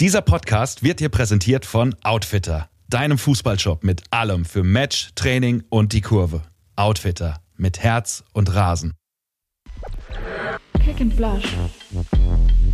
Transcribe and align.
Dieser 0.00 0.22
Podcast 0.22 0.82
wird 0.82 1.00
dir 1.00 1.10
präsentiert 1.10 1.66
von 1.66 1.94
Outfitter, 2.02 2.70
deinem 2.88 3.18
Fußballshop 3.18 3.84
mit 3.84 4.02
allem 4.10 4.46
für 4.46 4.64
Match, 4.64 5.10
Training 5.14 5.62
und 5.68 5.92
die 5.92 6.00
Kurve. 6.00 6.40
Outfitter 6.74 7.42
mit 7.58 7.80
Herz 7.80 8.24
und 8.32 8.54
Rasen. 8.54 8.94
Kick 10.82 11.02
and 11.02 11.14
Blush. 11.14 11.44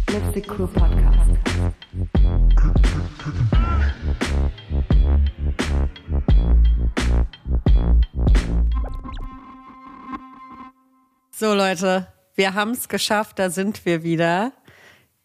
Let's 0.09 0.35
the 0.35 0.43
Cool 0.49 0.69
Podcast. 0.69 1.33
So 11.33 11.54
Leute, 11.54 12.06
wir 12.37 12.54
haben 12.54 12.71
es 12.71 12.88
geschafft, 12.88 13.40
da 13.40 13.51
sind 13.51 13.85
wir 13.85 14.04
wieder. 14.04 14.53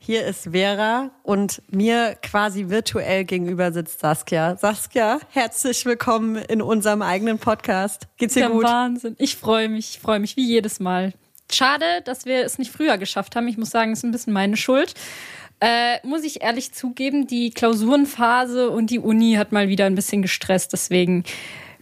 Hier 0.04 0.26
ist 0.26 0.50
Vera 0.52 1.12
und 1.22 1.62
mir 1.70 2.18
quasi 2.24 2.70
virtuell 2.70 3.24
gegenüber 3.24 3.72
sitzt 3.72 4.00
Saskia. 4.00 4.58
Saskia, 4.58 5.20
herzlich 5.30 5.86
willkommen 5.86 6.38
in 6.38 6.60
unserem 6.64 7.04
eigenen 7.04 7.38
Podcast. 7.38 8.08
Geht's 8.18 8.34
dir 8.34 8.40
Der 8.40 8.50
gut? 8.50 8.64
Wahnsinn. 8.64 9.16
Ich 9.20 9.36
freue 9.36 9.70
mich, 9.70 9.92
ich 9.92 10.00
freue 10.00 10.20
mich 10.20 10.38
wie 10.38 10.44
jedes 10.48 10.80
Mal. 10.80 11.14
Schade, 11.52 11.86
dass 12.04 12.26
wir 12.26 12.44
es 12.44 12.58
nicht 12.58 12.72
früher 12.72 12.98
geschafft 12.98 13.36
haben. 13.36 13.48
Ich 13.48 13.60
muss 13.60 13.70
sagen, 13.70 13.92
es 13.92 14.00
ist 14.00 14.04
ein 14.04 14.12
bisschen 14.12 14.34
meine 14.34 14.58
Schuld. 14.58 14.96
Äh, 15.60 16.00
muss 16.04 16.24
ich 16.24 16.42
ehrlich 16.42 16.74
zugeben, 16.74 17.28
die 17.28 17.52
Klausurenphase 17.52 18.72
und 18.72 18.90
die 18.90 18.98
Uni 18.98 19.36
hat 19.36 19.52
mal 19.52 19.70
wieder 19.70 19.86
ein 19.86 19.94
bisschen 19.94 20.24
gestresst. 20.24 20.74
Deswegen 20.74 21.26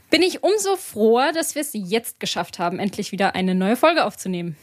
bin 0.10 0.24
ich 0.24 0.44
umso 0.44 0.76
froher, 0.76 1.32
dass 1.32 1.56
wir 1.56 1.62
es 1.62 1.70
jetzt 1.72 2.20
geschafft 2.20 2.60
haben, 2.60 2.80
endlich 2.80 3.14
wieder 3.14 3.34
eine 3.34 3.56
neue 3.56 3.78
Folge 3.78 4.04
aufzunehmen. 4.04 4.58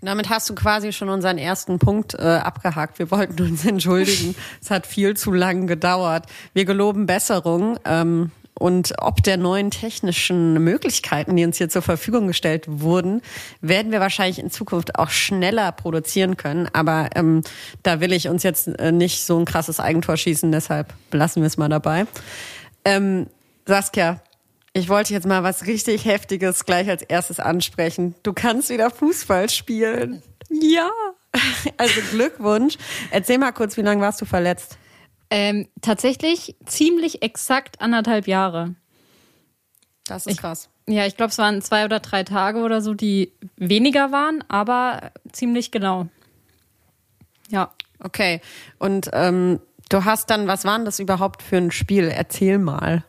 Und 0.00 0.06
damit 0.06 0.28
hast 0.28 0.48
du 0.50 0.54
quasi 0.54 0.92
schon 0.92 1.08
unseren 1.08 1.38
ersten 1.38 1.78
Punkt 1.78 2.14
äh, 2.14 2.22
abgehakt. 2.22 2.98
Wir 2.98 3.10
wollten 3.10 3.40
uns 3.42 3.64
entschuldigen. 3.66 4.34
es 4.60 4.70
hat 4.70 4.86
viel 4.86 5.16
zu 5.16 5.32
lang 5.32 5.66
gedauert. 5.66 6.26
Wir 6.52 6.64
geloben 6.64 7.06
Besserung. 7.06 7.78
Ähm, 7.84 8.30
und 8.56 8.94
ob 8.98 9.22
der 9.22 9.36
neuen 9.36 9.72
technischen 9.72 10.62
Möglichkeiten, 10.62 11.34
die 11.34 11.44
uns 11.44 11.58
hier 11.58 11.68
zur 11.68 11.82
Verfügung 11.82 12.28
gestellt 12.28 12.66
wurden, 12.68 13.20
werden 13.60 13.90
wir 13.90 13.98
wahrscheinlich 13.98 14.38
in 14.38 14.50
Zukunft 14.50 14.96
auch 14.96 15.10
schneller 15.10 15.72
produzieren 15.72 16.36
können. 16.36 16.68
Aber 16.72 17.10
ähm, 17.16 17.42
da 17.82 18.00
will 18.00 18.12
ich 18.12 18.28
uns 18.28 18.44
jetzt 18.44 18.68
äh, 18.68 18.92
nicht 18.92 19.24
so 19.24 19.38
ein 19.38 19.44
krasses 19.44 19.80
Eigentor 19.80 20.16
schießen, 20.16 20.52
deshalb 20.52 20.94
belassen 21.10 21.42
wir 21.42 21.48
es 21.48 21.56
mal 21.56 21.68
dabei. 21.68 22.06
Ähm, 22.84 23.26
Saskia, 23.66 24.20
ich 24.74 24.88
wollte 24.88 25.12
jetzt 25.14 25.26
mal 25.26 25.42
was 25.42 25.66
richtig 25.66 26.04
Heftiges 26.04 26.66
gleich 26.66 26.88
als 26.90 27.02
erstes 27.02 27.40
ansprechen. 27.40 28.14
Du 28.22 28.32
kannst 28.34 28.68
wieder 28.68 28.90
Fußball 28.90 29.48
spielen. 29.48 30.22
Ja. 30.50 30.90
Also 31.78 32.00
Glückwunsch. 32.10 32.76
Erzähl 33.10 33.38
mal 33.38 33.52
kurz, 33.52 33.76
wie 33.76 33.82
lange 33.82 34.02
warst 34.02 34.20
du 34.20 34.24
verletzt? 34.24 34.76
Ähm, 35.30 35.66
tatsächlich 35.80 36.54
ziemlich 36.66 37.22
exakt 37.22 37.80
anderthalb 37.80 38.28
Jahre. 38.28 38.74
Das 40.06 40.26
ist 40.26 40.32
Ich- 40.34 40.38
krass. 40.38 40.68
Ja, 40.86 41.06
ich 41.06 41.16
glaube, 41.16 41.30
es 41.30 41.38
waren 41.38 41.62
zwei 41.62 41.86
oder 41.86 41.98
drei 41.98 42.24
Tage 42.24 42.58
oder 42.60 42.82
so, 42.82 42.92
die 42.92 43.32
weniger 43.56 44.12
waren, 44.12 44.44
aber 44.48 45.12
ziemlich 45.32 45.70
genau. 45.70 46.08
Ja. 47.48 47.72
Okay. 48.00 48.42
Und 48.78 49.08
ähm, 49.14 49.60
du 49.88 50.04
hast 50.04 50.28
dann, 50.28 50.46
was 50.46 50.66
war 50.66 50.76
denn 50.76 50.84
das 50.84 50.98
überhaupt 50.98 51.42
für 51.42 51.56
ein 51.56 51.70
Spiel? 51.70 52.08
Erzähl 52.08 52.58
mal. 52.58 53.02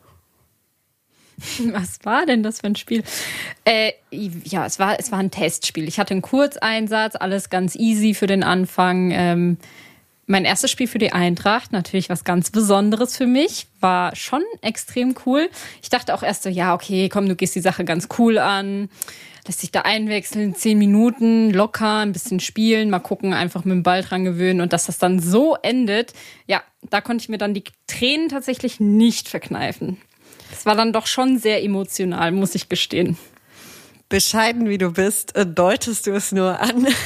Was 1.72 1.98
war 2.04 2.26
denn 2.26 2.42
das 2.42 2.60
für 2.60 2.68
ein 2.68 2.76
Spiel? 2.76 3.02
Äh, 3.64 3.92
ja, 4.10 4.66
es 4.66 4.78
war, 4.78 4.98
es 4.98 5.12
war 5.12 5.18
ein 5.18 5.30
Testspiel. 5.30 5.88
Ich 5.88 5.98
hatte 5.98 6.12
einen 6.12 6.22
Kurzeinsatz, 6.22 7.16
alles 7.16 7.50
ganz 7.50 7.76
easy 7.76 8.14
für 8.14 8.26
den 8.26 8.42
Anfang. 8.42 9.10
Ähm, 9.10 9.58
mein 10.26 10.44
erstes 10.44 10.70
Spiel 10.70 10.88
für 10.88 10.98
die 10.98 11.12
Eintracht, 11.12 11.72
natürlich 11.72 12.10
was 12.10 12.24
ganz 12.24 12.50
Besonderes 12.50 13.16
für 13.16 13.26
mich, 13.26 13.68
war 13.80 14.14
schon 14.16 14.42
extrem 14.60 15.14
cool. 15.24 15.48
Ich 15.82 15.88
dachte 15.88 16.14
auch 16.14 16.22
erst 16.22 16.42
so, 16.42 16.48
ja, 16.48 16.74
okay, 16.74 17.08
komm, 17.08 17.28
du 17.28 17.36
gehst 17.36 17.54
die 17.54 17.60
Sache 17.60 17.84
ganz 17.84 18.08
cool 18.18 18.38
an, 18.38 18.88
lässt 19.46 19.60
sich 19.60 19.70
da 19.70 19.82
einwechseln, 19.82 20.56
zehn 20.56 20.78
Minuten, 20.78 21.52
locker, 21.52 21.98
ein 21.98 22.12
bisschen 22.12 22.40
spielen, 22.40 22.90
mal 22.90 22.98
gucken, 22.98 23.34
einfach 23.34 23.64
mit 23.64 23.72
dem 23.72 23.82
Ball 23.84 24.02
dran 24.02 24.24
gewöhnen 24.24 24.60
und 24.60 24.72
dass 24.72 24.86
das 24.86 24.98
dann 24.98 25.20
so 25.20 25.56
endet, 25.62 26.12
ja, 26.48 26.62
da 26.90 27.00
konnte 27.00 27.22
ich 27.22 27.28
mir 27.28 27.38
dann 27.38 27.54
die 27.54 27.64
Tränen 27.86 28.28
tatsächlich 28.28 28.80
nicht 28.80 29.28
verkneifen. 29.28 29.98
Es 30.52 30.66
war 30.66 30.74
dann 30.74 30.92
doch 30.92 31.06
schon 31.06 31.38
sehr 31.38 31.62
emotional, 31.62 32.32
muss 32.32 32.54
ich 32.54 32.68
gestehen. 32.68 33.16
Bescheiden 34.08 34.68
wie 34.68 34.78
du 34.78 34.92
bist, 34.92 35.34
äh, 35.36 35.44
deutest 35.44 36.06
du 36.06 36.12
es 36.12 36.32
nur 36.32 36.60
an. 36.60 36.86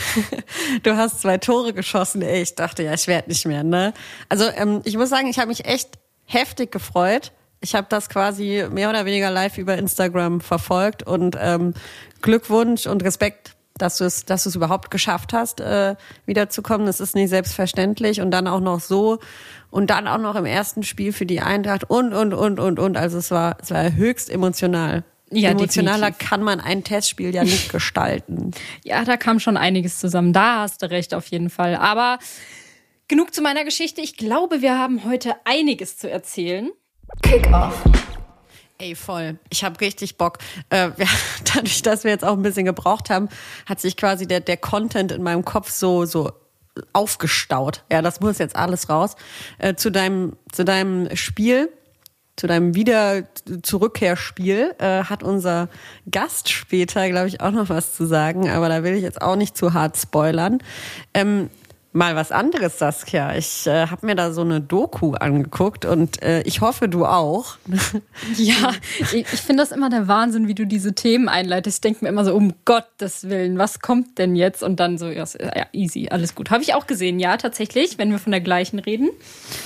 Du 0.82 0.96
hast 0.96 1.20
zwei 1.20 1.38
Tore 1.38 1.72
geschossen. 1.72 2.22
Ey, 2.22 2.42
ich 2.42 2.54
dachte, 2.54 2.82
ja, 2.82 2.94
ich 2.94 3.06
werde 3.06 3.28
nicht 3.28 3.46
mehr. 3.46 3.64
Ne? 3.64 3.92
Also 4.28 4.44
ähm, 4.54 4.82
ich 4.84 4.96
muss 4.96 5.08
sagen, 5.08 5.28
ich 5.28 5.38
habe 5.38 5.48
mich 5.48 5.64
echt 5.64 5.98
heftig 6.26 6.70
gefreut. 6.70 7.32
Ich 7.60 7.74
habe 7.74 7.86
das 7.90 8.08
quasi 8.08 8.66
mehr 8.70 8.88
oder 8.88 9.04
weniger 9.04 9.30
live 9.30 9.58
über 9.58 9.76
Instagram 9.76 10.40
verfolgt 10.40 11.02
und 11.02 11.36
ähm, 11.38 11.74
Glückwunsch 12.22 12.86
und 12.86 13.02
Respekt, 13.02 13.56
dass 13.82 13.98
du 13.98 14.04
es, 14.04 14.24
dass 14.24 14.44
du 14.44 14.48
es 14.48 14.56
überhaupt 14.56 14.90
geschafft 14.90 15.32
hast, 15.32 15.60
äh, 15.60 15.96
wiederzukommen. 16.26 16.86
Das 16.86 17.00
ist 17.00 17.14
nicht 17.14 17.30
selbstverständlich 17.30 18.20
und 18.20 18.30
dann 18.30 18.46
auch 18.46 18.60
noch 18.60 18.80
so 18.80 19.18
und 19.70 19.90
dann 19.90 20.08
auch 20.08 20.18
noch 20.18 20.34
im 20.34 20.46
ersten 20.46 20.82
Spiel 20.82 21.12
für 21.12 21.26
die 21.26 21.40
Eintracht 21.40 21.88
und 21.88 22.12
und 22.12 22.34
und 22.34 22.58
und 22.60 22.78
und. 22.78 22.96
Also 22.96 23.18
es 23.18 23.30
war, 23.30 23.56
es 23.62 23.70
war 23.70 23.94
höchst 23.94 24.30
emotional. 24.30 25.04
Ja, 25.32 25.50
Emotionaler 25.50 26.06
definitiv. 26.06 26.28
kann 26.28 26.42
man 26.42 26.60
ein 26.60 26.82
Testspiel 26.82 27.32
ja 27.32 27.44
nicht 27.44 27.70
gestalten. 27.72 28.50
Ja, 28.82 29.04
da 29.04 29.16
kam 29.16 29.38
schon 29.38 29.56
einiges 29.56 30.00
zusammen. 30.00 30.32
Da 30.32 30.60
hast 30.60 30.82
du 30.82 30.90
recht, 30.90 31.14
auf 31.14 31.28
jeden 31.28 31.50
Fall. 31.50 31.76
Aber 31.76 32.18
genug 33.06 33.32
zu 33.32 33.40
meiner 33.40 33.64
Geschichte. 33.64 34.00
Ich 34.00 34.16
glaube, 34.16 34.60
wir 34.60 34.76
haben 34.76 35.04
heute 35.04 35.34
einiges 35.44 35.96
zu 35.96 36.10
erzählen. 36.10 36.70
Kick-Off. 37.22 37.80
Ey, 38.80 38.94
voll. 38.94 39.38
Ich 39.50 39.62
habe 39.62 39.78
richtig 39.82 40.16
Bock. 40.16 40.38
Äh, 40.70 40.90
wir, 40.96 41.06
dadurch, 41.54 41.82
dass 41.82 42.04
wir 42.04 42.10
jetzt 42.10 42.24
auch 42.24 42.32
ein 42.32 42.42
bisschen 42.42 42.64
gebraucht 42.64 43.10
haben, 43.10 43.28
hat 43.66 43.78
sich 43.78 43.96
quasi 43.96 44.26
der, 44.26 44.40
der 44.40 44.56
Content 44.56 45.12
in 45.12 45.22
meinem 45.22 45.44
Kopf 45.44 45.70
so, 45.70 46.06
so 46.06 46.32
aufgestaut. 46.94 47.84
Ja, 47.92 48.00
das 48.00 48.20
muss 48.20 48.38
jetzt 48.38 48.56
alles 48.56 48.88
raus. 48.88 49.16
Äh, 49.58 49.74
zu 49.74 49.90
deinem, 49.90 50.34
zu 50.50 50.64
deinem 50.64 51.14
Spiel, 51.14 51.68
zu 52.36 52.46
deinem 52.46 52.74
Wieder-Zurückkehrspiel 52.74 54.74
äh, 54.78 55.04
hat 55.04 55.22
unser 55.22 55.68
Gast 56.10 56.48
später, 56.48 57.06
glaube 57.10 57.28
ich, 57.28 57.42
auch 57.42 57.50
noch 57.50 57.68
was 57.68 57.94
zu 57.94 58.06
sagen, 58.06 58.48
aber 58.48 58.70
da 58.70 58.82
will 58.82 58.94
ich 58.94 59.02
jetzt 59.02 59.20
auch 59.20 59.36
nicht 59.36 59.58
zu 59.58 59.74
hart 59.74 59.98
spoilern. 59.98 60.62
Ähm, 61.12 61.50
mal 61.92 62.14
was 62.14 62.30
anderes, 62.30 62.78
Saskia. 62.78 63.34
Ich 63.34 63.66
äh, 63.66 63.86
habe 63.86 64.06
mir 64.06 64.14
da 64.14 64.32
so 64.32 64.42
eine 64.42 64.60
Doku 64.60 65.14
angeguckt 65.14 65.84
und 65.84 66.22
äh, 66.22 66.42
ich 66.42 66.60
hoffe, 66.60 66.88
du 66.88 67.06
auch. 67.06 67.56
Ja, 68.36 68.72
ich, 68.98 69.14
ich 69.14 69.40
finde 69.40 69.62
das 69.62 69.72
immer 69.72 69.90
der 69.90 70.06
Wahnsinn, 70.06 70.46
wie 70.46 70.54
du 70.54 70.66
diese 70.66 70.94
Themen 70.94 71.28
einleitest. 71.28 71.78
Ich 71.78 71.80
denke 71.80 72.04
mir 72.04 72.10
immer 72.10 72.24
so, 72.24 72.34
um 72.34 72.54
Gottes 72.64 73.28
Willen, 73.28 73.58
was 73.58 73.80
kommt 73.80 74.18
denn 74.18 74.36
jetzt? 74.36 74.62
Und 74.62 74.78
dann 74.78 74.98
so, 74.98 75.08
ja, 75.08 75.24
easy, 75.72 76.08
alles 76.10 76.34
gut. 76.34 76.50
Habe 76.50 76.62
ich 76.62 76.74
auch 76.74 76.86
gesehen, 76.86 77.18
ja, 77.18 77.36
tatsächlich, 77.36 77.98
wenn 77.98 78.10
wir 78.10 78.18
von 78.18 78.30
der 78.30 78.40
gleichen 78.40 78.78
reden. 78.78 79.10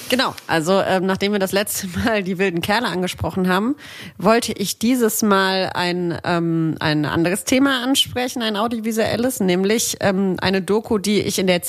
Genau, 0.08 0.34
also 0.46 0.80
ähm, 0.80 1.06
nachdem 1.06 1.32
wir 1.32 1.38
das 1.38 1.52
letzte 1.52 1.88
Mal 2.04 2.22
die 2.22 2.38
wilden 2.38 2.60
Kerle 2.60 2.86
angesprochen 2.86 3.48
haben, 3.48 3.76
wollte 4.18 4.52
ich 4.52 4.78
dieses 4.78 5.22
Mal 5.22 5.70
ein, 5.74 6.18
ähm, 6.24 6.76
ein 6.80 7.04
anderes 7.04 7.44
Thema 7.44 7.82
ansprechen, 7.82 8.42
ein 8.42 8.56
audiovisuelles, 8.56 9.40
nämlich 9.40 9.96
ähm, 10.00 10.36
eine 10.40 10.62
Doku, 10.62 10.98
die 10.98 11.20
ich 11.20 11.38
in 11.38 11.46
der 11.46 11.62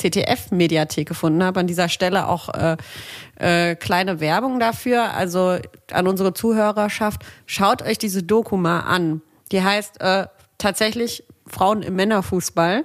ZDF-Mediathek 0.46 1.08
gefunden 1.08 1.42
habe. 1.42 1.60
An 1.60 1.66
dieser 1.66 1.88
Stelle 1.88 2.28
auch 2.28 2.48
äh, 2.48 2.76
äh, 3.36 3.76
kleine 3.76 4.20
Werbung 4.20 4.60
dafür, 4.60 5.14
also 5.14 5.58
an 5.90 6.06
unsere 6.06 6.34
Zuhörerschaft, 6.34 7.22
schaut 7.46 7.82
euch 7.82 7.98
diese 7.98 8.22
Doku 8.22 8.56
mal 8.56 8.80
an. 8.80 9.22
Die 9.52 9.62
heißt 9.62 10.00
äh, 10.00 10.26
tatsächlich 10.58 11.24
Frauen 11.46 11.82
im 11.82 11.96
Männerfußball. 11.96 12.84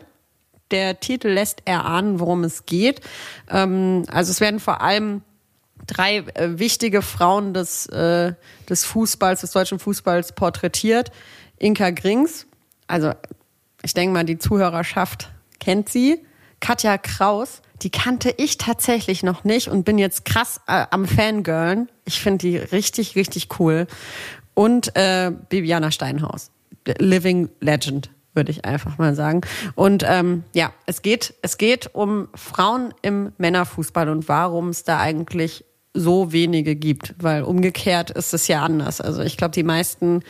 Der 0.72 0.99
Titel 0.99 1.29
lässt 1.29 1.63
erahnen, 1.66 2.19
worum 2.19 2.44
es 2.44 2.66
geht. 2.66 3.01
Ähm, 3.49 4.05
also 4.11 4.31
es 4.31 4.39
werden 4.39 4.59
vor 4.59 4.81
allem 4.81 5.22
drei 5.88 6.17
äh, 6.17 6.59
wichtige 6.59 7.02
Frauen 7.02 7.53
des, 7.53 7.87
äh, 7.87 8.34
des 8.69 8.85
Fußballs, 8.85 9.41
des 9.41 9.52
deutschen 9.52 9.79
Fußballs 9.79 10.34
porträtiert. 10.34 11.11
Inka 11.58 11.91
Grings, 11.91 12.47
also 12.87 13.11
ich 13.84 13.93
denke 13.93 14.13
mal, 14.13 14.23
die 14.23 14.37
Zuhörerschaft 14.37 15.29
kennt 15.59 15.90
sie. 15.90 16.23
Katja 16.61 16.97
Kraus, 16.97 17.61
die 17.81 17.90
kannte 17.90 18.34
ich 18.37 18.58
tatsächlich 18.58 19.23
noch 19.23 19.43
nicht 19.43 19.67
und 19.67 19.84
bin 19.84 19.97
jetzt 19.97 20.23
krass 20.23 20.61
äh, 20.67 20.85
am 20.91 21.05
Fangirlen. 21.05 21.90
Ich 22.05 22.22
finde 22.22 22.37
die 22.37 22.58
richtig, 22.58 23.16
richtig 23.16 23.59
cool. 23.59 23.87
Und 24.53 24.96
äh, 24.96 25.31
Bibiana 25.49 25.91
Steinhaus, 25.91 26.52
Living 26.99 27.49
Legend, 27.59 28.11
würde 28.34 28.52
ich 28.52 28.63
einfach 28.63 28.97
mal 28.97 29.16
sagen. 29.16 29.41
Und 29.75 30.03
ähm, 30.08 30.43
ja, 30.53 30.72
es 30.85 31.02
geht, 31.02 31.34
es 31.41 31.58
geht 31.58 31.93
um 31.93 32.29
Frauen 32.35 32.93
im 33.02 33.34
Männerfußball 33.37 34.08
und 34.08 34.29
warum 34.29 34.69
es 34.69 34.84
da 34.84 34.99
eigentlich 34.99 35.66
so 35.93 36.31
wenige 36.31 36.75
gibt, 36.75 37.16
weil 37.17 37.43
umgekehrt 37.43 38.11
ist 38.11 38.34
es 38.34 38.47
ja 38.47 38.63
anders. 38.63 39.02
Also 39.02 39.22
ich 39.23 39.35
glaube, 39.35 39.52
die 39.52 39.63
meisten 39.63 40.23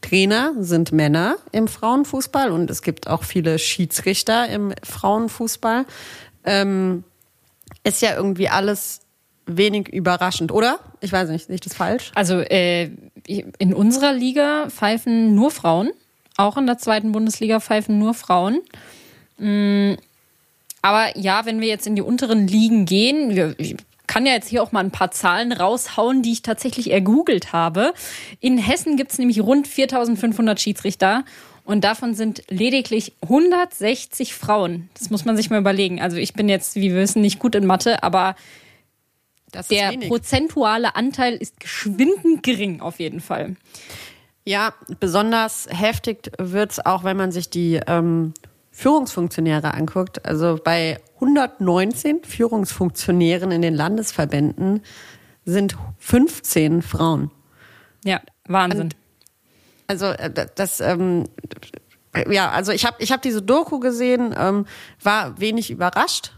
Trainer 0.00 0.54
sind 0.58 0.92
Männer 0.92 1.36
im 1.52 1.68
Frauenfußball 1.68 2.50
und 2.50 2.70
es 2.70 2.82
gibt 2.82 3.06
auch 3.08 3.24
viele 3.24 3.58
Schiedsrichter 3.58 4.48
im 4.48 4.72
Frauenfußball. 4.82 5.84
Ähm, 6.44 7.04
ist 7.84 8.02
ja 8.02 8.16
irgendwie 8.16 8.48
alles 8.48 9.00
wenig 9.46 9.88
überraschend, 9.88 10.52
oder? 10.52 10.78
Ich 11.00 11.12
weiß 11.12 11.28
nicht, 11.28 11.46
sehe 11.46 11.54
ich 11.54 11.60
das 11.60 11.74
falsch? 11.74 12.12
Also 12.14 12.40
äh, 12.40 12.90
in 13.26 13.74
unserer 13.74 14.12
Liga 14.12 14.68
pfeifen 14.70 15.34
nur 15.34 15.50
Frauen. 15.50 15.90
Auch 16.36 16.56
in 16.56 16.66
der 16.66 16.78
zweiten 16.78 17.12
Bundesliga 17.12 17.60
pfeifen 17.60 17.98
nur 17.98 18.14
Frauen. 18.14 18.60
Mm, 19.38 19.94
aber 20.82 21.16
ja, 21.18 21.44
wenn 21.44 21.60
wir 21.60 21.68
jetzt 21.68 21.86
in 21.86 21.96
die 21.96 22.02
unteren 22.02 22.46
Ligen 22.46 22.86
gehen, 22.86 23.54
kann 24.10 24.26
ja 24.26 24.32
jetzt 24.32 24.48
hier 24.48 24.60
auch 24.60 24.72
mal 24.72 24.80
ein 24.80 24.90
paar 24.90 25.12
Zahlen 25.12 25.52
raushauen, 25.52 26.20
die 26.22 26.32
ich 26.32 26.42
tatsächlich 26.42 26.90
ergoogelt 26.90 27.52
habe. 27.52 27.94
In 28.40 28.58
Hessen 28.58 28.96
gibt 28.96 29.12
es 29.12 29.18
nämlich 29.18 29.40
rund 29.40 29.68
4500 29.68 30.60
Schiedsrichter 30.60 31.24
und 31.64 31.84
davon 31.84 32.14
sind 32.14 32.42
lediglich 32.48 33.12
160 33.22 34.34
Frauen. 34.34 34.90
Das 34.98 35.10
muss 35.10 35.24
man 35.24 35.36
sich 35.36 35.48
mal 35.48 35.60
überlegen. 35.60 36.00
Also 36.00 36.16
ich 36.16 36.32
bin 36.32 36.48
jetzt, 36.48 36.74
wie 36.74 36.90
wir 36.90 36.96
wissen, 36.96 37.22
nicht 37.22 37.38
gut 37.38 37.54
in 37.54 37.66
Mathe, 37.66 38.02
aber 38.02 38.34
der 39.54 39.92
wenig. 39.92 40.08
prozentuale 40.08 40.96
Anteil 40.96 41.36
ist 41.36 41.60
geschwindend 41.60 42.42
gering 42.42 42.80
auf 42.80 42.98
jeden 42.98 43.20
Fall. 43.20 43.54
Ja, 44.44 44.74
besonders 44.98 45.68
heftig 45.70 46.32
wird's 46.36 46.84
auch, 46.84 47.04
wenn 47.04 47.16
man 47.16 47.30
sich 47.30 47.48
die 47.48 47.78
ähm, 47.86 48.34
Führungsfunktionäre 48.70 49.74
anguckt. 49.74 50.24
Also 50.24 50.58
bei 50.62 50.98
119 51.16 52.24
Führungsfunktionären 52.24 53.50
in 53.50 53.62
den 53.62 53.74
Landesverbänden 53.74 54.82
sind 55.44 55.76
15 55.98 56.82
Frauen. 56.82 57.30
Ja, 58.04 58.20
Wahnsinn. 58.46 58.90
Also 59.86 60.06
äh, 60.06 60.30
das, 60.54 60.80
ähm, 60.80 61.28
ja, 62.28 62.50
also 62.50 62.72
ich 62.72 62.86
habe 62.86 62.96
ich 63.00 63.12
hab 63.12 63.22
diese 63.22 63.42
Doku 63.42 63.80
gesehen, 63.80 64.34
ähm, 64.38 64.66
war 65.02 65.40
wenig 65.40 65.70
überrascht. 65.70 66.32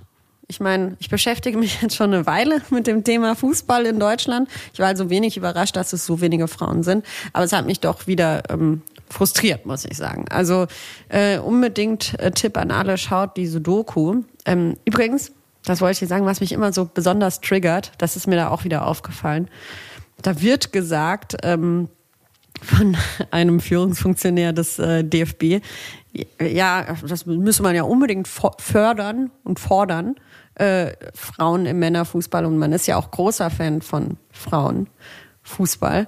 Ich 0.48 0.60
meine, 0.60 0.96
ich 0.98 1.08
beschäftige 1.08 1.56
mich 1.56 1.80
jetzt 1.82 1.96
schon 1.96 2.12
eine 2.12 2.26
Weile 2.26 2.62
mit 2.70 2.86
dem 2.86 3.04
Thema 3.04 3.34
Fußball 3.34 3.86
in 3.86 3.98
Deutschland. 3.98 4.48
Ich 4.72 4.80
war 4.80 4.88
also 4.88 5.10
wenig 5.10 5.36
überrascht, 5.36 5.76
dass 5.76 5.92
es 5.92 6.04
so 6.06 6.20
wenige 6.20 6.48
Frauen 6.48 6.82
sind. 6.82 7.04
Aber 7.32 7.44
es 7.44 7.52
hat 7.52 7.66
mich 7.66 7.80
doch 7.80 8.06
wieder 8.06 8.42
ähm, 8.50 8.82
frustriert, 9.12 9.66
muss 9.66 9.84
ich 9.84 9.96
sagen. 9.96 10.24
Also 10.30 10.66
äh, 11.08 11.38
unbedingt 11.38 12.18
äh, 12.18 12.30
Tipp 12.30 12.56
an 12.56 12.70
alle, 12.70 12.98
schaut 12.98 13.36
diese 13.36 13.60
Doku. 13.60 14.22
Ähm, 14.44 14.76
übrigens, 14.84 15.32
das 15.64 15.80
wollte 15.80 15.92
ich 15.92 15.98
dir 16.00 16.06
sagen, 16.06 16.26
was 16.26 16.40
mich 16.40 16.52
immer 16.52 16.72
so 16.72 16.86
besonders 16.92 17.40
triggert, 17.40 17.92
das 17.98 18.16
ist 18.16 18.26
mir 18.26 18.36
da 18.36 18.48
auch 18.48 18.64
wieder 18.64 18.86
aufgefallen. 18.86 19.48
Da 20.20 20.40
wird 20.40 20.72
gesagt, 20.72 21.36
ähm, 21.42 21.88
von 22.60 22.96
einem 23.30 23.60
Führungsfunktionär 23.60 24.52
des 24.52 24.78
äh, 24.78 25.04
DFB, 25.04 25.64
ja, 26.40 26.96
das 27.06 27.26
müsse 27.26 27.62
man 27.62 27.74
ja 27.74 27.84
unbedingt 27.84 28.28
fördern 28.28 29.30
und 29.44 29.58
fordern, 29.58 30.16
äh, 30.56 30.92
Frauen 31.14 31.64
im 31.66 31.78
Männerfußball. 31.78 32.44
Und 32.44 32.58
man 32.58 32.72
ist 32.72 32.86
ja 32.86 32.96
auch 32.96 33.10
großer 33.10 33.50
Fan 33.50 33.80
von 33.80 34.18
Frauenfußball. 34.30 36.06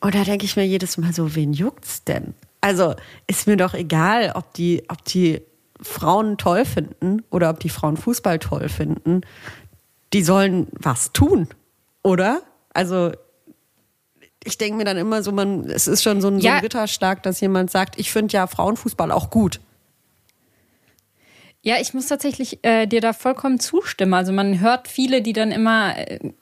Und 0.00 0.14
da 0.14 0.24
denke 0.24 0.44
ich 0.44 0.56
mir 0.56 0.66
jedes 0.66 0.98
Mal 0.98 1.12
so, 1.12 1.34
wen 1.34 1.52
juckt's 1.52 2.04
denn? 2.04 2.34
Also 2.60 2.94
ist 3.26 3.46
mir 3.46 3.56
doch 3.56 3.74
egal, 3.74 4.32
ob 4.34 4.52
die, 4.54 4.82
ob 4.88 5.04
die 5.04 5.42
Frauen 5.80 6.36
toll 6.38 6.64
finden 6.64 7.22
oder 7.30 7.50
ob 7.50 7.60
die 7.60 7.68
Frauen 7.68 7.96
Fußball 7.96 8.38
toll 8.38 8.68
finden. 8.68 9.22
Die 10.12 10.22
sollen 10.22 10.68
was 10.72 11.12
tun, 11.12 11.48
oder? 12.02 12.42
Also 12.72 13.12
ich 14.44 14.58
denke 14.58 14.76
mir 14.76 14.84
dann 14.84 14.96
immer 14.96 15.22
so, 15.22 15.32
man, 15.32 15.64
es 15.68 15.86
ist 15.88 16.02
schon 16.02 16.20
so 16.20 16.28
ein, 16.28 16.40
so 16.40 16.46
Ja. 16.46 16.54
ein 16.56 16.60
Ritterschlag, 16.60 17.22
dass 17.22 17.40
jemand 17.40 17.70
sagt, 17.70 17.98
ich 17.98 18.12
finde 18.12 18.32
ja 18.34 18.46
Frauenfußball 18.46 19.10
auch 19.10 19.30
gut. 19.30 19.60
Ja, 21.62 21.76
ich 21.80 21.94
muss 21.94 22.06
tatsächlich 22.06 22.60
äh, 22.64 22.86
dir 22.86 23.00
da 23.00 23.12
vollkommen 23.12 23.58
zustimmen. 23.58 24.14
Also 24.14 24.32
man 24.32 24.60
hört 24.60 24.86
viele, 24.86 25.20
die 25.20 25.32
dann 25.32 25.50
immer 25.50 25.96
äh, 25.98 26.32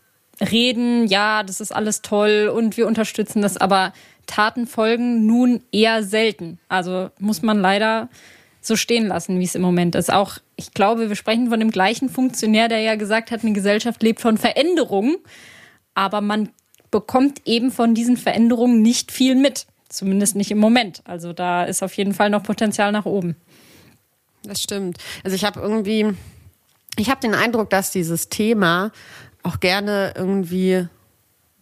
reden, 0.41 1.07
ja, 1.07 1.43
das 1.43 1.61
ist 1.61 1.73
alles 1.73 2.03
toll 2.03 2.51
und 2.55 2.77
wir 2.77 2.87
unterstützen 2.87 3.43
das, 3.43 3.57
aber 3.57 3.93
Taten 4.27 4.67
folgen 4.67 5.27
nun 5.27 5.63
eher 5.71 6.03
selten. 6.03 6.59
Also 6.69 7.11
muss 7.19 7.43
man 7.43 7.61
leider 7.61 8.09
so 8.61 8.77
stehen 8.77 9.07
lassen, 9.07 9.39
wie 9.39 9.45
es 9.45 9.55
im 9.55 9.63
Moment 9.63 9.95
ist. 9.95 10.13
Auch, 10.13 10.39
ich 10.57 10.73
glaube, 10.73 11.09
wir 11.09 11.17
sprechen 11.17 11.51
von 11.51 11.61
dem 11.61 11.71
gleichen 11.71 12.09
Funktionär, 12.09 12.69
der 12.69 12.81
ja 12.81 12.95
gesagt 12.97 13.31
hat, 13.31 13.43
eine 13.43 13.53
Gesellschaft 13.53 14.03
lebt 14.03 14.21
von 14.21 14.39
Veränderungen, 14.39 15.17
aber 15.95 16.21
man 16.21 16.49
bekommt 16.91 17.43
eben 17.45 17.71
von 17.71 17.95
diesen 17.95 18.17
Veränderungen 18.17 18.81
nicht 18.81 19.13
viel 19.13 19.35
mit. 19.35 19.67
Zumindest 19.89 20.35
nicht 20.35 20.51
im 20.51 20.59
Moment. 20.59 21.03
Also 21.05 21.33
da 21.33 21.65
ist 21.65 21.83
auf 21.83 21.95
jeden 21.97 22.15
Fall 22.15 22.31
noch 22.31 22.43
Potenzial 22.43 22.91
nach 22.91 23.05
oben. 23.05 23.37
Das 24.43 24.63
stimmt. 24.63 24.99
Also 25.23 25.37
ich 25.37 25.45
habe 25.45 25.61
irgendwie, 25.61 26.15
ich 26.97 27.11
habe 27.11 27.21
den 27.21 27.35
Eindruck, 27.35 27.71
dass 27.71 27.93
dieses 27.93 28.29
Thema 28.29 28.93
auch 29.45 29.61
gerne 29.61 30.13
irgendwie 30.17 30.89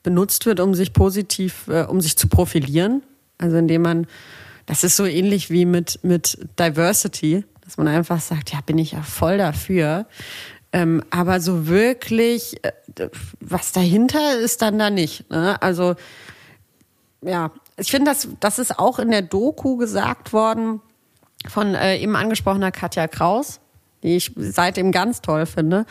benutzt 0.03 0.47
wird, 0.47 0.61
um 0.61 0.75
sich 0.75 0.93
positiv, 0.93 1.69
äh, 1.69 1.83
um 1.83 2.01
sich 2.01 2.17
zu 2.17 2.29
profilieren. 2.29 3.03
Also 3.39 3.57
indem 3.57 3.83
man, 3.83 4.07
das 4.67 4.85
ist 4.85 4.97
so 4.97 5.05
ähnlich 5.05 5.51
wie 5.51 5.67
mit, 5.67 6.01
mit 6.03 6.39
Diversity, 6.59 7.45
dass 7.61 7.77
man 7.77 7.89
einfach 7.89 8.21
sagt, 8.21 8.53
ja, 8.53 8.61
bin 8.65 8.79
ich 8.79 8.93
ja 8.93 9.03
voll 9.03 9.39
dafür. 9.39 10.07
Ähm, 10.73 11.03
aber 11.11 11.41
so 11.41 11.67
wirklich, 11.67 12.65
äh, 12.65 12.73
was 13.41 13.73
dahinter 13.73 14.39
ist 14.39 14.63
dann 14.63 14.79
da 14.79 14.89
nicht. 14.91 15.29
Ne? 15.31 15.61
Also 15.61 15.97
ja, 17.21 17.51
ich 17.77 17.91
finde, 17.91 18.11
das, 18.11 18.29
das 18.41 18.59
ist 18.59 18.79
auch 18.79 18.99
in 18.99 19.11
der 19.11 19.23
Doku 19.23 19.77
gesagt 19.77 20.33
worden 20.33 20.81
von 21.49 21.75
äh, 21.75 21.99
eben 21.99 22.17
angesprochener 22.17 22.73
Katja 22.73 23.09
Kraus, 23.09 23.61
die 24.03 24.17
ich 24.17 24.33
seitdem 24.37 24.93
ganz 24.93 25.21
toll 25.21 25.47
finde. 25.47 25.87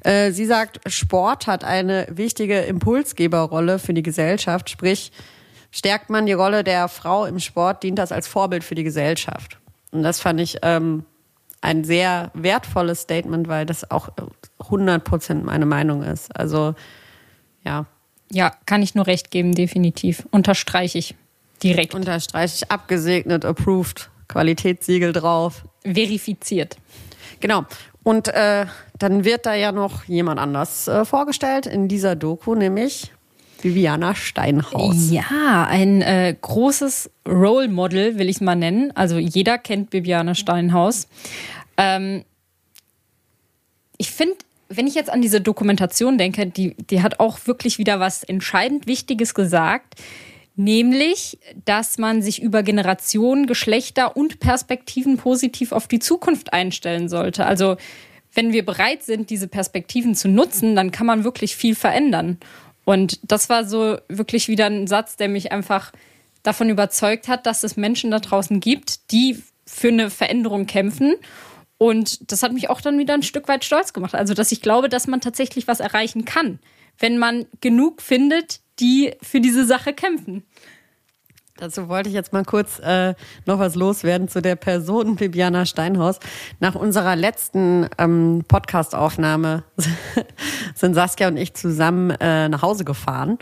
Äh, 0.00 0.32
sie 0.32 0.46
sagt, 0.46 0.80
Sport 0.90 1.46
hat 1.46 1.64
eine 1.64 2.06
wichtige 2.10 2.60
Impulsgeberrolle 2.60 3.78
für 3.78 3.94
die 3.94 4.02
Gesellschaft, 4.02 4.70
sprich, 4.70 5.12
stärkt 5.70 6.10
man 6.10 6.26
die 6.26 6.32
Rolle 6.32 6.64
der 6.64 6.88
Frau 6.88 7.26
im 7.26 7.38
Sport, 7.38 7.82
dient 7.82 7.98
das 7.98 8.12
als 8.12 8.26
Vorbild 8.28 8.64
für 8.64 8.74
die 8.74 8.84
Gesellschaft. 8.84 9.58
Und 9.90 10.02
das 10.02 10.20
fand 10.20 10.40
ich 10.40 10.58
ähm, 10.62 11.04
ein 11.60 11.84
sehr 11.84 12.30
wertvolles 12.34 13.02
Statement, 13.02 13.48
weil 13.48 13.66
das 13.66 13.90
auch 13.90 14.08
100 14.60 15.04
Prozent 15.04 15.44
meine 15.44 15.66
Meinung 15.66 16.02
ist. 16.02 16.34
Also, 16.36 16.74
ja, 17.64 17.86
Ja, 18.30 18.52
kann 18.66 18.82
ich 18.82 18.94
nur 18.94 19.06
recht 19.06 19.30
geben, 19.30 19.54
definitiv. 19.54 20.26
Unterstreiche 20.30 20.98
ich 20.98 21.14
direkt. 21.62 21.94
unterstreiche 21.94 22.54
ich 22.56 22.70
abgesegnet, 22.70 23.44
approved, 23.44 24.10
Qualitätssiegel 24.28 25.12
drauf. 25.12 25.64
verifiziert. 25.82 26.76
Genau. 27.40 27.64
Und 28.02 28.28
äh, 28.28 28.66
dann 28.98 29.24
wird 29.24 29.46
da 29.46 29.54
ja 29.54 29.72
noch 29.72 30.04
jemand 30.04 30.40
anders 30.40 30.88
äh, 30.88 31.04
vorgestellt 31.04 31.66
in 31.66 31.88
dieser 31.88 32.14
Doku, 32.14 32.54
nämlich 32.54 33.12
Viviana 33.62 34.14
Steinhaus. 34.14 35.10
Ja, 35.10 35.66
ein 35.68 36.02
äh, 36.02 36.34
großes 36.40 37.10
Role 37.26 37.68
Model, 37.68 38.18
will 38.18 38.28
ich 38.28 38.36
es 38.36 38.40
mal 38.40 38.54
nennen. 38.54 38.92
Also 38.94 39.18
jeder 39.18 39.58
kennt 39.58 39.90
Bibiane 39.90 40.34
Steinhaus. 40.34 41.08
Ähm, 41.76 42.24
ich 43.98 44.10
finde, 44.10 44.36
wenn 44.68 44.86
ich 44.86 44.94
jetzt 44.94 45.10
an 45.10 45.22
diese 45.22 45.40
Dokumentation 45.40 46.18
denke, 46.18 46.46
die, 46.46 46.74
die 46.74 47.02
hat 47.02 47.20
auch 47.20 47.38
wirklich 47.46 47.78
wieder 47.78 48.00
was 48.00 48.22
entscheidend 48.22 48.86
Wichtiges 48.86 49.34
gesagt. 49.34 49.94
Nämlich, 50.58 51.38
dass 51.66 51.98
man 51.98 52.22
sich 52.22 52.40
über 52.40 52.62
Generationen, 52.62 53.46
Geschlechter 53.46 54.16
und 54.16 54.40
Perspektiven 54.40 55.18
positiv 55.18 55.72
auf 55.72 55.86
die 55.86 55.98
Zukunft 55.98 56.54
einstellen 56.54 57.10
sollte. 57.10 57.44
Also, 57.44 57.76
wenn 58.32 58.54
wir 58.54 58.64
bereit 58.64 59.02
sind, 59.02 59.28
diese 59.28 59.48
Perspektiven 59.48 60.14
zu 60.14 60.28
nutzen, 60.28 60.74
dann 60.74 60.90
kann 60.90 61.06
man 61.06 61.24
wirklich 61.24 61.56
viel 61.56 61.74
verändern. 61.74 62.38
Und 62.86 63.20
das 63.22 63.50
war 63.50 63.64
so 63.64 63.98
wirklich 64.08 64.48
wieder 64.48 64.66
ein 64.66 64.86
Satz, 64.86 65.16
der 65.16 65.28
mich 65.28 65.52
einfach 65.52 65.92
davon 66.42 66.70
überzeugt 66.70 67.28
hat, 67.28 67.44
dass 67.44 67.62
es 67.62 67.76
Menschen 67.76 68.10
da 68.10 68.20
draußen 68.20 68.60
gibt, 68.60 69.10
die 69.10 69.42
für 69.66 69.88
eine 69.88 70.08
Veränderung 70.08 70.66
kämpfen. 70.66 71.16
Und 71.76 72.32
das 72.32 72.42
hat 72.42 72.52
mich 72.52 72.70
auch 72.70 72.80
dann 72.80 72.98
wieder 72.98 73.12
ein 73.12 73.22
Stück 73.22 73.48
weit 73.48 73.64
stolz 73.64 73.92
gemacht. 73.92 74.14
Also, 74.14 74.32
dass 74.32 74.52
ich 74.52 74.62
glaube, 74.62 74.88
dass 74.88 75.06
man 75.06 75.20
tatsächlich 75.20 75.68
was 75.68 75.80
erreichen 75.80 76.24
kann, 76.24 76.60
wenn 76.98 77.18
man 77.18 77.44
genug 77.60 78.00
findet, 78.00 78.60
die 78.80 79.14
für 79.22 79.40
diese 79.40 79.66
Sache 79.66 79.92
kämpfen. 79.92 80.44
Dazu 81.58 81.88
wollte 81.88 82.10
ich 82.10 82.14
jetzt 82.14 82.34
mal 82.34 82.44
kurz 82.44 82.78
äh, 82.80 83.14
noch 83.46 83.58
was 83.58 83.76
loswerden 83.76 84.28
zu 84.28 84.42
der 84.42 84.56
Person 84.56 85.18
Viviana 85.18 85.64
Steinhaus. 85.64 86.18
Nach 86.60 86.74
unserer 86.74 87.16
letzten 87.16 87.88
ähm, 87.96 88.44
Podcast-Aufnahme 88.46 89.64
sind 90.74 90.94
Saskia 90.94 91.28
und 91.28 91.38
ich 91.38 91.54
zusammen 91.54 92.10
äh, 92.10 92.50
nach 92.50 92.60
Hause 92.60 92.84
gefahren 92.84 93.38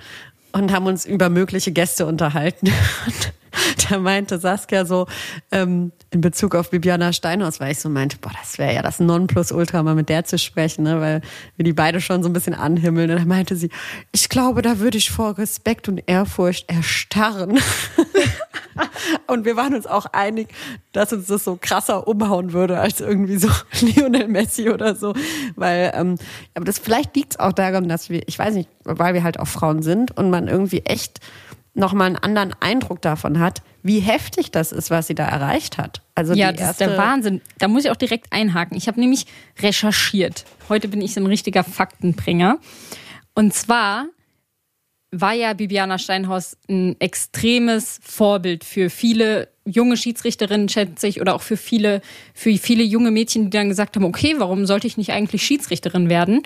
und 0.52 0.72
haben 0.72 0.86
uns 0.86 1.04
über 1.04 1.28
mögliche 1.28 1.72
Gäste 1.72 2.06
unterhalten. 2.06 2.68
Da 3.90 3.98
meinte 3.98 4.38
Saskia 4.38 4.84
so, 4.84 5.06
ähm, 5.50 5.92
in 6.10 6.20
Bezug 6.20 6.54
auf 6.54 6.70
Bibiana 6.70 7.12
Steinhaus, 7.12 7.60
weil 7.60 7.72
ich 7.72 7.80
so 7.80 7.88
meinte, 7.88 8.16
boah, 8.18 8.32
das 8.40 8.58
wäre 8.58 8.74
ja 8.74 8.82
das 8.82 9.00
Nonplusultra, 9.00 9.82
mal 9.82 9.94
mit 9.94 10.08
der 10.08 10.24
zu 10.24 10.38
sprechen, 10.38 10.84
ne? 10.84 11.00
weil 11.00 11.20
wir 11.56 11.64
die 11.64 11.72
beide 11.72 12.00
schon 12.00 12.22
so 12.22 12.28
ein 12.28 12.32
bisschen 12.32 12.54
anhimmeln. 12.54 13.10
Und 13.10 13.18
dann 13.18 13.28
meinte 13.28 13.56
sie, 13.56 13.70
ich 14.12 14.28
glaube, 14.28 14.62
da 14.62 14.78
würde 14.78 14.98
ich 14.98 15.10
vor 15.10 15.36
Respekt 15.38 15.88
und 15.88 16.02
Ehrfurcht 16.06 16.70
erstarren. 16.70 17.58
und 19.26 19.44
wir 19.44 19.56
waren 19.56 19.74
uns 19.74 19.86
auch 19.86 20.06
einig, 20.06 20.48
dass 20.92 21.12
uns 21.12 21.26
das 21.26 21.44
so 21.44 21.58
krasser 21.60 22.06
umhauen 22.06 22.52
würde 22.52 22.78
als 22.78 23.00
irgendwie 23.00 23.36
so 23.36 23.48
Lionel 23.80 24.28
Messi 24.28 24.70
oder 24.70 24.94
so. 24.94 25.14
Weil, 25.56 25.92
ähm, 25.94 26.16
aber 26.54 26.64
das 26.64 26.78
vielleicht 26.78 27.16
liegt 27.16 27.32
es 27.32 27.40
auch 27.40 27.52
daran, 27.52 27.88
dass 27.88 28.08
wir, 28.08 28.22
ich 28.26 28.38
weiß 28.38 28.54
nicht, 28.54 28.68
weil 28.84 29.14
wir 29.14 29.24
halt 29.24 29.40
auch 29.40 29.48
Frauen 29.48 29.82
sind 29.82 30.16
und 30.16 30.30
man 30.30 30.48
irgendwie 30.48 30.80
echt 30.80 31.20
nochmal 31.74 32.06
einen 32.06 32.16
anderen 32.16 32.54
Eindruck 32.60 33.02
davon 33.02 33.38
hat, 33.40 33.62
wie 33.82 34.00
heftig 34.00 34.50
das 34.50 34.72
ist, 34.72 34.90
was 34.90 35.06
sie 35.06 35.14
da 35.14 35.26
erreicht 35.26 35.76
hat. 35.76 36.00
Also 36.14 36.32
ja, 36.34 36.52
das 36.52 36.72
ist 36.72 36.80
der 36.80 36.96
Wahnsinn. 36.96 37.40
Da 37.58 37.68
muss 37.68 37.84
ich 37.84 37.90
auch 37.90 37.96
direkt 37.96 38.32
einhaken. 38.32 38.76
Ich 38.76 38.88
habe 38.88 39.00
nämlich 39.00 39.26
recherchiert. 39.60 40.44
Heute 40.68 40.88
bin 40.88 41.00
ich 41.00 41.16
ein 41.16 41.26
richtiger 41.26 41.64
Faktenbringer. 41.64 42.58
Und 43.34 43.52
zwar 43.52 44.06
war 45.10 45.32
ja 45.32 45.52
Bibiana 45.52 45.98
Steinhaus 45.98 46.56
ein 46.68 46.96
extremes 47.00 48.00
Vorbild 48.02 48.64
für 48.64 48.90
viele 48.90 49.48
junge 49.64 49.96
Schiedsrichterinnen, 49.96 50.68
schätze 50.68 51.06
ich, 51.06 51.20
oder 51.20 51.34
auch 51.34 51.42
für 51.42 51.56
viele, 51.56 52.02
für 52.34 52.56
viele 52.58 52.82
junge 52.82 53.10
Mädchen, 53.10 53.44
die 53.44 53.50
dann 53.50 53.68
gesagt 53.68 53.96
haben, 53.96 54.04
okay, 54.04 54.34
warum 54.38 54.66
sollte 54.66 54.86
ich 54.86 54.96
nicht 54.96 55.12
eigentlich 55.12 55.42
Schiedsrichterin 55.42 56.08
werden? 56.08 56.42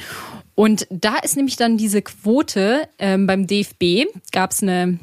Und 0.54 0.86
da 0.90 1.16
ist 1.16 1.36
nämlich 1.36 1.56
dann 1.56 1.76
diese 1.76 2.02
Quote 2.02 2.88
ähm, 2.98 3.26
beim 3.26 3.46
DFB, 3.46 4.06
gab 4.32 4.52
es 4.52 4.62
eine 4.62 4.98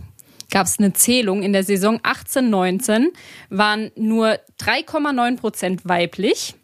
gab 0.55 0.67
es 0.67 0.79
eine 0.79 0.93
Zählung. 0.93 1.43
In 1.43 1.51
der 1.51 1.65
Saison 1.65 1.99
18, 2.01 2.49
19 2.49 3.11
waren 3.49 3.91
nur 3.97 4.39
3,9 4.57 5.35
Prozent 5.35 5.81
weiblich. 5.83 6.55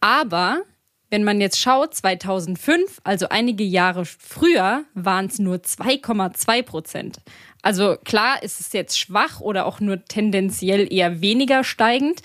Aber 0.00 0.62
wenn 1.10 1.22
man 1.22 1.38
jetzt 1.38 1.60
schaut, 1.60 1.94
2005, 1.94 3.02
also 3.04 3.28
einige 3.28 3.62
Jahre 3.62 4.06
früher, 4.06 4.84
waren 4.94 5.26
es 5.26 5.38
nur 5.38 5.56
2,2 5.56 6.62
Prozent. 6.62 7.18
Also 7.60 7.98
klar 8.02 8.42
ist 8.42 8.58
es 8.60 8.72
jetzt 8.72 8.98
schwach 8.98 9.40
oder 9.40 9.66
auch 9.66 9.80
nur 9.80 10.02
tendenziell 10.02 10.90
eher 10.90 11.20
weniger 11.20 11.62
steigend, 11.62 12.22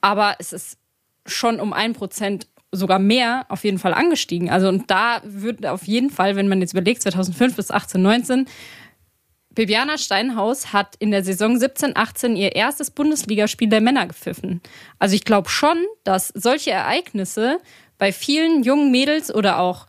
aber 0.00 0.36
es 0.38 0.54
ist 0.54 0.78
schon 1.26 1.60
um 1.60 1.74
ein 1.74 1.92
Prozent 1.92 2.46
sogar 2.74 2.98
mehr 2.98 3.46
auf 3.48 3.64
jeden 3.64 3.78
Fall 3.78 3.94
angestiegen. 3.94 4.50
Also 4.50 4.68
und 4.68 4.90
da 4.90 5.20
wird 5.24 5.64
auf 5.66 5.84
jeden 5.84 6.10
Fall, 6.10 6.36
wenn 6.36 6.48
man 6.48 6.60
jetzt 6.60 6.72
überlegt, 6.72 7.02
2005 7.02 7.56
bis 7.56 7.70
18, 7.70 8.00
19, 8.00 8.46
Bibiana 9.54 9.98
Steinhaus 9.98 10.72
hat 10.72 10.96
in 10.98 11.10
der 11.10 11.22
Saison 11.22 11.58
17, 11.58 11.96
18 11.96 12.36
ihr 12.36 12.56
erstes 12.56 12.90
Bundesligaspiel 12.90 13.68
der 13.68 13.80
Männer 13.80 14.06
gepfiffen. 14.06 14.60
Also 14.98 15.14
ich 15.14 15.24
glaube 15.24 15.48
schon, 15.48 15.78
dass 16.02 16.28
solche 16.28 16.72
Ereignisse 16.72 17.58
bei 17.98 18.12
vielen 18.12 18.62
jungen 18.64 18.90
Mädels 18.90 19.32
oder 19.32 19.60
auch 19.60 19.86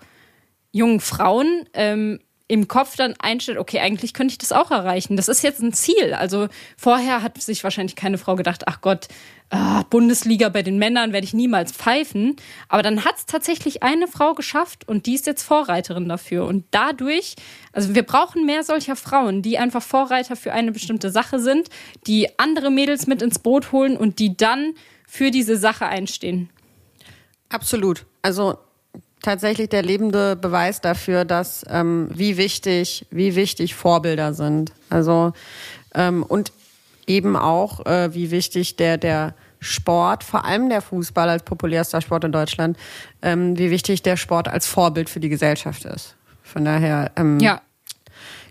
jungen 0.71 0.99
Frauen 0.99 1.67
ähm, 1.73 2.19
im 2.47 2.67
Kopf 2.67 2.95
dann 2.95 3.15
einstellt, 3.19 3.57
okay, 3.57 3.79
eigentlich 3.79 4.13
könnte 4.13 4.33
ich 4.33 4.37
das 4.37 4.51
auch 4.51 4.69
erreichen. 4.69 5.17
Das 5.17 5.27
ist 5.27 5.41
jetzt 5.41 5.61
ein 5.61 5.73
Ziel. 5.73 6.13
Also 6.13 6.47
vorher 6.77 7.23
hat 7.23 7.41
sich 7.41 7.63
wahrscheinlich 7.63 7.95
keine 7.95 8.19
Frau 8.19 8.35
gedacht, 8.35 8.67
ach 8.67 8.81
Gott, 8.81 9.07
ah, 9.49 9.83
Bundesliga 9.89 10.49
bei 10.49 10.61
den 10.61 10.77
Männern 10.77 11.13
werde 11.13 11.25
ich 11.25 11.33
niemals 11.33 11.71
pfeifen. 11.71 12.35
Aber 12.67 12.81
dann 12.81 13.05
hat 13.05 13.17
es 13.17 13.25
tatsächlich 13.25 13.83
eine 13.83 14.07
Frau 14.07 14.33
geschafft 14.33 14.87
und 14.87 15.05
die 15.05 15.15
ist 15.15 15.27
jetzt 15.27 15.43
Vorreiterin 15.43 16.09
dafür. 16.09 16.45
Und 16.45 16.65
dadurch, 16.71 17.35
also 17.71 17.95
wir 17.95 18.03
brauchen 18.03 18.45
mehr 18.45 18.63
solcher 18.63 18.95
Frauen, 18.95 19.41
die 19.41 19.57
einfach 19.57 19.81
Vorreiter 19.81 20.35
für 20.35 20.53
eine 20.53 20.71
bestimmte 20.71 21.09
Sache 21.09 21.39
sind, 21.39 21.69
die 22.07 22.27
andere 22.39 22.71
Mädels 22.71 23.07
mit 23.07 23.21
ins 23.21 23.39
Boot 23.39 23.71
holen 23.71 23.97
und 23.97 24.19
die 24.19 24.35
dann 24.35 24.73
für 25.07 25.31
diese 25.31 25.57
Sache 25.57 25.85
einstehen. 25.85 26.49
Absolut. 27.49 28.05
Also 28.21 28.57
tatsächlich 29.21 29.69
der 29.69 29.83
lebende 29.83 30.35
Beweis 30.35 30.81
dafür, 30.81 31.25
dass 31.25 31.65
ähm, 31.69 32.09
wie 32.13 32.37
wichtig, 32.37 33.05
wie 33.11 33.35
wichtig 33.35 33.75
Vorbilder 33.75 34.33
sind. 34.33 34.71
Also 34.89 35.33
ähm, 35.93 36.23
und 36.23 36.51
eben 37.07 37.35
auch 37.35 37.85
äh, 37.85 38.13
wie 38.13 38.31
wichtig 38.31 38.75
der 38.75 38.97
der 38.97 39.33
Sport, 39.59 40.23
vor 40.23 40.45
allem 40.45 40.69
der 40.69 40.81
Fußball 40.81 41.29
als 41.29 41.43
populärster 41.43 42.01
Sport 42.01 42.25
in 42.25 42.31
Deutschland, 42.31 42.77
ähm, 43.21 43.57
wie 43.57 43.71
wichtig 43.71 44.03
der 44.03 44.17
Sport 44.17 44.47
als 44.47 44.67
Vorbild 44.67 45.09
für 45.09 45.19
die 45.19 45.29
Gesellschaft 45.29 45.85
ist. 45.85 46.15
Von 46.43 46.65
daher, 46.65 47.11
ähm, 47.15 47.39
ja, 47.39 47.61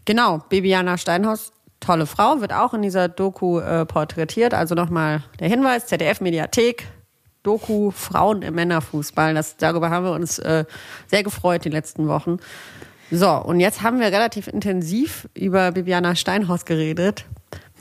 genau. 0.04 0.38
Bibiana 0.48 0.98
Steinhaus, 0.98 1.52
tolle 1.80 2.06
Frau, 2.06 2.40
wird 2.40 2.52
auch 2.52 2.74
in 2.74 2.82
dieser 2.82 3.08
Doku 3.08 3.60
äh, 3.60 3.86
porträtiert. 3.86 4.54
Also 4.54 4.74
nochmal 4.74 5.22
der 5.38 5.48
Hinweis: 5.48 5.86
ZDF 5.86 6.20
Mediathek, 6.20 6.88
Doku 7.44 7.92
Frauen 7.92 8.42
im 8.42 8.54
Männerfußball. 8.54 9.34
Das, 9.34 9.56
darüber 9.56 9.90
haben 9.90 10.04
wir 10.04 10.12
uns 10.12 10.38
äh, 10.40 10.64
sehr 11.06 11.22
gefreut 11.22 11.64
die 11.64 11.70
letzten 11.70 12.08
Wochen. 12.08 12.38
So, 13.10 13.30
und 13.30 13.60
jetzt 13.60 13.82
haben 13.82 14.00
wir 14.00 14.06
relativ 14.06 14.48
intensiv 14.48 15.28
über 15.34 15.70
Bibiana 15.70 16.16
Steinhaus 16.16 16.64
geredet. 16.64 17.26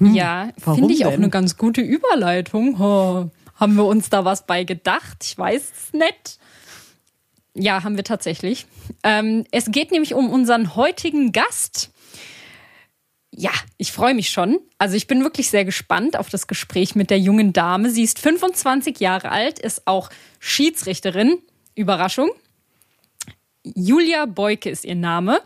Hm, 0.08 0.14
ja, 0.14 0.50
finde 0.58 0.94
ich 0.94 1.00
denn? 1.00 1.08
auch 1.08 1.14
eine 1.14 1.30
ganz 1.30 1.58
gute 1.58 1.82
Überleitung. 1.82 2.80
Oh, 2.80 3.30
haben 3.56 3.76
wir 3.76 3.86
uns 3.86 4.10
da 4.10 4.26
was 4.26 4.46
bei 4.46 4.64
gedacht? 4.64 5.24
Ich 5.24 5.38
weiß 5.38 5.72
es 5.76 5.94
nicht. 5.94 6.40
Ja, 7.56 7.84
haben 7.84 7.98
wir 7.98 8.04
tatsächlich. 8.04 8.66
Ähm, 9.04 9.46
es 9.52 9.66
geht 9.72 9.92
nämlich 9.92 10.14
um 10.14 10.30
unseren 10.30 10.76
heutigen 10.76 11.32
Gast. 11.32 11.92
Ja, 13.36 13.52
ich 13.78 13.92
freue 13.92 14.14
mich 14.14 14.30
schon. 14.30 14.60
Also 14.78 14.96
ich 14.96 15.08
bin 15.08 15.24
wirklich 15.24 15.50
sehr 15.50 15.66
gespannt 15.66 16.18
auf 16.18 16.30
das 16.30 16.48
Gespräch 16.48 16.96
mit 16.96 17.10
der 17.10 17.20
jungen 17.20 17.54
Dame. 17.54 17.90
Sie 17.90 18.04
ist 18.04 18.20
25 18.20 19.00
Jahre 19.00 19.32
alt, 19.32 19.60
ist 19.60 19.88
auch 19.88 20.10
Schiedsrichterin. 20.40 21.40
Überraschung. 21.76 22.30
Julia 23.64 24.26
Beuke 24.26 24.70
ist 24.70 24.86
ihr 24.86 24.96
Name. 24.96 25.42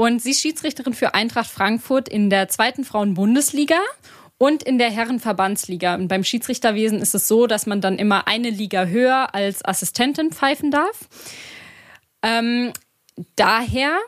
Und 0.00 0.22
sie 0.22 0.30
ist 0.30 0.42
Schiedsrichterin 0.42 0.94
für 0.94 1.14
Eintracht 1.14 1.50
Frankfurt 1.50 2.08
in 2.08 2.30
der 2.30 2.46
zweiten 2.46 2.84
Frauenbundesliga 2.84 3.80
und 4.38 4.62
in 4.62 4.78
der 4.78 4.92
Herrenverbandsliga. 4.92 5.96
Und 5.96 6.06
beim 6.06 6.22
Schiedsrichterwesen 6.22 7.00
ist 7.02 7.16
es 7.16 7.26
so, 7.26 7.48
dass 7.48 7.66
man 7.66 7.80
dann 7.80 7.98
immer 7.98 8.28
eine 8.28 8.48
Liga 8.48 8.84
höher 8.84 9.34
als 9.34 9.64
Assistentin 9.64 10.30
pfeifen 10.30 10.70
darf. 10.70 11.08
Ähm, 12.22 12.72
daher 13.34 13.98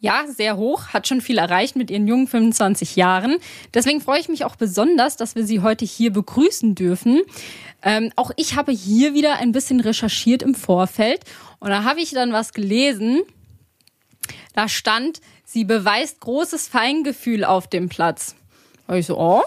ja, 0.00 0.24
sehr 0.26 0.56
hoch, 0.56 0.88
hat 0.88 1.06
schon 1.06 1.20
viel 1.20 1.36
erreicht 1.36 1.76
mit 1.76 1.90
ihren 1.90 2.08
jungen 2.08 2.26
25 2.26 2.96
Jahren. 2.96 3.36
Deswegen 3.74 4.00
freue 4.00 4.20
ich 4.20 4.30
mich 4.30 4.46
auch 4.46 4.56
besonders, 4.56 5.18
dass 5.18 5.34
wir 5.36 5.44
sie 5.44 5.60
heute 5.60 5.84
hier 5.84 6.14
begrüßen 6.14 6.74
dürfen. 6.74 7.20
Ähm, 7.82 8.10
auch 8.16 8.30
ich 8.36 8.56
habe 8.56 8.72
hier 8.72 9.12
wieder 9.12 9.36
ein 9.36 9.52
bisschen 9.52 9.80
recherchiert 9.80 10.42
im 10.42 10.54
Vorfeld 10.54 11.20
und 11.60 11.68
da 11.68 11.84
habe 11.84 12.00
ich 12.00 12.12
dann 12.12 12.32
was 12.32 12.54
gelesen. 12.54 13.20
Da 14.54 14.68
stand, 14.68 15.20
sie 15.44 15.64
beweist 15.64 16.20
großes 16.20 16.68
Feingefühl 16.68 17.44
auf 17.44 17.68
dem 17.68 17.88
Platz. 17.88 18.34
Und 18.86 18.96
ich 18.96 19.06
so, 19.06 19.18
oh, 19.18 19.42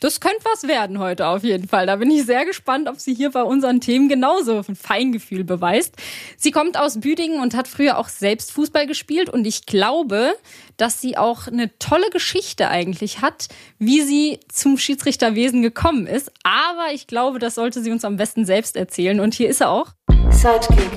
das 0.00 0.18
könnte 0.20 0.42
was 0.50 0.66
werden 0.66 0.98
heute 0.98 1.26
auf 1.26 1.44
jeden 1.44 1.68
Fall. 1.68 1.86
Da 1.86 1.96
bin 1.96 2.10
ich 2.10 2.24
sehr 2.24 2.46
gespannt, 2.46 2.88
ob 2.88 2.98
sie 2.98 3.14
hier 3.14 3.30
bei 3.30 3.42
unseren 3.42 3.82
Themen 3.82 4.08
genauso 4.08 4.62
ein 4.66 4.74
Feingefühl 4.74 5.44
beweist. 5.44 5.94
Sie 6.38 6.50
kommt 6.50 6.78
aus 6.78 7.00
Büdingen 7.00 7.40
und 7.40 7.54
hat 7.54 7.68
früher 7.68 7.98
auch 7.98 8.08
selbst 8.08 8.50
Fußball 8.52 8.86
gespielt 8.86 9.28
und 9.28 9.46
ich 9.46 9.66
glaube, 9.66 10.34
dass 10.78 11.02
sie 11.02 11.18
auch 11.18 11.46
eine 11.46 11.76
tolle 11.78 12.08
Geschichte 12.10 12.68
eigentlich 12.68 13.20
hat, 13.20 13.48
wie 13.78 14.00
sie 14.00 14.40
zum 14.48 14.78
Schiedsrichterwesen 14.78 15.60
gekommen 15.60 16.06
ist. 16.06 16.32
Aber 16.44 16.94
ich 16.94 17.06
glaube, 17.06 17.38
das 17.38 17.54
sollte 17.54 17.82
sie 17.82 17.90
uns 17.90 18.04
am 18.06 18.16
besten 18.16 18.46
selbst 18.46 18.76
erzählen 18.76 19.20
und 19.20 19.34
hier 19.34 19.50
ist 19.50 19.60
er 19.60 19.68
auch. 19.68 19.88
Sidekick. 20.30 20.90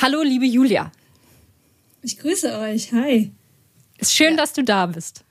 Hallo, 0.00 0.22
liebe 0.22 0.46
Julia. 0.46 0.90
Ich 2.02 2.18
grüße 2.18 2.58
euch. 2.58 2.92
Hi. 2.92 3.30
Ist 3.98 4.14
schön, 4.14 4.32
ja. 4.32 4.36
dass 4.36 4.52
du 4.52 4.64
da 4.64 4.86
bist. 4.86 5.24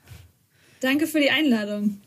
Danke 0.80 1.06
für 1.06 1.20
die 1.20 1.30
Einladung. 1.30 2.00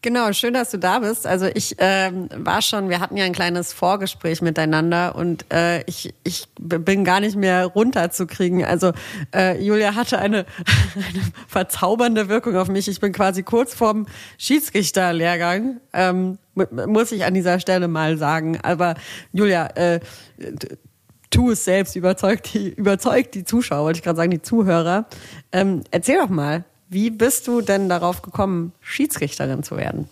Genau, 0.00 0.32
schön, 0.32 0.54
dass 0.54 0.70
du 0.70 0.78
da 0.78 1.00
bist. 1.00 1.26
Also 1.26 1.46
ich 1.46 1.74
ähm, 1.78 2.28
war 2.32 2.62
schon, 2.62 2.88
wir 2.88 3.00
hatten 3.00 3.16
ja 3.16 3.24
ein 3.24 3.32
kleines 3.32 3.72
Vorgespräch 3.72 4.42
miteinander 4.42 5.16
und 5.16 5.44
äh, 5.52 5.82
ich, 5.84 6.14
ich 6.22 6.46
bin 6.58 7.04
gar 7.04 7.18
nicht 7.18 7.36
mehr 7.36 7.66
runterzukriegen. 7.66 8.64
Also 8.64 8.92
äh, 9.34 9.60
Julia 9.60 9.96
hatte 9.96 10.18
eine, 10.18 10.46
eine 10.94 11.22
verzaubernde 11.48 12.28
Wirkung 12.28 12.56
auf 12.56 12.68
mich. 12.68 12.86
Ich 12.86 13.00
bin 13.00 13.12
quasi 13.12 13.42
kurz 13.42 13.74
vorm 13.74 14.06
Schiedsrichterlehrgang, 14.38 15.80
ähm, 15.92 16.38
muss 16.86 17.10
ich 17.10 17.24
an 17.24 17.34
dieser 17.34 17.58
Stelle 17.58 17.88
mal 17.88 18.18
sagen. 18.18 18.60
Aber 18.62 18.94
Julia, 19.32 19.66
äh, 19.74 20.00
tu 21.30 21.50
es 21.50 21.64
selbst, 21.64 21.96
überzeugt 21.96 22.54
die, 22.54 22.68
überzeugt 22.70 23.34
die 23.34 23.44
Zuschauer, 23.44 23.84
wollte 23.84 23.98
ich 23.98 24.04
gerade 24.04 24.16
sagen, 24.16 24.30
die 24.30 24.42
Zuhörer. 24.42 25.06
Ähm, 25.52 25.82
erzähl 25.90 26.18
doch 26.18 26.28
mal, 26.28 26.64
wie 26.88 27.10
bist 27.10 27.46
du 27.46 27.60
denn 27.60 27.88
darauf 27.88 28.22
gekommen, 28.22 28.72
Schiedsrichterin 28.80 29.62
zu 29.62 29.76
werden? 29.76 30.08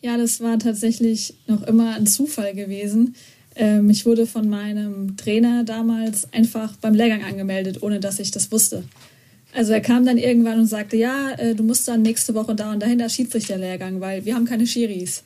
Ja, 0.00 0.18
das 0.18 0.40
war 0.40 0.58
tatsächlich 0.58 1.34
noch 1.46 1.62
immer 1.62 1.94
ein 1.94 2.06
Zufall 2.06 2.54
gewesen. 2.54 3.14
Ähm, 3.56 3.88
ich 3.88 4.04
wurde 4.04 4.26
von 4.26 4.48
meinem 4.48 5.16
Trainer 5.16 5.64
damals 5.64 6.32
einfach 6.32 6.76
beim 6.76 6.94
Lehrgang 6.94 7.24
angemeldet, 7.24 7.82
ohne 7.82 8.00
dass 8.00 8.18
ich 8.18 8.30
das 8.30 8.50
wusste. 8.52 8.84
Also 9.54 9.72
er 9.72 9.80
kam 9.80 10.04
dann 10.04 10.18
irgendwann 10.18 10.58
und 10.58 10.66
sagte, 10.66 10.96
ja, 10.96 11.30
äh, 11.38 11.54
du 11.54 11.62
musst 11.62 11.86
dann 11.86 12.02
nächste 12.02 12.34
Woche 12.34 12.54
da 12.54 12.72
und 12.72 12.82
dahin 12.82 12.98
das 12.98 13.14
Schiedsrichterlehrgang, 13.14 14.00
weil 14.00 14.24
wir 14.24 14.34
haben 14.34 14.44
keine 14.44 14.66
Schiris. 14.66 15.22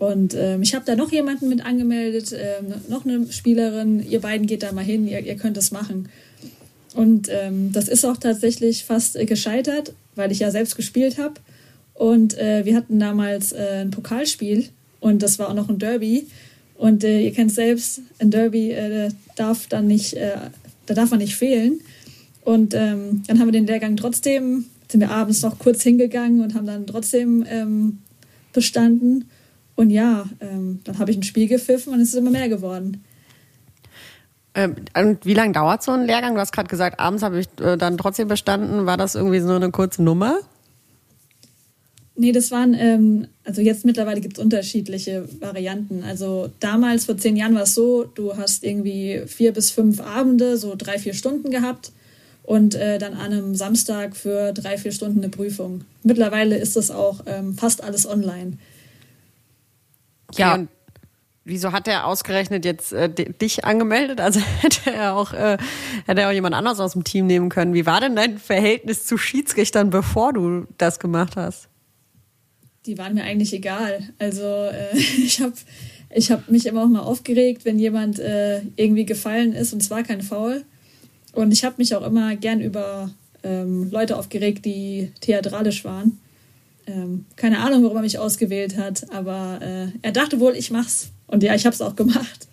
Und 0.00 0.34
ähm, 0.34 0.62
ich 0.62 0.74
habe 0.74 0.86
da 0.86 0.96
noch 0.96 1.12
jemanden 1.12 1.50
mit 1.50 1.62
angemeldet, 1.62 2.32
ähm, 2.32 2.72
noch 2.88 3.04
eine 3.04 3.30
Spielerin. 3.30 4.02
Ihr 4.02 4.20
beiden 4.20 4.46
geht 4.46 4.62
da 4.62 4.72
mal 4.72 4.82
hin, 4.82 5.06
ihr, 5.06 5.20
ihr 5.20 5.36
könnt 5.36 5.58
es 5.58 5.72
machen. 5.72 6.08
Und 6.94 7.28
ähm, 7.30 7.70
das 7.72 7.86
ist 7.86 8.06
auch 8.06 8.16
tatsächlich 8.16 8.84
fast 8.84 9.14
äh, 9.14 9.26
gescheitert, 9.26 9.92
weil 10.14 10.32
ich 10.32 10.38
ja 10.38 10.50
selbst 10.50 10.74
gespielt 10.74 11.18
habe. 11.18 11.34
Und 11.92 12.38
äh, 12.38 12.64
wir 12.64 12.76
hatten 12.76 12.98
damals 12.98 13.52
äh, 13.52 13.82
ein 13.82 13.90
Pokalspiel 13.90 14.70
und 15.00 15.22
das 15.22 15.38
war 15.38 15.50
auch 15.50 15.54
noch 15.54 15.68
ein 15.68 15.78
Derby. 15.78 16.28
Und 16.78 17.04
äh, 17.04 17.20
ihr 17.20 17.32
kennt 17.34 17.52
selbst, 17.52 18.00
ein 18.20 18.30
Derby 18.30 18.70
äh, 18.70 19.10
darf 19.36 19.66
dann 19.66 19.86
nicht, 19.86 20.14
äh, 20.14 20.32
da 20.86 20.94
darf 20.94 21.10
man 21.10 21.18
nicht 21.18 21.36
fehlen. 21.36 21.78
Und 22.42 22.72
ähm, 22.72 23.22
dann 23.26 23.38
haben 23.38 23.48
wir 23.48 23.52
den 23.52 23.66
Lehrgang 23.66 23.98
trotzdem, 23.98 24.64
sind 24.88 25.00
wir 25.00 25.10
abends 25.10 25.42
noch 25.42 25.58
kurz 25.58 25.82
hingegangen 25.82 26.40
und 26.40 26.54
haben 26.54 26.66
dann 26.66 26.86
trotzdem 26.86 27.44
ähm, 27.46 27.98
bestanden. 28.54 29.26
Und 29.80 29.88
ja, 29.88 30.26
ähm, 30.40 30.80
dann 30.84 30.98
habe 30.98 31.10
ich 31.10 31.16
ein 31.16 31.22
Spiel 31.22 31.48
gepfiffen 31.48 31.94
und 31.94 32.00
es 32.00 32.10
ist 32.10 32.14
immer 32.14 32.30
mehr 32.30 32.50
geworden. 32.50 33.02
Ähm, 34.54 34.76
und 34.94 35.24
wie 35.24 35.32
lange 35.32 35.54
dauert 35.54 35.82
so 35.82 35.92
ein 35.92 36.04
Lehrgang? 36.04 36.34
Du 36.34 36.40
hast 36.42 36.52
gerade 36.52 36.68
gesagt, 36.68 37.00
abends 37.00 37.22
habe 37.22 37.40
ich 37.40 37.48
äh, 37.62 37.78
dann 37.78 37.96
trotzdem 37.96 38.28
bestanden. 38.28 38.84
War 38.84 38.98
das 38.98 39.14
irgendwie 39.14 39.40
so 39.40 39.54
eine 39.54 39.70
kurze 39.70 40.02
Nummer? 40.02 40.36
Nee, 42.14 42.32
das 42.32 42.50
waren, 42.50 42.74
ähm, 42.74 43.28
also 43.42 43.62
jetzt 43.62 43.86
mittlerweile 43.86 44.20
gibt 44.20 44.36
es 44.36 44.44
unterschiedliche 44.44 45.26
Varianten. 45.40 46.04
Also 46.04 46.50
damals, 46.60 47.06
vor 47.06 47.16
zehn 47.16 47.34
Jahren 47.36 47.54
war 47.54 47.62
es 47.62 47.74
so, 47.74 48.04
du 48.04 48.36
hast 48.36 48.64
irgendwie 48.64 49.22
vier 49.28 49.54
bis 49.54 49.70
fünf 49.70 50.02
Abende, 50.02 50.58
so 50.58 50.74
drei, 50.76 50.98
vier 50.98 51.14
Stunden 51.14 51.50
gehabt 51.50 51.92
und 52.42 52.74
äh, 52.74 52.98
dann 52.98 53.14
an 53.14 53.32
einem 53.32 53.54
Samstag 53.54 54.14
für 54.14 54.52
drei, 54.52 54.76
vier 54.76 54.92
Stunden 54.92 55.20
eine 55.20 55.30
Prüfung. 55.30 55.84
Mittlerweile 56.02 56.58
ist 56.58 56.76
das 56.76 56.90
auch 56.90 57.20
ähm, 57.24 57.54
fast 57.54 57.82
alles 57.82 58.06
online. 58.06 58.58
Ja. 60.34 60.54
Und 60.54 60.68
wieso 61.44 61.72
hat 61.72 61.88
er 61.88 62.06
ausgerechnet 62.06 62.64
jetzt 62.64 62.92
äh, 62.92 63.08
dich 63.08 63.64
angemeldet? 63.64 64.20
Also 64.20 64.40
hätte 64.60 64.92
er 64.92 65.14
auch 65.14 65.32
äh, 65.32 65.58
hätte 66.06 66.20
er 66.20 66.28
auch 66.28 66.32
jemand 66.32 66.54
anderes 66.54 66.80
aus 66.80 66.92
dem 66.92 67.04
Team 67.04 67.26
nehmen 67.26 67.48
können. 67.48 67.74
Wie 67.74 67.86
war 67.86 68.00
denn 68.00 68.16
dein 68.16 68.38
Verhältnis 68.38 69.06
zu 69.06 69.18
Schiedsrichtern, 69.18 69.90
bevor 69.90 70.32
du 70.32 70.66
das 70.78 70.98
gemacht 70.98 71.36
hast? 71.36 71.70
die 72.86 72.98
waren 72.98 73.14
mir 73.14 73.24
eigentlich 73.24 73.52
egal. 73.52 74.00
Also 74.18 74.42
äh, 74.42 74.96
ich 74.96 75.40
habe 75.40 75.54
ich 76.12 76.30
hab 76.30 76.48
mich 76.50 76.66
immer 76.66 76.84
auch 76.84 76.88
mal 76.88 77.00
aufgeregt, 77.00 77.64
wenn 77.64 77.78
jemand 77.78 78.18
äh, 78.18 78.62
irgendwie 78.76 79.06
gefallen 79.06 79.52
ist 79.52 79.72
und 79.72 79.82
es 79.82 79.90
war 79.90 80.02
kein 80.02 80.22
Foul. 80.22 80.64
Und 81.32 81.52
ich 81.52 81.64
habe 81.64 81.76
mich 81.78 81.94
auch 81.94 82.04
immer 82.04 82.34
gern 82.34 82.60
über 82.60 83.10
ähm, 83.44 83.90
Leute 83.90 84.16
aufgeregt, 84.16 84.64
die 84.64 85.12
theatralisch 85.20 85.84
waren. 85.84 86.18
Ähm, 86.90 87.26
keine 87.36 87.60
Ahnung, 87.60 87.84
warum 87.84 87.98
er 87.98 88.02
mich 88.02 88.18
ausgewählt 88.18 88.76
hat, 88.76 89.10
aber 89.12 89.60
äh, 89.62 89.88
er 90.02 90.10
dachte 90.10 90.40
wohl, 90.40 90.56
ich 90.56 90.72
mach's. 90.72 91.10
Und 91.28 91.42
ja, 91.44 91.54
ich 91.54 91.64
habe 91.64 91.74
es 91.74 91.80
auch 91.80 91.94
gemacht. 91.94 92.48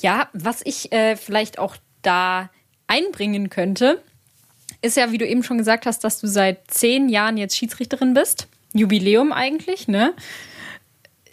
Ja, 0.00 0.28
was 0.34 0.60
ich 0.64 0.92
äh, 0.92 1.16
vielleicht 1.16 1.58
auch 1.58 1.76
da 2.02 2.50
einbringen 2.86 3.48
könnte, 3.48 4.02
ist 4.82 4.98
ja, 4.98 5.12
wie 5.12 5.18
du 5.18 5.26
eben 5.26 5.42
schon 5.42 5.56
gesagt 5.56 5.86
hast, 5.86 6.04
dass 6.04 6.20
du 6.20 6.26
seit 6.26 6.70
zehn 6.70 7.08
Jahren 7.08 7.38
jetzt 7.38 7.56
Schiedsrichterin 7.56 8.12
bist. 8.12 8.48
Jubiläum 8.74 9.32
eigentlich, 9.32 9.88
ne? 9.88 10.12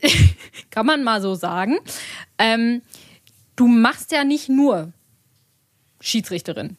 Kann 0.70 0.86
man 0.86 1.04
mal 1.04 1.22
so 1.22 1.36
sagen. 1.36 1.80
Ähm, 2.38 2.82
du 3.58 3.68
machst 3.68 4.14
ja 4.14 4.24
nicht 4.24 4.48
nur 4.48 4.94
Schiedsrichterin. 6.00 6.78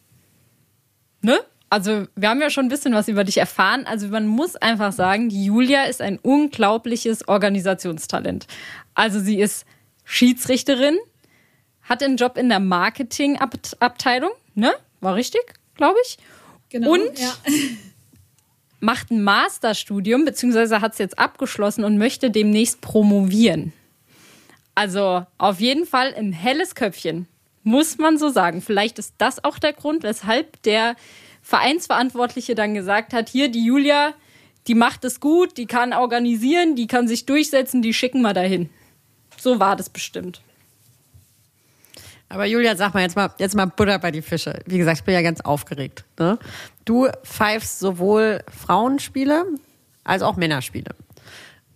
Ne? 1.20 1.38
Also, 1.72 2.06
wir 2.16 2.28
haben 2.28 2.42
ja 2.42 2.50
schon 2.50 2.66
ein 2.66 2.68
bisschen 2.68 2.92
was 2.92 3.08
über 3.08 3.24
dich 3.24 3.38
erfahren. 3.38 3.86
Also, 3.86 4.08
man 4.08 4.26
muss 4.26 4.56
einfach 4.56 4.92
sagen, 4.92 5.30
Julia 5.30 5.84
ist 5.84 6.02
ein 6.02 6.18
unglaubliches 6.18 7.26
Organisationstalent. 7.28 8.46
Also, 8.92 9.20
sie 9.20 9.40
ist 9.40 9.64
Schiedsrichterin, 10.04 10.98
hat 11.80 12.02
den 12.02 12.18
Job 12.18 12.36
in 12.36 12.50
der 12.50 12.60
Marketingabteilung, 12.60 14.32
ne? 14.54 14.74
War 15.00 15.14
richtig, 15.14 15.40
glaube 15.74 15.96
ich. 16.04 16.18
Genau, 16.68 16.92
und 16.92 17.18
ja. 17.18 17.32
macht 18.80 19.10
ein 19.10 19.24
Masterstudium, 19.24 20.26
beziehungsweise 20.26 20.82
hat 20.82 20.92
es 20.92 20.98
jetzt 20.98 21.18
abgeschlossen 21.18 21.84
und 21.84 21.96
möchte 21.96 22.30
demnächst 22.30 22.82
promovieren. 22.82 23.72
Also 24.74 25.24
auf 25.38 25.58
jeden 25.58 25.86
Fall 25.86 26.12
ein 26.14 26.34
helles 26.34 26.74
Köpfchen, 26.74 27.28
muss 27.62 27.96
man 27.96 28.18
so 28.18 28.28
sagen. 28.28 28.60
Vielleicht 28.60 28.98
ist 28.98 29.14
das 29.16 29.42
auch 29.42 29.58
der 29.58 29.72
Grund, 29.72 30.02
weshalb 30.02 30.62
der 30.64 30.96
Vereinsverantwortliche 31.42 32.54
dann 32.54 32.74
gesagt 32.74 33.12
hat, 33.12 33.28
hier 33.28 33.50
die 33.50 33.64
Julia, 33.64 34.14
die 34.68 34.74
macht 34.74 35.04
es 35.04 35.20
gut, 35.20 35.56
die 35.56 35.66
kann 35.66 35.92
organisieren, 35.92 36.76
die 36.76 36.86
kann 36.86 37.08
sich 37.08 37.26
durchsetzen, 37.26 37.82
die 37.82 37.92
schicken 37.92 38.22
wir 38.22 38.32
dahin. 38.32 38.70
So 39.38 39.58
war 39.58 39.76
das 39.76 39.90
bestimmt. 39.90 40.40
Aber 42.28 42.46
Julia, 42.46 42.76
sag 42.76 42.94
mal 42.94 43.02
jetzt 43.02 43.16
mal, 43.16 43.30
jetzt 43.38 43.54
mal 43.54 43.66
Butter 43.66 43.98
bei 43.98 44.10
die 44.10 44.22
Fische. 44.22 44.60
Wie 44.64 44.78
gesagt, 44.78 44.98
ich 44.98 45.04
bin 45.04 45.12
ja 45.14 45.20
ganz 45.20 45.42
aufgeregt. 45.42 46.04
Ne? 46.18 46.38
Du 46.86 47.08
pfeifst 47.24 47.78
sowohl 47.78 48.42
Frauenspiele 48.48 49.44
als 50.04 50.22
auch 50.22 50.36
Männerspiele. 50.36 50.94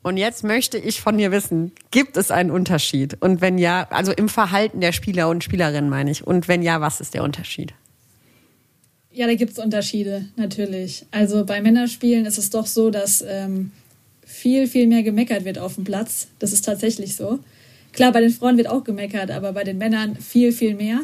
Und 0.02 0.16
jetzt 0.16 0.44
möchte 0.44 0.78
ich 0.78 1.02
von 1.02 1.18
dir 1.18 1.32
wissen, 1.32 1.72
gibt 1.90 2.16
es 2.16 2.30
einen 2.30 2.50
Unterschied? 2.50 3.20
Und 3.20 3.40
wenn 3.40 3.58
ja, 3.58 3.88
also 3.90 4.12
im 4.12 4.28
Verhalten 4.28 4.80
der 4.80 4.92
Spieler 4.92 5.28
und 5.28 5.42
Spielerinnen 5.42 5.90
meine 5.90 6.10
ich. 6.10 6.26
Und 6.26 6.48
wenn 6.48 6.62
ja, 6.62 6.80
was 6.80 7.00
ist 7.00 7.12
der 7.12 7.24
Unterschied? 7.24 7.74
Ja, 9.16 9.26
da 9.26 9.34
gibt 9.34 9.52
es 9.52 9.58
Unterschiede, 9.58 10.26
natürlich. 10.36 11.06
Also 11.10 11.46
bei 11.46 11.62
Männerspielen 11.62 12.26
ist 12.26 12.36
es 12.36 12.50
doch 12.50 12.66
so, 12.66 12.90
dass 12.90 13.24
ähm, 13.26 13.70
viel, 14.26 14.66
viel 14.66 14.86
mehr 14.86 15.02
gemeckert 15.02 15.46
wird 15.46 15.58
auf 15.58 15.76
dem 15.76 15.84
Platz. 15.84 16.28
Das 16.38 16.52
ist 16.52 16.66
tatsächlich 16.66 17.16
so. 17.16 17.38
Klar, 17.94 18.12
bei 18.12 18.20
den 18.20 18.28
Frauen 18.28 18.58
wird 18.58 18.68
auch 18.68 18.84
gemeckert, 18.84 19.30
aber 19.30 19.54
bei 19.54 19.64
den 19.64 19.78
Männern 19.78 20.16
viel, 20.16 20.52
viel 20.52 20.74
mehr. 20.74 21.00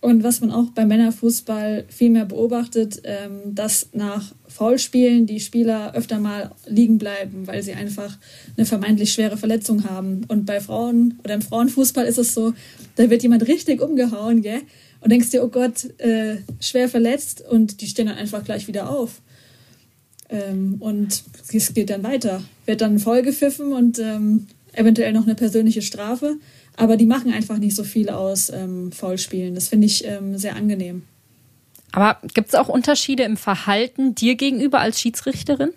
Und 0.00 0.24
was 0.24 0.40
man 0.40 0.50
auch 0.50 0.70
beim 0.70 0.88
Männerfußball 0.88 1.84
viel 1.88 2.10
mehr 2.10 2.24
beobachtet, 2.24 3.00
ähm, 3.04 3.54
dass 3.54 3.90
nach 3.92 4.34
Foulspielen 4.48 5.26
die 5.26 5.38
Spieler 5.38 5.94
öfter 5.94 6.18
mal 6.18 6.50
liegen 6.66 6.98
bleiben, 6.98 7.46
weil 7.46 7.62
sie 7.62 7.74
einfach 7.74 8.18
eine 8.56 8.66
vermeintlich 8.66 9.12
schwere 9.12 9.36
Verletzung 9.36 9.84
haben. 9.84 10.22
Und 10.26 10.46
bei 10.46 10.60
Frauen 10.60 11.20
oder 11.22 11.34
im 11.34 11.42
Frauenfußball 11.42 12.06
ist 12.06 12.18
es 12.18 12.34
so, 12.34 12.54
da 12.96 13.08
wird 13.08 13.22
jemand 13.22 13.46
richtig 13.46 13.80
umgehauen, 13.80 14.42
gell? 14.42 14.62
Und 15.00 15.10
denkst 15.12 15.30
dir, 15.30 15.44
oh 15.44 15.48
Gott, 15.48 15.84
äh, 15.98 16.38
schwer 16.60 16.88
verletzt 16.88 17.42
und 17.48 17.80
die 17.80 17.86
stehen 17.86 18.06
dann 18.06 18.18
einfach 18.18 18.44
gleich 18.44 18.66
wieder 18.66 18.90
auf. 18.90 19.20
Ähm, 20.28 20.76
und 20.80 21.22
es 21.52 21.74
geht 21.74 21.90
dann 21.90 22.02
weiter. 22.02 22.42
Wird 22.64 22.80
dann 22.80 22.98
voll 22.98 23.22
gepfiffen 23.22 23.72
und 23.72 23.98
ähm, 23.98 24.46
eventuell 24.72 25.12
noch 25.12 25.24
eine 25.24 25.34
persönliche 25.34 25.82
Strafe. 25.82 26.36
Aber 26.76 26.96
die 26.96 27.06
machen 27.06 27.32
einfach 27.32 27.58
nicht 27.58 27.74
so 27.74 27.84
viel 27.84 28.10
aus 28.10 28.50
ähm, 28.50 28.92
Foulspielen. 28.92 29.54
Das 29.54 29.68
finde 29.68 29.86
ich 29.86 30.04
ähm, 30.04 30.36
sehr 30.36 30.56
angenehm. 30.56 31.02
Aber 31.92 32.18
gibt 32.34 32.48
es 32.48 32.54
auch 32.54 32.68
Unterschiede 32.68 33.22
im 33.22 33.36
Verhalten 33.36 34.14
dir 34.14 34.34
gegenüber 34.34 34.80
als 34.80 35.00
Schiedsrichterin? 35.00 35.70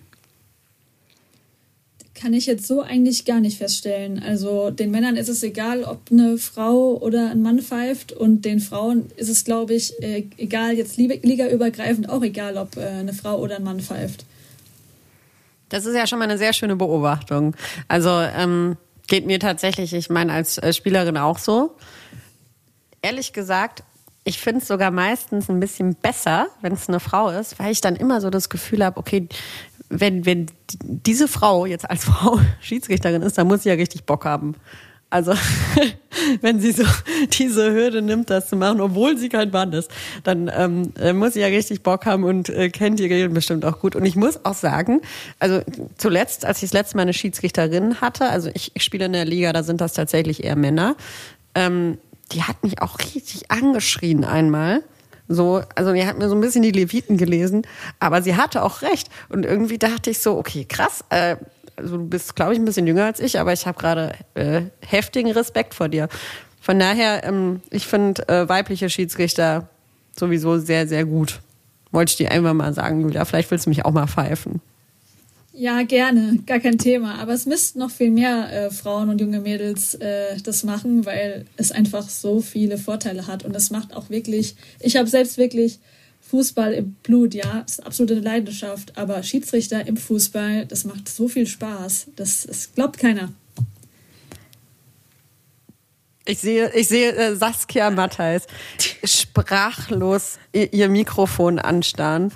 Kann 2.19 2.33
ich 2.33 2.45
jetzt 2.47 2.67
so 2.67 2.81
eigentlich 2.81 3.23
gar 3.25 3.39
nicht 3.39 3.57
feststellen. 3.57 4.21
Also 4.21 4.71
den 4.71 4.91
Männern 4.91 5.15
ist 5.15 5.29
es 5.29 5.41
egal, 5.41 5.83
ob 5.83 6.01
eine 6.11 6.37
Frau 6.37 6.97
oder 6.97 7.31
ein 7.31 7.41
Mann 7.41 7.59
pfeift 7.59 8.11
und 8.11 8.43
den 8.43 8.59
Frauen 8.59 9.09
ist 9.15 9.29
es, 9.29 9.45
glaube 9.45 9.73
ich, 9.73 10.01
äh, 10.03 10.25
egal, 10.37 10.73
jetzt 10.73 10.97
ligaübergreifend 10.97 12.09
auch 12.09 12.23
egal, 12.23 12.57
ob 12.57 12.75
äh, 12.75 12.81
eine 12.81 13.13
Frau 13.13 13.39
oder 13.39 13.55
ein 13.55 13.63
Mann 13.63 13.79
pfeift. 13.79 14.25
Das 15.69 15.85
ist 15.85 15.95
ja 15.95 16.07
schon 16.07 16.19
mal 16.19 16.25
eine 16.25 16.37
sehr 16.37 16.51
schöne 16.53 16.75
Beobachtung. 16.75 17.55
Also 17.87 18.09
ähm, 18.09 18.75
Geht 19.09 19.25
mir 19.25 19.39
tatsächlich, 19.39 19.93
ich 19.95 20.11
meine, 20.11 20.31
als 20.31 20.59
äh, 20.59 20.71
Spielerin 20.71 21.17
auch 21.17 21.39
so. 21.39 21.75
Ehrlich 23.01 23.33
gesagt, 23.33 23.83
ich 24.23 24.39
finde 24.39 24.61
es 24.61 24.67
sogar 24.67 24.91
meistens 24.91 25.49
ein 25.49 25.59
bisschen 25.59 25.95
besser, 25.95 26.45
wenn 26.61 26.73
es 26.73 26.87
eine 26.87 26.99
Frau 26.99 27.29
ist, 27.29 27.57
weil 27.57 27.71
ich 27.71 27.81
dann 27.81 27.95
immer 27.95 28.21
so 28.21 28.29
das 28.29 28.49
Gefühl 28.49 28.85
habe, 28.85 28.97
okay, 28.97 29.27
wenn, 29.89 30.25
wenn 30.25 30.47
diese 30.81 31.27
Frau 31.27 31.65
jetzt 31.65 31.89
als 31.89 32.03
Frau 32.05 32.39
Schiedsrichterin 32.61 33.21
ist, 33.21 33.37
dann 33.37 33.47
muss 33.47 33.63
sie 33.63 33.69
ja 33.69 33.75
richtig 33.75 34.05
Bock 34.05 34.25
haben. 34.25 34.55
Also, 35.11 35.33
wenn 36.41 36.59
sie 36.59 36.71
so 36.71 36.83
diese 37.31 37.73
Hürde 37.73 38.03
nimmt, 38.03 38.29
das 38.29 38.47
zu 38.47 38.55
machen, 38.55 38.79
obwohl 38.79 39.17
sie 39.17 39.27
kein 39.29 39.49
Mann 39.49 39.73
ist, 39.73 39.89
dann 40.23 40.51
ähm, 40.55 40.93
äh, 40.99 41.13
muss 41.13 41.33
sie 41.33 41.39
ja 41.39 41.47
richtig 41.47 41.81
Bock 41.81 42.05
haben 42.05 42.23
und 42.23 42.49
äh, 42.49 42.69
kennt 42.69 42.99
die 42.99 43.05
Regeln 43.05 43.33
bestimmt 43.33 43.65
auch 43.65 43.79
gut. 43.79 43.95
Und 43.95 44.05
ich 44.05 44.15
muss 44.15 44.45
auch 44.45 44.53
sagen, 44.53 45.01
also 45.39 45.61
zuletzt, 45.97 46.45
als 46.45 46.61
ich 46.61 46.69
das 46.69 46.73
letzte 46.73 46.97
Mal 46.97 47.03
eine 47.03 47.13
Schiedsrichterin 47.13 48.01
hatte, 48.01 48.29
also 48.29 48.51
ich, 48.53 48.71
ich 48.75 48.83
spiele 48.83 49.05
in 49.05 49.13
der 49.13 49.25
Liga, 49.25 49.51
da 49.51 49.63
sind 49.63 49.81
das 49.81 49.93
tatsächlich 49.93 50.43
eher 50.43 50.55
Männer, 50.55 50.95
ähm, 51.55 51.97
die 52.31 52.43
hat 52.43 52.63
mich 52.63 52.79
auch 52.83 52.99
richtig 52.99 53.49
angeschrien 53.49 54.23
einmal. 54.23 54.83
So, 55.31 55.61
also 55.75 55.93
die 55.93 56.05
hat 56.05 56.17
mir 56.17 56.27
so 56.27 56.35
ein 56.35 56.41
bisschen 56.41 56.63
die 56.63 56.71
Leviten 56.71 57.15
gelesen, 57.15 57.61
aber 57.99 58.21
sie 58.23 58.35
hatte 58.35 58.63
auch 58.63 58.81
recht. 58.81 59.09
Und 59.29 59.45
irgendwie 59.45 59.77
dachte 59.77 60.09
ich 60.09 60.19
so, 60.19 60.37
okay, 60.37 60.65
krass, 60.65 61.05
äh, 61.09 61.37
also 61.77 61.97
du 61.97 62.05
bist, 62.05 62.35
glaube 62.35 62.53
ich, 62.53 62.59
ein 62.59 62.65
bisschen 62.65 62.87
jünger 62.87 63.05
als 63.05 63.19
ich, 63.19 63.39
aber 63.39 63.53
ich 63.53 63.65
habe 63.65 63.79
gerade 63.79 64.13
äh, 64.33 64.63
heftigen 64.85 65.31
Respekt 65.31 65.75
vor 65.75 65.87
dir. 65.87 66.09
Von 66.59 66.79
daher, 66.79 67.23
ähm, 67.23 67.61
ich 67.69 67.87
finde 67.87 68.27
äh, 68.27 68.49
weibliche 68.49 68.89
Schiedsrichter 68.89 69.69
sowieso 70.17 70.57
sehr, 70.57 70.87
sehr 70.87 71.05
gut. 71.05 71.39
Wollte 71.91 72.11
ich 72.11 72.17
dir 72.17 72.31
einfach 72.31 72.53
mal 72.53 72.73
sagen, 72.73 73.01
Julia. 73.01 73.23
Vielleicht 73.25 73.49
willst 73.49 73.65
du 73.65 73.69
mich 73.69 73.85
auch 73.85 73.91
mal 73.91 74.07
pfeifen. 74.07 74.61
Ja, 75.59 75.83
gerne, 75.83 76.39
gar 76.45 76.61
kein 76.61 76.77
Thema. 76.77 77.15
Aber 77.15 77.33
es 77.33 77.45
müssten 77.45 77.79
noch 77.79 77.91
viel 77.91 78.11
mehr 78.11 78.49
äh, 78.49 78.71
Frauen 78.71 79.09
und 79.09 79.19
junge 79.19 79.41
Mädels 79.41 79.93
äh, 79.95 80.37
das 80.41 80.63
machen, 80.63 81.05
weil 81.05 81.43
es 81.57 81.73
einfach 81.73 82.07
so 82.07 82.39
viele 82.39 82.77
Vorteile 82.77 83.27
hat. 83.27 83.43
Und 83.43 83.53
es 83.57 83.69
macht 83.69 83.93
auch 83.93 84.09
wirklich, 84.09 84.55
ich 84.79 84.95
habe 84.95 85.09
selbst 85.09 85.37
wirklich 85.37 85.79
Fußball 86.21 86.71
im 86.71 86.93
Blut, 87.03 87.33
ja, 87.33 87.65
ist 87.67 87.85
absolute 87.85 88.21
Leidenschaft. 88.21 88.97
Aber 88.97 89.21
Schiedsrichter 89.21 89.85
im 89.85 89.97
Fußball, 89.97 90.65
das 90.65 90.85
macht 90.85 91.09
so 91.09 91.27
viel 91.27 91.45
Spaß. 91.45 92.07
Das, 92.15 92.43
das 92.47 92.73
glaubt 92.73 92.97
keiner. 92.97 93.33
Ich 96.23 96.39
sehe, 96.39 96.71
ich 96.73 96.87
sehe 96.87 97.11
äh, 97.11 97.35
Saskia 97.35 97.89
Matthijs 97.89 98.47
sprachlos 99.03 100.39
ihr, 100.53 100.71
ihr 100.71 100.87
Mikrofon 100.87 101.59
anstarren. 101.59 102.31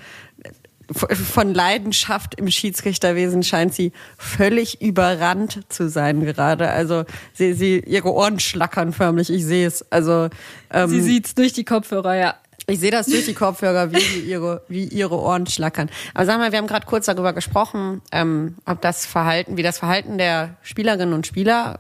Von 0.91 1.53
Leidenschaft 1.53 2.35
im 2.35 2.49
Schiedsrichterwesen 2.49 3.43
scheint 3.43 3.73
sie 3.73 3.93
völlig 4.17 4.81
überrannt 4.81 5.61
zu 5.69 5.89
sein 5.89 6.25
gerade. 6.25 6.69
Also 6.69 7.05
sie, 7.33 7.53
sie 7.53 7.79
ihre 7.79 8.13
Ohren 8.13 8.39
schlackern 8.39 8.91
förmlich. 8.91 9.31
Ich 9.31 9.45
sehe 9.45 9.65
es. 9.65 9.89
Also 9.91 10.29
ähm, 10.71 10.89
Sie 10.89 11.01
sieht's 11.01 11.35
durch 11.35 11.53
die 11.53 11.63
Kopfhörer, 11.63 12.15
ja. 12.15 12.35
ich 12.67 12.79
sehe 12.79 12.91
das 12.91 13.07
durch 13.07 13.25
die 13.25 13.33
Kopfhörer, 13.33 13.91
wie 13.93 13.99
sie 13.99 14.19
ihre, 14.19 14.63
wie 14.67 14.85
ihre 14.85 15.19
Ohren 15.19 15.47
schlackern. 15.47 15.89
Aber 16.13 16.25
sag 16.25 16.37
mal, 16.37 16.51
wir 16.51 16.59
haben 16.59 16.67
gerade 16.67 16.85
kurz 16.85 17.05
darüber 17.05 17.33
gesprochen, 17.33 18.01
ähm, 18.11 18.55
ob 18.65 18.81
das 18.81 19.05
Verhalten, 19.05 19.57
wie 19.57 19.63
das 19.63 19.77
Verhalten 19.77 20.17
der 20.17 20.57
Spielerinnen 20.61 21.13
und 21.13 21.27
Spieler 21.27 21.79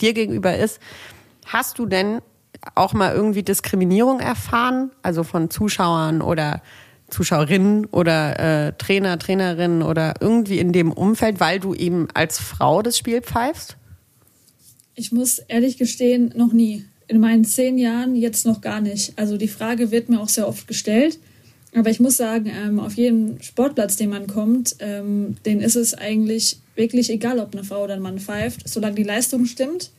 dir 0.00 0.12
gegenüber 0.12 0.56
ist. 0.56 0.80
Hast 1.46 1.78
du 1.78 1.86
denn 1.86 2.20
auch 2.74 2.92
mal 2.92 3.14
irgendwie 3.14 3.42
Diskriminierung 3.42 4.20
erfahren, 4.20 4.90
also 5.02 5.22
von 5.22 5.50
Zuschauern 5.50 6.22
oder 6.22 6.62
Zuschauerinnen 7.14 7.86
oder 7.86 8.66
äh, 8.66 8.72
Trainer, 8.72 9.18
Trainerinnen 9.18 9.82
oder 9.82 10.14
irgendwie 10.20 10.58
in 10.58 10.72
dem 10.72 10.92
Umfeld, 10.92 11.40
weil 11.40 11.60
du 11.60 11.74
eben 11.74 12.08
als 12.12 12.38
Frau 12.38 12.82
das 12.82 12.98
Spiel 12.98 13.22
pfeifst? 13.22 13.76
Ich 14.96 15.12
muss 15.12 15.38
ehrlich 15.38 15.78
gestehen, 15.78 16.32
noch 16.36 16.52
nie. 16.52 16.84
In 17.06 17.20
meinen 17.20 17.44
zehn 17.44 17.78
Jahren 17.78 18.16
jetzt 18.16 18.46
noch 18.46 18.60
gar 18.60 18.80
nicht. 18.80 19.12
Also 19.16 19.36
die 19.36 19.48
Frage 19.48 19.90
wird 19.90 20.08
mir 20.08 20.20
auch 20.20 20.28
sehr 20.28 20.48
oft 20.48 20.66
gestellt. 20.66 21.18
Aber 21.76 21.90
ich 21.90 22.00
muss 22.00 22.16
sagen, 22.16 22.46
ähm, 22.46 22.80
auf 22.80 22.94
jedem 22.94 23.40
Sportplatz, 23.42 23.96
den 23.96 24.10
man 24.10 24.26
kommt, 24.26 24.76
ähm, 24.78 25.36
den 25.44 25.60
ist 25.60 25.76
es 25.76 25.94
eigentlich 25.94 26.58
wirklich 26.76 27.10
egal, 27.10 27.38
ob 27.38 27.52
eine 27.52 27.64
Frau 27.64 27.84
oder 27.84 27.94
ein 27.94 28.02
Mann 28.02 28.18
pfeift, 28.18 28.68
solange 28.68 28.94
die 28.94 29.02
Leistung 29.02 29.46
stimmt 29.46 29.90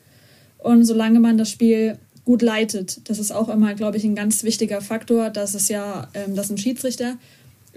und 0.57 0.83
solange 0.85 1.19
man 1.19 1.37
das 1.37 1.51
Spiel 1.51 1.97
gut 2.25 2.41
leitet. 2.41 3.07
Das 3.09 3.19
ist 3.19 3.31
auch 3.31 3.49
immer, 3.49 3.75
glaube 3.75 3.97
ich, 3.97 4.03
ein 4.03 4.15
ganz 4.15 4.43
wichtiger 4.43 4.81
Faktor, 4.81 5.29
dass 5.29 5.53
es 5.53 5.69
ja, 5.69 6.09
ähm, 6.13 6.35
dass 6.35 6.49
ein 6.49 6.57
Schiedsrichter 6.57 7.17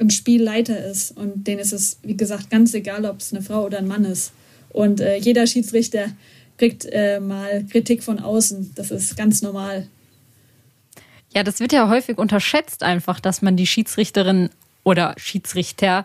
ein 0.01 0.11
Spielleiter 0.11 0.85
ist. 0.85 1.17
Und 1.17 1.47
denen 1.47 1.61
ist 1.61 1.73
es, 1.73 1.99
wie 2.03 2.17
gesagt, 2.17 2.51
ganz 2.51 2.75
egal, 2.75 3.05
ob 3.05 3.21
es 3.21 3.33
eine 3.33 3.43
Frau 3.43 3.65
oder 3.65 3.79
ein 3.79 3.87
Mann 3.87 4.05
ist. 4.05 4.33
Und 4.71 5.01
äh, 5.01 5.17
jeder 5.17 5.47
Schiedsrichter 5.47 6.07
kriegt 6.57 6.87
äh, 6.91 7.21
mal 7.21 7.65
Kritik 7.71 8.03
von 8.03 8.19
außen. 8.19 8.73
Das 8.75 8.91
ist 8.91 9.17
ganz 9.17 9.43
normal. 9.43 9.87
Ja, 11.35 11.43
das 11.43 11.61
wird 11.61 11.73
ja 11.73 11.89
häufig 11.89 12.19
unterschätzt 12.19 12.83
einfach, 12.83 13.21
dass 13.21 13.43
man 13.43 13.57
die 13.57 13.67
Schiedsrichterin 13.67 14.51
oder 14.83 15.15
Schiedsrichter 15.19 16.05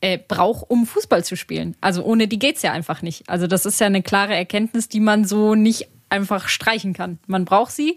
äh, 0.00 0.18
braucht, 0.18 0.70
um 0.70 0.86
Fußball 0.86 1.24
zu 1.24 1.36
spielen. 1.36 1.76
Also 1.80 2.02
ohne 2.04 2.28
die 2.28 2.38
geht's 2.38 2.62
ja 2.62 2.72
einfach 2.72 3.02
nicht. 3.02 3.28
Also 3.28 3.46
das 3.46 3.66
ist 3.66 3.80
ja 3.80 3.86
eine 3.86 4.02
klare 4.02 4.34
Erkenntnis, 4.34 4.88
die 4.88 5.00
man 5.00 5.24
so 5.24 5.54
nicht 5.54 5.88
einfach 6.14 6.48
streichen 6.48 6.92
kann. 6.92 7.18
Man 7.26 7.44
braucht 7.44 7.72
sie 7.72 7.96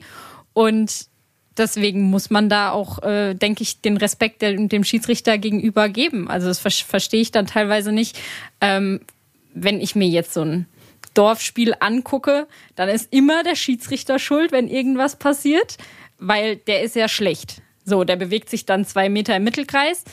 und 0.54 1.08
deswegen 1.56 2.02
muss 2.02 2.30
man 2.30 2.50
da 2.50 2.72
auch, 2.72 3.04
äh, 3.04 3.36
denke 3.36 3.64
ich, 3.64 3.82
den 3.82 3.98
Respekt 3.98 4.42
der, 4.42 4.54
dem 4.54 4.84
Schiedsrichter 4.84 5.38
gegenüber 5.38 5.88
geben. 5.88 6.30
Also 6.30 6.48
das 6.48 6.60
ver 6.60 6.72
verstehe 6.72 7.22
ich 7.22 7.32
dann 7.32 7.46
teilweise 7.48 7.92
nicht, 7.92 8.20
ähm, 8.60 9.02
wenn 9.54 9.80
ich 9.80 9.96
mir 9.96 10.08
jetzt 10.08 10.34
so 10.34 10.42
ein 10.42 10.66
Dorfspiel 11.14 11.74
angucke, 11.80 12.48
dann 12.76 12.90
ist 12.90 13.12
immer 13.12 13.44
der 13.44 13.56
Schiedsrichter 13.56 14.20
schuld, 14.20 14.52
wenn 14.52 14.68
irgendwas 14.68 15.16
passiert, 15.16 15.78
weil 16.20 16.58
der 16.58 16.82
ist 16.82 16.96
ja 16.96 17.08
schlecht. 17.08 17.62
So, 17.86 18.04
der 18.04 18.18
bewegt 18.18 18.50
sich 18.50 18.66
dann 18.66 18.86
zwei 18.86 19.10
Meter 19.10 19.36
im 19.36 19.44
Mittelkreis, 19.44 20.04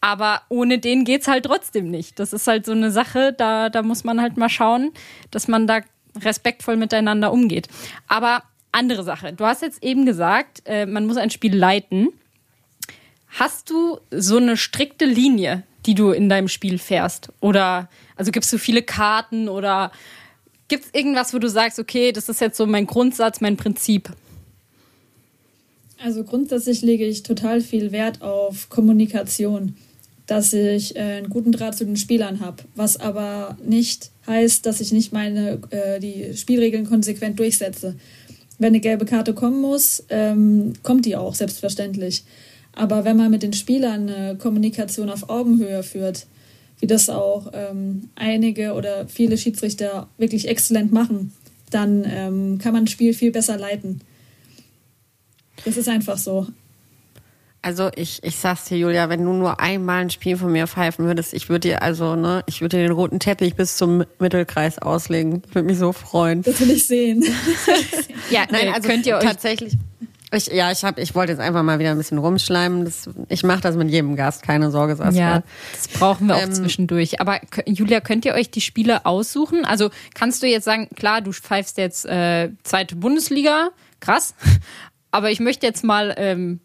aber 0.00 0.42
ohne 0.48 0.78
den 0.78 1.04
geht's 1.04 1.28
halt 1.28 1.46
trotzdem 1.46 1.90
nicht. 1.90 2.18
Das 2.18 2.32
ist 2.32 2.46
halt 2.46 2.66
so 2.66 2.72
eine 2.72 2.90
Sache, 2.90 3.32
da, 3.32 3.70
da 3.70 3.82
muss 3.82 4.04
man 4.04 4.20
halt 4.20 4.36
mal 4.36 4.48
schauen, 4.48 4.92
dass 5.30 5.48
man 5.48 5.66
da 5.66 5.80
respektvoll 6.20 6.76
miteinander 6.76 7.32
umgeht. 7.32 7.68
Aber 8.08 8.42
andere 8.72 9.04
Sache. 9.04 9.32
Du 9.32 9.44
hast 9.44 9.62
jetzt 9.62 9.82
eben 9.82 10.06
gesagt, 10.06 10.62
äh, 10.64 10.86
man 10.86 11.06
muss 11.06 11.16
ein 11.16 11.30
Spiel 11.30 11.54
leiten. 11.54 12.08
Hast 13.28 13.70
du 13.70 13.98
so 14.10 14.38
eine 14.38 14.56
strikte 14.56 15.04
Linie, 15.04 15.62
die 15.86 15.94
du 15.94 16.10
in 16.10 16.28
deinem 16.28 16.48
Spiel 16.48 16.78
fährst? 16.78 17.28
Oder 17.40 17.88
also 18.16 18.30
gibst 18.30 18.52
du 18.52 18.58
viele 18.58 18.82
Karten 18.82 19.48
oder 19.48 19.92
gibt 20.68 20.86
es 20.86 20.94
irgendwas, 20.94 21.34
wo 21.34 21.38
du 21.38 21.48
sagst, 21.48 21.78
okay, 21.78 22.12
das 22.12 22.28
ist 22.28 22.40
jetzt 22.40 22.56
so 22.56 22.66
mein 22.66 22.86
Grundsatz, 22.86 23.40
mein 23.40 23.56
Prinzip? 23.56 24.10
Also 26.02 26.24
grundsätzlich 26.24 26.82
lege 26.82 27.06
ich 27.06 27.22
total 27.22 27.60
viel 27.60 27.92
Wert 27.92 28.22
auf 28.22 28.68
Kommunikation, 28.68 29.76
dass 30.26 30.52
ich 30.52 30.96
äh, 30.96 31.18
einen 31.18 31.28
guten 31.28 31.52
Draht 31.52 31.76
zu 31.76 31.84
den 31.84 31.96
Spielern 31.96 32.40
habe, 32.40 32.64
was 32.74 32.98
aber 32.98 33.56
nicht 33.64 34.11
heißt, 34.26 34.66
dass 34.66 34.80
ich 34.80 34.92
nicht 34.92 35.12
meine 35.12 35.58
äh, 35.70 36.00
die 36.00 36.36
Spielregeln 36.36 36.86
konsequent 36.86 37.38
durchsetze. 37.38 37.96
Wenn 38.58 38.68
eine 38.68 38.80
gelbe 38.80 39.04
Karte 39.04 39.34
kommen 39.34 39.60
muss, 39.60 40.04
ähm, 40.08 40.74
kommt 40.82 41.04
die 41.06 41.16
auch 41.16 41.34
selbstverständlich. 41.34 42.24
Aber 42.74 43.04
wenn 43.04 43.16
man 43.16 43.30
mit 43.30 43.42
den 43.42 43.52
Spielern 43.52 44.08
eine 44.08 44.36
Kommunikation 44.36 45.10
auf 45.10 45.28
Augenhöhe 45.28 45.82
führt, 45.82 46.26
wie 46.80 46.86
das 46.86 47.10
auch 47.10 47.52
ähm, 47.52 48.08
einige 48.14 48.72
oder 48.74 49.06
viele 49.08 49.36
Schiedsrichter 49.36 50.08
wirklich 50.18 50.48
exzellent 50.48 50.92
machen, 50.92 51.32
dann 51.70 52.04
ähm, 52.06 52.58
kann 52.58 52.72
man 52.72 52.84
ein 52.84 52.88
Spiel 52.88 53.14
viel 53.14 53.30
besser 53.30 53.56
leiten. 53.56 54.00
Das 55.64 55.76
ist 55.76 55.88
einfach 55.88 56.18
so. 56.18 56.46
Also 57.64 57.90
ich, 57.94 58.22
ich 58.24 58.36
sag's 58.36 58.64
dir, 58.64 58.76
Julia, 58.76 59.08
wenn 59.08 59.24
du 59.24 59.32
nur 59.32 59.60
einmal 59.60 60.00
ein 60.02 60.10
Spiel 60.10 60.36
von 60.36 60.50
mir 60.50 60.66
pfeifen 60.66 61.04
würdest, 61.06 61.32
ich 61.32 61.48
würde 61.48 61.68
dir 61.68 61.82
also, 61.82 62.16
ne, 62.16 62.42
ich 62.46 62.60
würde 62.60 62.76
dir 62.76 62.82
den 62.82 62.92
roten 62.92 63.20
Teppich 63.20 63.54
bis 63.54 63.76
zum 63.76 64.04
Mittelkreis 64.18 64.78
auslegen. 64.80 65.42
Ich 65.48 65.54
würde 65.54 65.66
mich 65.66 65.78
so 65.78 65.92
freuen. 65.92 66.42
Das 66.42 66.60
will 66.60 66.70
ich 66.72 66.86
sehen. 66.86 67.24
Ja, 68.30 68.44
Nein, 68.50 68.72
also 68.72 68.88
könnt 68.88 69.04
ihr 69.06 69.16
euch 69.16 69.24
tatsächlich. 69.24 69.74
Ich, 70.34 70.46
ja, 70.46 70.72
ich 70.72 70.82
hab, 70.84 70.98
ich 70.98 71.14
wollte 71.14 71.32
jetzt 71.32 71.40
einfach 71.40 71.62
mal 71.62 71.78
wieder 71.78 71.90
ein 71.90 71.98
bisschen 71.98 72.16
rumschleimen. 72.16 72.86
Das, 72.86 73.10
ich 73.28 73.42
mache 73.42 73.60
das 73.60 73.76
mit 73.76 73.90
jedem 73.90 74.16
Gast, 74.16 74.42
keine 74.42 74.70
Sorge, 74.70 74.96
Saskia. 74.96 75.20
Ja, 75.36 75.42
das 75.74 75.88
brauchen 75.88 76.28
wir 76.28 76.36
auch 76.36 76.40
Ähm, 76.40 76.54
zwischendurch. 76.54 77.20
Aber 77.20 77.38
Julia, 77.66 78.00
könnt 78.00 78.24
ihr 78.24 78.32
euch 78.32 78.50
die 78.50 78.62
Spiele 78.62 79.04
aussuchen? 79.04 79.66
Also 79.66 79.90
kannst 80.14 80.42
du 80.42 80.46
jetzt 80.46 80.64
sagen, 80.64 80.88
klar, 80.96 81.20
du 81.20 81.32
pfeifst 81.32 81.76
jetzt 81.76 82.06
äh, 82.06 82.48
zweite 82.62 82.96
Bundesliga, 82.96 83.68
krass. 84.00 84.34
Aber 85.10 85.30
ich 85.30 85.40
möchte 85.40 85.66
jetzt 85.66 85.84
mal 85.84 86.14
ähm, 86.16 86.60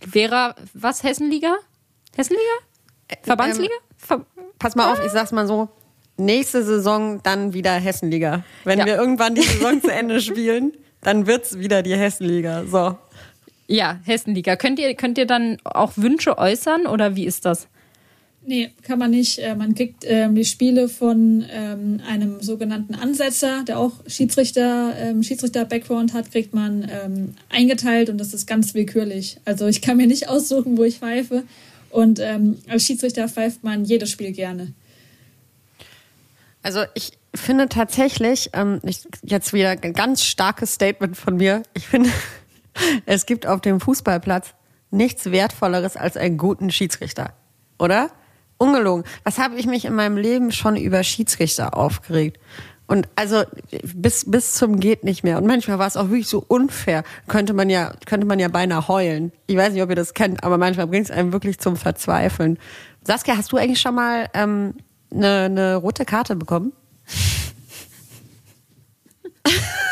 Vera, 0.00 0.54
was 0.74 1.02
Hessenliga? 1.02 1.56
Hessenliga? 2.16 2.42
Verbandsliga? 3.22 3.74
Ver 3.96 4.24
Pass 4.58 4.74
mal 4.74 4.90
auf, 4.92 5.04
ich 5.04 5.12
sag's 5.12 5.32
mal 5.32 5.46
so. 5.46 5.68
Nächste 6.16 6.64
Saison 6.64 7.20
dann 7.22 7.52
wieder 7.52 7.72
Hessenliga. 7.72 8.42
Wenn 8.64 8.78
Ja. 8.78 8.86
wir 8.86 8.96
irgendwann 8.96 9.34
die 9.34 9.42
Saison 9.42 9.80
zu 9.82 9.92
Ende 9.92 10.20
spielen, 10.20 10.72
dann 11.02 11.26
wird's 11.26 11.58
wieder 11.58 11.82
die 11.82 11.94
Hessenliga. 11.94 12.64
So. 12.66 12.96
ja, 13.66 13.98
Hessenliga. 14.04 14.56
Könnt 14.56 14.78
ihr, 14.78 14.94
könnt 14.94 15.18
ihr 15.18 15.26
dann 15.26 15.58
auch 15.64 15.92
Wünsche 15.96 16.38
äußern 16.38 16.86
oder 16.86 17.16
wie 17.16 17.26
ist 17.26 17.44
das? 17.44 17.68
Nee, 18.48 18.70
kann 18.82 19.00
man 19.00 19.10
nicht. 19.10 19.40
Äh, 19.40 19.56
Man 19.56 19.74
kriegt 19.74 20.04
ähm, 20.06 20.36
die 20.36 20.44
Spiele 20.44 20.88
von 20.88 21.44
ähm, 21.50 22.00
einem 22.08 22.40
sogenannten 22.40 22.94
Ansetzer, 22.94 23.64
der 23.64 23.76
auch 23.76 23.94
Schiedsrichter, 24.06 24.94
ähm, 24.96 25.24
Schiedsrichter-Background 25.24 26.14
hat, 26.14 26.30
kriegt 26.30 26.54
man 26.54 26.88
ähm, 26.88 27.34
eingeteilt 27.48 28.08
und 28.08 28.18
das 28.18 28.32
ist 28.32 28.46
ganz 28.46 28.72
willkürlich. 28.72 29.38
Also 29.44 29.66
ich 29.66 29.82
kann 29.82 29.96
mir 29.96 30.06
nicht 30.06 30.28
aussuchen, 30.28 30.78
wo 30.78 30.84
ich 30.84 30.98
pfeife. 30.98 31.42
Und 31.90 32.20
ähm, 32.20 32.58
als 32.68 32.84
Schiedsrichter 32.84 33.28
pfeift 33.28 33.64
man 33.64 33.84
jedes 33.84 34.10
Spiel 34.10 34.30
gerne. 34.30 34.72
Also 36.62 36.84
ich 36.94 37.12
finde 37.34 37.68
tatsächlich, 37.68 38.50
ähm, 38.52 38.80
ich, 38.84 39.08
jetzt 39.24 39.54
wieder 39.54 39.70
ein 39.70 39.92
ganz 39.92 40.22
starkes 40.22 40.74
Statement 40.74 41.16
von 41.16 41.36
mir. 41.36 41.64
Ich 41.74 41.88
finde, 41.88 42.10
es 43.06 43.26
gibt 43.26 43.44
auf 43.44 43.60
dem 43.60 43.80
Fußballplatz 43.80 44.54
nichts 44.92 45.32
Wertvolleres 45.32 45.96
als 45.96 46.16
einen 46.16 46.38
guten 46.38 46.70
Schiedsrichter. 46.70 47.32
Oder? 47.80 48.10
Ungelogen. 48.58 49.04
Was 49.24 49.38
habe 49.38 49.56
ich 49.56 49.66
mich 49.66 49.84
in 49.84 49.94
meinem 49.94 50.16
Leben 50.16 50.52
schon 50.52 50.76
über 50.76 51.02
Schiedsrichter 51.02 51.76
aufgeregt? 51.76 52.38
Und 52.86 53.08
also 53.16 53.42
bis 53.82 54.30
bis 54.30 54.54
zum 54.54 54.78
geht 54.78 55.02
nicht 55.02 55.24
mehr. 55.24 55.38
Und 55.38 55.46
manchmal 55.46 55.78
war 55.78 55.88
es 55.88 55.96
auch 55.96 56.08
wirklich 56.08 56.28
so 56.28 56.44
unfair. 56.46 57.02
Könnte 57.26 57.52
man 57.52 57.68
ja 57.68 57.92
könnte 58.06 58.26
man 58.26 58.38
ja 58.38 58.48
beinahe 58.48 58.86
heulen. 58.86 59.32
Ich 59.46 59.56
weiß 59.56 59.72
nicht, 59.72 59.82
ob 59.82 59.90
ihr 59.90 59.96
das 59.96 60.14
kennt, 60.14 60.44
aber 60.44 60.56
manchmal 60.56 60.86
bringt 60.86 61.06
es 61.06 61.10
einem 61.10 61.32
wirklich 61.32 61.58
zum 61.58 61.76
Verzweifeln. 61.76 62.58
Saskia, 63.02 63.36
hast 63.36 63.50
du 63.52 63.56
eigentlich 63.56 63.80
schon 63.80 63.96
mal 63.96 64.28
ähm, 64.34 64.74
eine, 65.12 65.44
eine 65.44 65.76
rote 65.76 66.04
Karte 66.04 66.36
bekommen? 66.36 66.72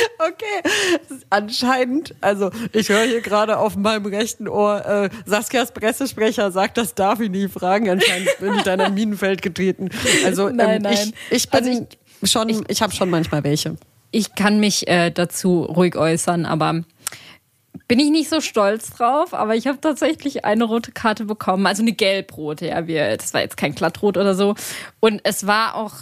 Okay, 0.18 1.14
anscheinend, 1.30 2.14
also 2.20 2.50
ich 2.72 2.90
höre 2.90 3.04
hier 3.04 3.22
gerade 3.22 3.58
auf 3.58 3.76
meinem 3.76 4.06
rechten 4.06 4.48
Ohr, 4.48 4.84
äh, 4.84 5.10
Saskias 5.24 5.72
Pressesprecher 5.72 6.50
sagt, 6.50 6.76
das 6.76 6.94
darf 6.94 7.20
ich 7.20 7.30
nie 7.30 7.48
fragen. 7.48 7.88
Anscheinend 7.88 8.28
bin 8.38 8.54
ich 8.54 8.62
da 8.62 8.74
in 8.74 8.80
ein 8.82 8.94
Minenfeld 9.00 9.40
getreten. 9.40 9.88
Also 10.24 10.48
ähm, 10.48 10.56
Nein, 10.56 10.82
nein. 10.82 11.12
ich, 11.30 11.44
ich 11.44 11.50
bin 11.50 11.64
Also 11.64 11.86
schon, 12.24 12.48
ich, 12.50 12.58
ich 12.68 12.82
habe 12.82 12.92
schon 12.92 13.08
manchmal 13.08 13.42
welche. 13.44 13.76
Ich 14.10 14.34
kann 14.34 14.60
mich 14.60 14.88
äh, 14.88 15.10
dazu 15.10 15.62
ruhig 15.62 15.96
äußern, 15.96 16.44
aber 16.44 16.82
bin 17.88 17.98
ich 17.98 18.10
nicht 18.10 18.28
so 18.28 18.40
stolz 18.40 18.90
drauf, 18.90 19.34
aber 19.34 19.56
ich 19.56 19.66
habe 19.66 19.80
tatsächlich 19.80 20.44
eine 20.44 20.64
rote 20.64 20.92
Karte 20.92 21.24
bekommen, 21.24 21.66
also 21.66 21.82
eine 21.82 21.92
gelb-rote, 21.92 22.66
ja, 22.68 22.86
wir, 22.86 23.16
das 23.16 23.34
war 23.34 23.40
jetzt 23.40 23.56
kein 23.56 23.74
glattrot 23.74 24.16
oder 24.16 24.34
so. 24.34 24.54
Und 25.00 25.20
es 25.24 25.46
war 25.46 25.74
auch, 25.76 25.94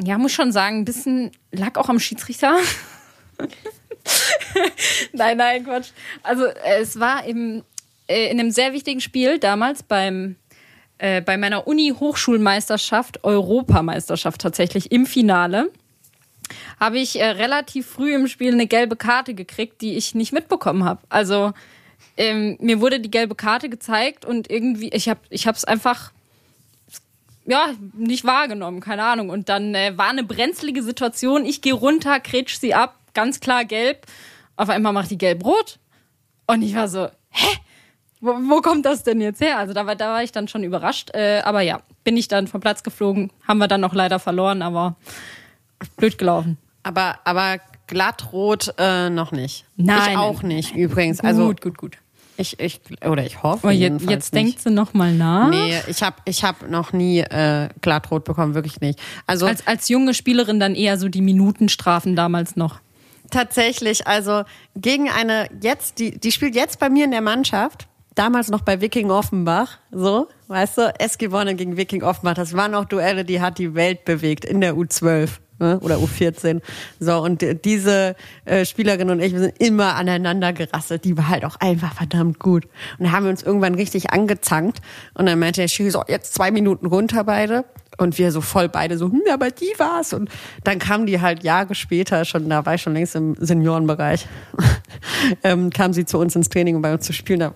ja, 0.00 0.18
muss 0.18 0.32
schon 0.32 0.52
sagen, 0.52 0.80
ein 0.80 0.84
bisschen 0.84 1.32
lag 1.50 1.76
auch 1.76 1.88
am 1.88 1.98
Schiedsrichter. 1.98 2.56
nein, 5.12 5.36
nein, 5.36 5.64
Quatsch. 5.64 5.90
Also 6.22 6.44
äh, 6.44 6.80
es 6.80 6.98
war 6.98 7.24
im, 7.24 7.62
äh, 8.06 8.30
in 8.30 8.40
einem 8.40 8.50
sehr 8.50 8.72
wichtigen 8.72 9.00
Spiel 9.00 9.38
damals 9.38 9.82
beim 9.82 10.36
äh, 10.98 11.20
bei 11.20 11.36
meiner 11.36 11.66
Uni-Hochschulmeisterschaft, 11.66 13.24
Europameisterschaft 13.24 14.40
tatsächlich 14.40 14.92
im 14.92 15.06
Finale 15.06 15.70
habe 16.78 16.98
ich 16.98 17.20
äh, 17.20 17.24
relativ 17.24 17.86
früh 17.86 18.14
im 18.14 18.26
Spiel 18.26 18.52
eine 18.52 18.66
gelbe 18.66 18.96
Karte 18.96 19.34
gekriegt, 19.34 19.80
die 19.80 19.96
ich 19.96 20.14
nicht 20.14 20.32
mitbekommen 20.32 20.84
habe. 20.84 21.00
Also 21.08 21.52
ähm, 22.16 22.56
mir 22.60 22.80
wurde 22.80 23.00
die 23.00 23.10
gelbe 23.10 23.34
Karte 23.34 23.68
gezeigt 23.68 24.24
und 24.24 24.50
irgendwie, 24.50 24.90
ich 24.90 25.08
habe 25.08 25.20
es 25.30 25.64
einfach 25.64 26.12
ja, 27.46 27.74
nicht 27.92 28.24
wahrgenommen, 28.24 28.80
keine 28.80 29.04
Ahnung. 29.04 29.30
Und 29.30 29.48
dann 29.48 29.74
äh, 29.74 29.96
war 29.96 30.08
eine 30.08 30.24
brenzlige 30.24 30.82
Situation. 30.82 31.44
Ich 31.44 31.60
gehe 31.60 31.74
runter, 31.74 32.18
kretsch 32.20 32.56
sie 32.58 32.74
ab, 32.74 32.98
ganz 33.14 33.40
klar 33.40 33.64
gelb. 33.64 34.06
Auf 34.56 34.68
einmal 34.68 34.92
macht 34.92 35.10
die 35.10 35.18
gelb-rot. 35.18 35.78
Und 36.46 36.62
ich 36.62 36.74
war 36.74 36.88
so, 36.88 37.08
hä? 37.30 37.58
Wo, 38.20 38.30
wo 38.30 38.60
kommt 38.60 38.86
das 38.86 39.02
denn 39.02 39.20
jetzt 39.20 39.40
her? 39.40 39.58
Also 39.58 39.74
da 39.74 39.86
war, 39.86 39.96
da 39.96 40.08
war 40.08 40.22
ich 40.22 40.32
dann 40.32 40.48
schon 40.48 40.64
überrascht. 40.64 41.10
Äh, 41.14 41.40
aber 41.44 41.60
ja, 41.60 41.80
bin 42.04 42.16
ich 42.16 42.28
dann 42.28 42.46
vom 42.46 42.60
Platz 42.60 42.82
geflogen. 42.82 43.30
Haben 43.46 43.58
wir 43.58 43.68
dann 43.68 43.80
noch 43.80 43.94
leider 43.94 44.18
verloren, 44.18 44.62
aber 44.62 44.96
blöd 45.96 46.16
gelaufen. 46.16 46.56
Aber, 46.82 47.18
aber 47.24 47.58
glattrot 47.86 48.74
äh, 48.78 49.10
noch 49.10 49.32
nicht. 49.32 49.66
Nein, 49.76 50.12
ich 50.12 50.16
auch 50.16 50.42
nicht 50.42 50.74
übrigens. 50.74 51.20
Also 51.20 51.48
gut, 51.48 51.60
gut, 51.60 51.78
gut. 51.78 51.98
ich, 52.36 52.58
ich 52.60 52.80
oder 53.06 53.24
ich 53.24 53.42
hoffe 53.42 53.64
Aber 53.64 53.72
jetzt, 53.72 54.08
jetzt 54.08 54.34
denkt 54.34 54.60
sie 54.60 54.70
noch 54.70 54.94
mal 54.94 55.12
nach. 55.12 55.50
Nee, 55.50 55.80
ich 55.86 56.02
habe 56.02 56.16
ich 56.24 56.44
hab 56.44 56.68
noch 56.68 56.92
nie 56.92 57.20
äh, 57.20 57.68
glattrot 57.80 58.24
bekommen, 58.24 58.54
wirklich 58.54 58.80
nicht. 58.80 58.98
Also 59.26 59.46
Als, 59.46 59.66
als 59.66 59.88
junge 59.88 60.14
Spielerin 60.14 60.60
dann 60.60 60.74
eher 60.74 60.98
so 60.98 61.08
die 61.08 61.20
Minutenstrafen 61.20 62.16
damals 62.16 62.56
noch. 62.56 62.80
Tatsächlich, 63.34 64.06
also 64.06 64.42
gegen 64.74 65.10
eine 65.10 65.48
jetzt, 65.60 65.98
die, 65.98 66.18
die 66.18 66.32
spielt 66.32 66.54
jetzt 66.54 66.78
bei 66.78 66.88
mir 66.88 67.04
in 67.04 67.10
der 67.10 67.20
Mannschaft, 67.20 67.86
damals 68.14 68.48
noch 68.48 68.62
bei 68.62 68.80
Viking 68.80 69.10
Offenbach, 69.10 69.78
so, 69.90 70.28
weißt 70.48 70.78
du, 70.78 70.94
es 70.98 71.18
gewonnen 71.18 71.56
gegen 71.56 71.76
Viking 71.76 72.02
Offenbach. 72.02 72.34
Das 72.34 72.54
waren 72.54 72.74
auch 72.74 72.84
Duelle, 72.84 73.24
die 73.24 73.40
hat 73.40 73.58
die 73.58 73.74
Welt 73.74 74.04
bewegt 74.04 74.44
in 74.44 74.60
der 74.60 74.74
U12 74.74 75.30
ne, 75.58 75.78
oder 75.80 75.96
U14. 75.96 76.60
So, 77.00 77.18
und 77.18 77.42
die- 77.42 77.54
diese 77.60 78.14
äh, 78.44 78.64
Spielerin 78.64 79.10
und 79.10 79.20
ich, 79.20 79.32
wir 79.32 79.40
sind 79.40 79.60
immer 79.60 79.96
aneinander 79.96 80.52
gerasselt. 80.52 81.04
Die 81.04 81.16
war 81.16 81.28
halt 81.28 81.44
auch 81.44 81.56
einfach 81.60 81.94
verdammt 81.94 82.38
gut. 82.38 82.66
Und 82.98 83.06
dann 83.06 83.12
haben 83.12 83.24
wir 83.24 83.30
uns 83.30 83.42
irgendwann 83.42 83.74
richtig 83.74 84.10
angezankt. 84.10 84.78
Und 85.14 85.26
dann 85.26 85.38
meinte 85.38 85.60
der 85.60 85.68
Schiri 85.68 85.90
so, 85.90 86.04
jetzt 86.06 86.34
zwei 86.34 86.50
Minuten 86.52 86.86
runter 86.86 87.24
beide. 87.24 87.64
Und 87.96 88.18
wir 88.18 88.32
so 88.32 88.40
voll 88.40 88.68
beide 88.68 88.98
so, 88.98 89.10
hm, 89.10 89.22
aber 89.32 89.50
die 89.50 89.72
war's. 89.78 90.12
Und 90.12 90.30
dann 90.64 90.78
kam 90.78 91.06
die 91.06 91.20
halt 91.20 91.44
Jahre 91.44 91.74
später, 91.74 92.24
schon, 92.24 92.48
da 92.48 92.66
war 92.66 92.74
ich 92.74 92.82
schon 92.82 92.94
längst 92.94 93.14
im 93.14 93.36
Seniorenbereich, 93.38 94.26
ähm, 95.44 95.70
kam 95.70 95.92
sie 95.92 96.04
zu 96.04 96.18
uns 96.18 96.34
ins 96.34 96.48
Training, 96.48 96.76
um 96.76 96.82
bei 96.82 96.92
uns 96.92 97.04
zu 97.06 97.12
spielen. 97.12 97.40
Da 97.40 97.46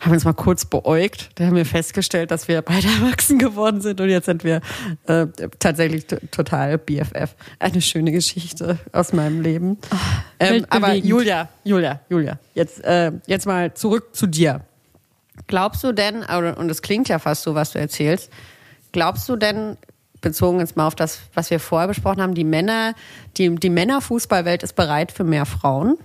haben 0.00 0.06
wir 0.06 0.12
uns 0.12 0.24
mal 0.24 0.34
kurz 0.34 0.64
beäugt. 0.64 1.30
Da 1.36 1.46
haben 1.46 1.56
wir 1.56 1.66
festgestellt, 1.66 2.30
dass 2.30 2.48
wir 2.48 2.62
beide 2.62 2.86
erwachsen 3.02 3.38
geworden 3.38 3.80
sind. 3.80 4.00
Und 4.00 4.08
jetzt 4.08 4.26
sind 4.26 4.44
wir 4.44 4.60
äh, 5.06 5.26
tatsächlich 5.58 6.06
total 6.30 6.78
BFF. 6.78 7.34
Eine 7.58 7.80
schöne 7.80 8.12
Geschichte 8.12 8.78
aus 8.92 9.12
meinem 9.12 9.40
Leben. 9.40 9.78
ähm, 10.40 10.66
aber. 10.68 10.94
Julia, 10.94 11.48
Julia, 11.64 12.00
Julia, 12.08 12.38
jetzt, 12.54 12.84
äh, 12.84 13.12
jetzt 13.26 13.46
mal 13.46 13.74
zurück 13.74 14.14
zu 14.14 14.26
dir. 14.26 14.62
Glaubst 15.46 15.84
du 15.84 15.92
denn, 15.92 16.22
und 16.22 16.70
es 16.70 16.82
klingt 16.82 17.08
ja 17.08 17.18
fast 17.18 17.42
so, 17.42 17.54
was 17.54 17.72
du 17.72 17.78
erzählst, 17.78 18.30
glaubst 18.96 19.28
du 19.28 19.36
denn, 19.36 19.76
bezogen 20.22 20.58
jetzt 20.60 20.74
mal 20.74 20.86
auf 20.86 20.94
das, 20.94 21.18
was 21.34 21.50
wir 21.50 21.60
vorher 21.60 21.86
besprochen 21.86 22.22
haben, 22.22 22.34
die 22.34 22.44
Männer, 22.44 22.94
die, 23.36 23.54
die 23.54 23.68
Männerfußballwelt 23.68 24.62
ist 24.62 24.74
bereit 24.74 25.12
für 25.12 25.22
mehr 25.22 25.44
Frauen? 25.44 25.98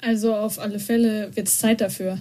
Also 0.00 0.34
auf 0.34 0.58
alle 0.58 0.78
Fälle 0.78 1.36
wird 1.36 1.48
es 1.48 1.58
Zeit 1.58 1.82
dafür. 1.82 2.20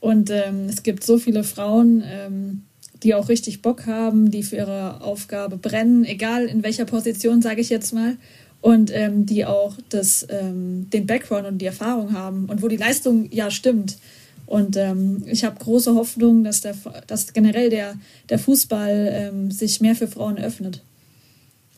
Und 0.00 0.30
ähm, 0.30 0.70
es 0.70 0.82
gibt 0.82 1.04
so 1.04 1.18
viele 1.18 1.44
Frauen, 1.44 2.02
ähm, 2.06 2.62
die 3.02 3.14
auch 3.14 3.28
richtig 3.28 3.60
Bock 3.60 3.84
haben, 3.86 4.30
die 4.30 4.42
für 4.42 4.56
ihre 4.56 5.02
Aufgabe 5.02 5.58
brennen, 5.58 6.06
egal 6.06 6.46
in 6.46 6.62
welcher 6.62 6.86
Position, 6.86 7.42
sage 7.42 7.60
ich 7.60 7.68
jetzt 7.68 7.92
mal. 7.92 8.16
Und 8.62 8.90
ähm, 8.90 9.26
die 9.26 9.44
auch 9.44 9.76
das, 9.90 10.26
ähm, 10.30 10.88
den 10.88 11.06
Background 11.06 11.46
und 11.46 11.58
die 11.58 11.66
Erfahrung 11.66 12.14
haben 12.14 12.46
und 12.46 12.62
wo 12.62 12.68
die 12.68 12.78
Leistung 12.78 13.30
ja 13.30 13.50
stimmt. 13.50 13.98
Und 14.46 14.76
ähm, 14.76 15.24
ich 15.26 15.44
habe 15.44 15.58
große 15.58 15.94
Hoffnung, 15.94 16.44
dass, 16.44 16.60
der, 16.60 16.76
dass 17.08 17.32
generell 17.32 17.68
der, 17.68 17.96
der 18.28 18.38
Fußball 18.38 19.08
ähm, 19.10 19.50
sich 19.50 19.80
mehr 19.80 19.96
für 19.96 20.06
Frauen 20.06 20.38
öffnet. 20.38 20.82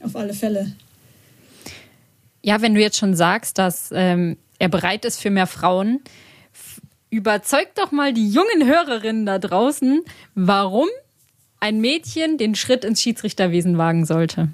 Auf 0.02 0.14
alle 0.14 0.35
Fälle. 0.35 0.72
Ja, 2.42 2.61
wenn 2.61 2.74
du 2.74 2.81
jetzt 2.81 2.98
schon 2.98 3.16
sagst, 3.16 3.59
dass 3.59 3.90
ähm, 3.92 4.37
er 4.59 4.68
bereit 4.68 5.04
ist 5.04 5.20
für 5.20 5.31
mehr 5.31 5.46
Frauen, 5.46 6.00
f- 6.52 6.81
überzeug 7.11 7.68
doch 7.74 7.90
mal 7.90 8.12
die 8.12 8.28
jungen 8.28 8.66
Hörerinnen 8.66 9.26
da 9.26 9.38
draußen, 9.38 10.02
warum 10.35 10.88
ein 11.61 11.81
Mädchen 11.81 12.38
den 12.38 12.54
Schritt 12.54 12.85
ins 12.85 13.02
Schiedsrichterwesen 13.02 13.78
wagen 13.78 14.04
sollte. 14.04 14.50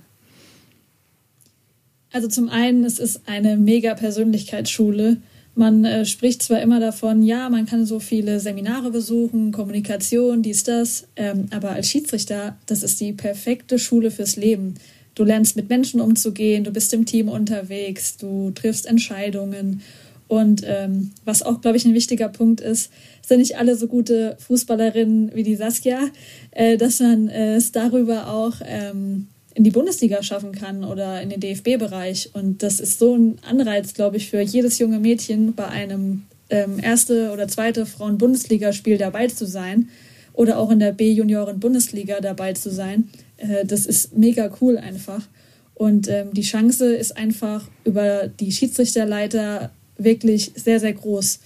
Also 2.12 2.28
zum 2.28 2.48
einen, 2.48 2.84
es 2.84 2.98
ist 3.00 3.28
eine 3.28 3.56
mega 3.56 3.94
Persönlichkeitsschule. 3.94 5.18
Man 5.56 5.84
äh, 5.84 6.04
spricht 6.04 6.42
zwar 6.42 6.60
immer 6.60 6.80
davon, 6.80 7.22
ja, 7.22 7.48
man 7.48 7.66
kann 7.66 7.86
so 7.86 8.00
viele 8.00 8.40
Seminare 8.40 8.90
besuchen, 8.90 9.52
Kommunikation, 9.52 10.42
dies, 10.42 10.64
das, 10.64 11.06
ähm, 11.14 11.46
aber 11.50 11.70
als 11.70 11.88
Schiedsrichter, 11.88 12.56
das 12.66 12.82
ist 12.82 13.00
die 13.00 13.12
perfekte 13.12 13.78
Schule 13.78 14.10
fürs 14.10 14.34
Leben. 14.36 14.74
Du 15.14 15.22
lernst 15.22 15.54
mit 15.54 15.68
Menschen 15.68 16.00
umzugehen, 16.00 16.64
du 16.64 16.72
bist 16.72 16.92
im 16.92 17.06
Team 17.06 17.28
unterwegs, 17.28 18.16
du 18.16 18.50
triffst 18.50 18.86
Entscheidungen. 18.86 19.82
Und 20.26 20.62
ähm, 20.66 21.12
was 21.24 21.42
auch, 21.42 21.60
glaube 21.60 21.76
ich, 21.76 21.84
ein 21.84 21.94
wichtiger 21.94 22.28
Punkt 22.28 22.60
ist, 22.60 22.90
sind 23.24 23.38
nicht 23.38 23.56
alle 23.56 23.76
so 23.76 23.86
gute 23.86 24.36
Fußballerinnen 24.40 25.34
wie 25.34 25.44
die 25.44 25.54
Saskia, 25.54 26.00
äh, 26.50 26.76
dass 26.76 26.98
man 26.98 27.28
äh, 27.28 27.54
es 27.54 27.70
darüber 27.70 28.28
auch 28.28 28.54
ähm, 28.64 29.28
in 29.54 29.64
die 29.64 29.70
Bundesliga 29.70 30.22
schaffen 30.22 30.52
kann 30.52 30.84
oder 30.84 31.22
in 31.22 31.30
den 31.30 31.40
DFB-Bereich. 31.40 32.30
Und 32.34 32.62
das 32.62 32.80
ist 32.80 32.98
so 32.98 33.14
ein 33.16 33.38
Anreiz, 33.48 33.94
glaube 33.94 34.16
ich, 34.16 34.28
für 34.28 34.40
jedes 34.40 34.78
junge 34.78 34.98
Mädchen 34.98 35.54
bei 35.54 35.66
einem 35.66 36.24
ähm, 36.50 36.78
erste 36.80 37.30
oder 37.32 37.48
zweite 37.48 37.86
Frauen-Bundesligaspiel 37.86 38.98
dabei 38.98 39.28
zu 39.28 39.46
sein 39.46 39.88
oder 40.32 40.58
auch 40.58 40.70
in 40.70 40.80
der 40.80 40.92
B-Junioren-Bundesliga 40.92 42.20
dabei 42.20 42.52
zu 42.52 42.70
sein. 42.70 43.08
Äh, 43.36 43.64
das 43.64 43.86
ist 43.86 44.16
mega 44.16 44.50
cool 44.60 44.76
einfach. 44.76 45.22
Und 45.74 46.08
ähm, 46.08 46.32
die 46.32 46.42
Chance 46.42 46.94
ist 46.94 47.16
einfach 47.16 47.68
über 47.84 48.28
die 48.28 48.52
Schiedsrichterleiter 48.52 49.70
wirklich 49.96 50.52
sehr, 50.54 50.80
sehr 50.80 50.92
groß. 50.92 51.40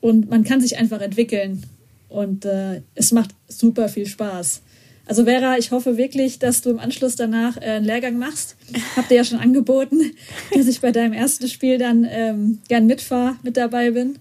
Und 0.00 0.30
man 0.30 0.44
kann 0.44 0.60
sich 0.60 0.78
einfach 0.78 1.00
entwickeln. 1.00 1.64
Und 2.08 2.44
äh, 2.44 2.82
es 2.94 3.12
macht 3.12 3.30
super 3.48 3.88
viel 3.88 4.06
Spaß. 4.06 4.62
Also 5.08 5.24
Vera, 5.24 5.56
ich 5.58 5.70
hoffe 5.70 5.96
wirklich, 5.96 6.38
dass 6.38 6.60
du 6.60 6.70
im 6.70 6.78
Anschluss 6.78 7.16
danach 7.16 7.56
äh, 7.56 7.60
einen 7.60 7.84
Lehrgang 7.86 8.18
machst. 8.18 8.56
Hab 8.94 9.08
dir 9.08 9.16
ja 9.16 9.24
schon 9.24 9.38
angeboten, 9.40 9.98
dass 10.54 10.66
ich 10.68 10.80
bei 10.80 10.92
deinem 10.92 11.14
ersten 11.14 11.48
Spiel 11.48 11.78
dann 11.78 12.06
ähm, 12.08 12.58
gern 12.68 12.86
mitfahre, 12.86 13.36
mit 13.42 13.56
dabei 13.56 13.90
bin. 13.90 14.18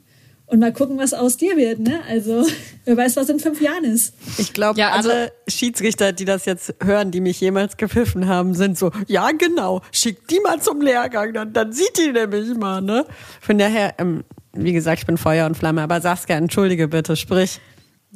Und 0.50 0.60
mal 0.60 0.72
gucken, 0.72 0.98
was 0.98 1.14
aus 1.14 1.36
dir 1.36 1.58
wird. 1.58 1.80
Ne? 1.80 2.00
Also 2.10 2.48
wer 2.86 2.96
weiß, 2.96 3.18
was 3.18 3.28
in 3.28 3.38
fünf 3.38 3.60
Jahren 3.62 3.84
ist. 3.84 4.14
Ich 4.38 4.54
glaube, 4.54 4.80
Ja, 4.80 4.92
also- 4.92 5.10
alle 5.10 5.34
Schiedsrichter, 5.50 6.14
die 6.14 6.24
das 6.24 6.46
jetzt 6.46 6.74
hören, 6.82 7.12
die 7.12 7.20
mich 7.20 7.42
jemals 7.42 7.76
gepfiffen 7.76 8.28
haben, 8.28 8.54
sind 8.54 8.78
so, 8.78 8.92
ja 9.08 9.30
genau, 9.32 9.82
schickt 9.92 10.32
die 10.32 10.40
mal 10.40 10.62
zum 10.62 10.80
Lehrgang, 10.80 11.34
dann, 11.34 11.52
dann 11.52 11.74
sieht 11.74 11.98
die 11.98 12.14
nämlich 12.14 12.56
mal, 12.58 12.82
ne? 12.82 13.06
Von 13.42 13.58
daher, 13.58 13.96
ähm, 13.98 14.24
wie 14.54 14.72
gesagt, 14.72 15.00
ich 15.02 15.06
bin 15.06 15.18
Feuer 15.18 15.48
und 15.48 15.58
Flamme, 15.58 15.82
aber 15.82 16.00
Saskia, 16.00 16.38
entschuldige 16.38 16.88
bitte, 16.88 17.18
sprich. 17.18 17.60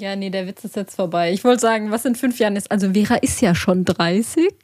Ja, 0.02 0.16
nee, 0.16 0.32
der 0.32 0.48
Witz 0.48 0.64
ist 0.64 0.76
jetzt 0.76 0.96
vorbei. 0.96 1.32
Ich 1.32 1.44
wollte 1.44 1.62
sagen, 1.62 1.92
was 1.92 2.06
in 2.06 2.16
fünf 2.16 2.40
Jahren 2.40 2.56
ist. 2.56 2.72
Also 2.72 2.92
Vera 2.94 3.16
ist 3.18 3.40
ja 3.40 3.54
schon 3.56 3.86
30. 3.86 4.48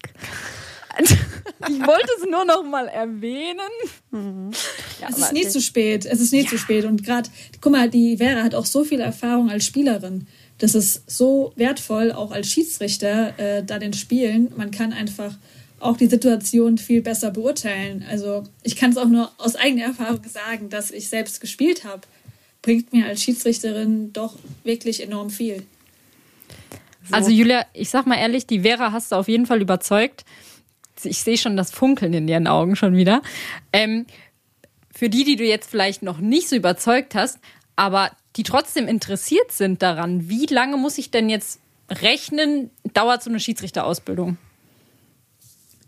Ich 1.70 1.80
wollte 1.80 2.10
es 2.18 2.26
nur 2.30 2.46
noch 2.46 2.64
mal 2.64 2.88
erwähnen. 2.88 3.60
Ja, 5.00 5.08
Es 5.10 5.18
ist 5.18 5.34
nie 5.34 5.48
zu 5.48 5.62
spät. 5.62 6.06
Es 6.06 6.20
ist 6.20 6.32
nie 6.32 6.46
zu 6.46 6.58
spät. 6.58 6.86
Und 6.86 7.04
gerade, 7.04 7.30
guck 7.62 7.72
mal, 7.72 7.90
die 7.90 8.18
Vera 8.18 8.44
hat 8.44 8.56
auch 8.56 8.66
so 8.66 8.84
viel 8.84 9.00
Erfahrung 9.00 9.50
als 9.50 9.66
Spielerin. 9.66 10.28
Das 10.58 10.76
ist 10.76 11.10
so 11.10 11.54
wertvoll, 11.56 12.12
auch 12.12 12.32
als 12.32 12.48
Schiedsrichter, 12.52 13.38
äh, 13.40 13.64
da 13.64 13.80
den 13.80 13.94
Spielen. 13.94 14.52
Man 14.56 14.72
kann 14.72 14.92
einfach 14.94 15.34
auch 15.80 15.98
die 15.98 16.08
Situation 16.08 16.78
viel 16.78 17.02
besser 17.02 17.32
beurteilen. 17.32 18.04
Also 18.10 18.44
ich 18.64 18.76
kann 18.76 18.92
es 18.92 18.98
auch 18.98 19.08
nur 19.08 19.32
aus 19.38 19.56
eigener 19.56 19.86
Erfahrung 19.86 20.22
sagen, 20.28 20.70
dass 20.70 20.92
ich 20.92 21.10
selbst 21.10 21.42
gespielt 21.42 21.84
habe, 21.84 22.02
bringt 22.68 22.92
mir 22.92 23.06
als 23.06 23.24
Schiedsrichterin 23.24 24.12
doch 24.12 24.36
wirklich 24.66 25.02
enorm 25.02 25.30
viel. 25.30 25.64
So. 27.08 27.16
Also 27.16 27.30
Julia, 27.30 27.66
ich 27.72 27.90
sag 27.90 28.06
mal 28.06 28.18
ehrlich, 28.18 28.46
die 28.46 28.60
Vera 28.60 28.92
hast 28.92 29.14
du 29.14 29.16
auf 29.16 29.30
jeden 29.30 29.46
Fall 29.46 29.62
überzeugt. 29.62 30.26
Ich 31.02 31.20
sehe 31.20 31.38
schon 31.38 31.56
das 31.56 31.72
Funkeln 31.72 32.12
in 32.12 32.28
ihren 32.28 32.46
Augen 32.46 32.76
schon 32.76 32.94
wieder. 32.94 33.22
Ähm, 33.72 34.06
für 34.94 35.10
die, 35.10 35.24
die 35.24 35.38
du 35.38 35.46
jetzt 35.46 35.72
vielleicht 35.72 36.04
noch 36.04 36.18
nicht 36.18 36.50
so 36.50 36.58
überzeugt 36.58 37.16
hast, 37.16 37.40
aber 37.78 38.12
die 38.36 38.44
trotzdem 38.44 38.90
interessiert 38.90 39.54
sind 39.54 39.82
daran, 39.82 40.28
wie 40.28 40.48
lange 40.48 40.76
muss 40.76 40.98
ich 40.98 41.10
denn 41.10 41.30
jetzt 41.30 41.62
rechnen, 41.90 42.70
dauert 42.94 43.24
so 43.24 43.30
eine 43.30 43.40
Schiedsrichterausbildung? 43.40 44.36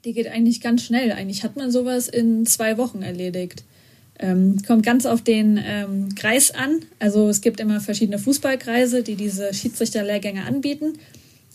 Die 0.05 0.13
geht 0.13 0.27
eigentlich 0.27 0.61
ganz 0.61 0.85
schnell. 0.85 1.11
Eigentlich 1.11 1.43
hat 1.43 1.57
man 1.57 1.71
sowas 1.71 2.07
in 2.07 2.45
zwei 2.45 2.77
Wochen 2.77 3.01
erledigt. 3.01 3.65
Ähm, 4.19 4.61
kommt 4.67 4.85
ganz 4.85 5.05
auf 5.05 5.21
den 5.21 5.59
ähm, 5.63 6.13
Kreis 6.15 6.51
an. 6.51 6.81
Also 6.99 7.29
es 7.29 7.41
gibt 7.41 7.59
immer 7.59 7.79
verschiedene 7.79 8.19
Fußballkreise, 8.19 9.01
die 9.01 9.15
diese 9.15 9.53
Schiedsrichterlehrgänge 9.53 10.43
anbieten. 10.43 10.99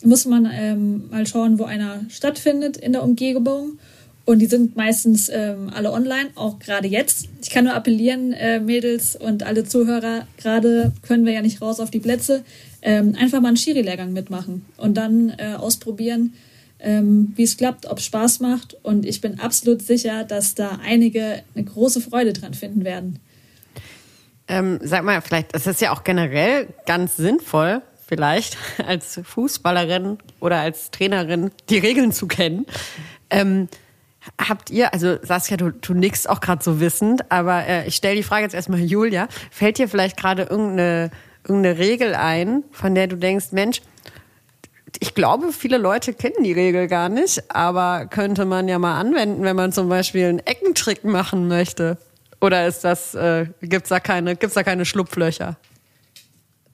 Muss 0.03 0.25
man 0.25 0.49
ähm, 0.53 1.09
mal 1.11 1.27
schauen, 1.27 1.59
wo 1.59 1.65
einer 1.65 2.01
stattfindet 2.09 2.77
in 2.77 2.93
der 2.93 3.03
Umgebung. 3.03 3.79
Und 4.27 4.39
die 4.39 4.47
sind 4.47 4.75
meistens 4.75 5.29
ähm, 5.29 5.71
alle 5.75 5.93
online, 5.93 6.31
auch 6.35 6.59
gerade 6.59 6.89
jetzt. 6.89 7.29
Ich 7.43 7.51
kann 7.51 7.65
nur 7.65 7.75
appellieren, 7.75 8.33
äh, 8.33 8.59
Mädels 8.59 9.17
und 9.17 9.43
alle 9.43 9.65
Zuhörer, 9.65 10.27
gerade 10.39 10.93
können 11.03 11.27
wir 11.27 11.33
ja 11.35 11.43
nicht 11.43 11.61
raus 11.61 11.79
auf 11.79 11.91
die 11.91 12.01
Plätze, 12.01 12.43
ähm, 12.81 13.15
einfach 13.19 13.43
mal 13.43 13.49
einen 13.49 13.59
Schiri-Lehrgang 13.59 14.15
mitmachen 14.15 14.65
und 14.79 14.97
dann 14.97 15.35
äh, 15.37 15.55
ausprobieren, 15.59 16.33
ähm, 16.85 17.33
wie 17.37 17.43
es 17.43 17.57
klappt, 17.57 17.87
ob 17.87 17.99
es 17.99 18.05
Spaß 18.05 18.41
macht. 18.41 18.77
Und 18.83 19.07
ich 19.07 19.21
bin 19.21 19.41
absolut 19.41 19.83
sicher, 19.83 20.25
dass 20.25 20.55
da 20.55 20.79
einige 20.85 21.43
eine 21.55 21.65
große 21.65 22.01
Freude 22.01 22.33
dran 22.33 22.55
finden 22.55 22.85
werden. 22.85 23.19
Ähm, 24.47 24.79
sag 24.83 25.05
mal, 25.05 25.23
vielleicht, 25.23 25.55
es 25.55 25.67
ist 25.67 25.81
ja 25.81 25.93
auch 25.93 26.05
generell 26.05 26.69
ganz 26.87 27.17
sinnvoll, 27.17 27.81
vielleicht 28.07 28.59
als 28.87 29.21
Fußballerin 29.25 30.19
oder 30.41 30.61
als 30.61 30.91
Trainerin 30.91 31.51
die 31.71 31.79
Regeln 31.79 32.13
zu 32.13 32.27
kennen. 32.27 32.67
Ähm, 33.31 33.69
Habt 34.39 34.71
ihr, 34.71 34.93
also 34.95 35.19
Saskia, 35.23 35.59
du, 35.59 35.71
du 35.71 35.93
nix 35.93 36.27
auch 36.27 36.41
gerade 36.41 36.65
so 36.65 36.81
wissend, 36.81 37.31
aber 37.31 37.67
äh, 37.67 37.87
ich 37.87 37.97
stelle 37.97 38.17
die 38.17 38.23
Frage 38.23 38.45
jetzt 38.45 38.55
erstmal 38.55 38.81
Julia. 38.81 39.29
Fällt 39.51 39.77
dir 39.77 39.87
vielleicht 39.87 40.17
gerade 40.17 40.45
irgendeine, 40.45 41.11
irgendeine 41.47 41.79
Regel 41.79 42.15
ein, 42.15 42.65
von 42.71 42.95
der 42.95 43.07
du 43.07 43.17
denkst, 43.17 43.53
Mensch, 43.53 43.83
ich 45.01 45.15
glaube, 45.15 45.53
viele 45.53 45.79
Leute 45.79 46.15
kennen 46.15 46.45
die 46.45 46.53
Regel 46.53 46.87
gar 46.87 47.09
nicht, 47.09 47.43
aber 47.49 48.07
könnte 48.07 48.45
man 48.45 48.69
ja 48.69 48.79
mal 48.79 48.99
anwenden, 48.99 49.43
wenn 49.43 49.57
man 49.57 49.73
zum 49.73 49.89
Beispiel 49.89 50.27
einen 50.27 50.39
Eckentrick 50.41 51.05
machen 51.05 51.49
möchte. 51.49 51.99
Oder 52.41 52.67
ist 52.67 52.85
das, 52.85 53.15
äh, 53.15 53.47
gibt's 53.61 53.89
da 53.89 54.01
keine, 54.01 54.37
da 54.37 54.63
keine 54.63 54.85
Schlupflöcher? 54.85 55.57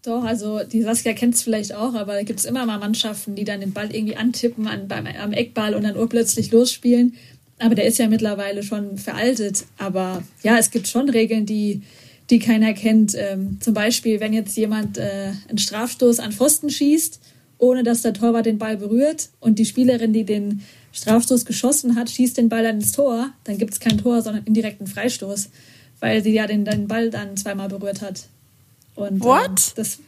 Doch, 0.02 0.24
also 0.24 0.60
die 0.64 0.82
Saskia 0.82 1.12
kennt 1.12 1.34
es 1.34 1.42
vielleicht 1.42 1.74
auch, 1.74 1.94
aber 1.94 2.14
da 2.14 2.22
gibt 2.22 2.40
es 2.40 2.46
immer 2.46 2.64
mal 2.64 2.78
Mannschaften, 2.78 3.34
die 3.34 3.44
dann 3.44 3.60
den 3.60 3.72
Ball 3.72 3.94
irgendwie 3.94 4.16
antippen 4.16 4.66
an, 4.66 4.88
beim, 4.88 5.06
am 5.06 5.32
Eckball 5.32 5.74
und 5.74 5.82
dann 5.82 5.96
urplötzlich 5.96 6.50
losspielen. 6.50 7.16
Aber 7.58 7.74
der 7.74 7.84
ist 7.84 7.98
ja 7.98 8.08
mittlerweile 8.08 8.62
schon 8.62 8.96
veraltet. 8.96 9.66
Aber 9.76 10.22
ja, 10.42 10.56
es 10.56 10.70
gibt 10.70 10.88
schon 10.88 11.10
Regeln, 11.10 11.44
die, 11.44 11.82
die 12.30 12.38
keiner 12.38 12.72
kennt. 12.72 13.14
Ähm, 13.14 13.58
zum 13.60 13.74
Beispiel, 13.74 14.20
wenn 14.20 14.32
jetzt 14.32 14.56
jemand 14.56 14.96
äh, 14.96 15.32
einen 15.48 15.58
Strafstoß 15.58 16.20
an 16.20 16.32
Pfosten 16.32 16.70
schießt, 16.70 17.20
ohne 17.60 17.82
dass 17.84 18.02
der 18.02 18.14
Torwart 18.14 18.46
den 18.46 18.58
Ball 18.58 18.76
berührt 18.76 19.28
und 19.38 19.58
die 19.58 19.66
Spielerin, 19.66 20.12
die 20.12 20.24
den 20.24 20.62
Strafstoß 20.92 21.44
geschossen 21.44 21.94
hat, 21.94 22.10
schießt 22.10 22.36
den 22.36 22.48
Ball 22.48 22.64
dann 22.64 22.76
ins 22.76 22.92
Tor, 22.92 23.30
dann 23.44 23.58
gibt 23.58 23.74
es 23.74 23.80
kein 23.80 23.98
Tor, 23.98 24.22
sondern 24.22 24.44
indirekten 24.44 24.86
Freistoß, 24.86 25.50
weil 26.00 26.22
sie 26.22 26.32
ja 26.32 26.46
den, 26.46 26.64
den 26.64 26.88
Ball 26.88 27.10
dann 27.10 27.36
zweimal 27.36 27.68
berührt 27.68 28.00
hat. 28.00 28.28
Und 28.96 29.22
What? 29.22 29.50
Äh, 29.50 29.76
das 29.76 29.98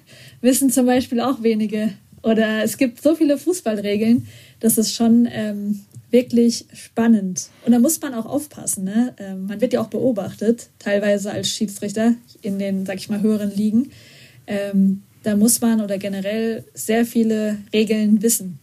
wissen 0.41 0.71
zum 0.71 0.87
Beispiel 0.87 1.21
auch 1.21 1.43
wenige. 1.43 1.93
Oder 2.23 2.63
es 2.63 2.79
gibt 2.79 3.03
so 3.03 3.15
viele 3.15 3.37
Fußballregeln, 3.37 4.27
das 4.61 4.79
ist 4.79 4.95
schon 4.95 5.29
ähm, 5.31 5.81
wirklich 6.11 6.67
spannend. 6.73 7.49
Und 7.67 7.73
da 7.73 7.79
muss 7.79 8.01
man 8.01 8.15
auch 8.15 8.27
aufpassen. 8.27 8.85
Ne? 8.85 9.15
Ähm, 9.19 9.47
man 9.47 9.61
wird 9.61 9.73
ja 9.73 9.81
auch 9.81 9.89
beobachtet, 9.89 10.69
teilweise 10.79 11.33
als 11.33 11.49
Schiedsrichter 11.49 12.15
in 12.43 12.59
den, 12.59 12.87
sag 12.87 12.97
ich 12.97 13.09
mal, 13.09 13.21
höheren 13.21 13.55
Ligen. 13.55 13.91
Ähm, 14.47 15.03
da 15.23 15.37
muss 15.37 15.61
man 15.61 15.81
oder 15.81 15.99
generell 15.99 16.65
sehr 16.75 17.05
viele 17.05 17.59
Regeln 17.73 18.23
wissen. 18.23 18.59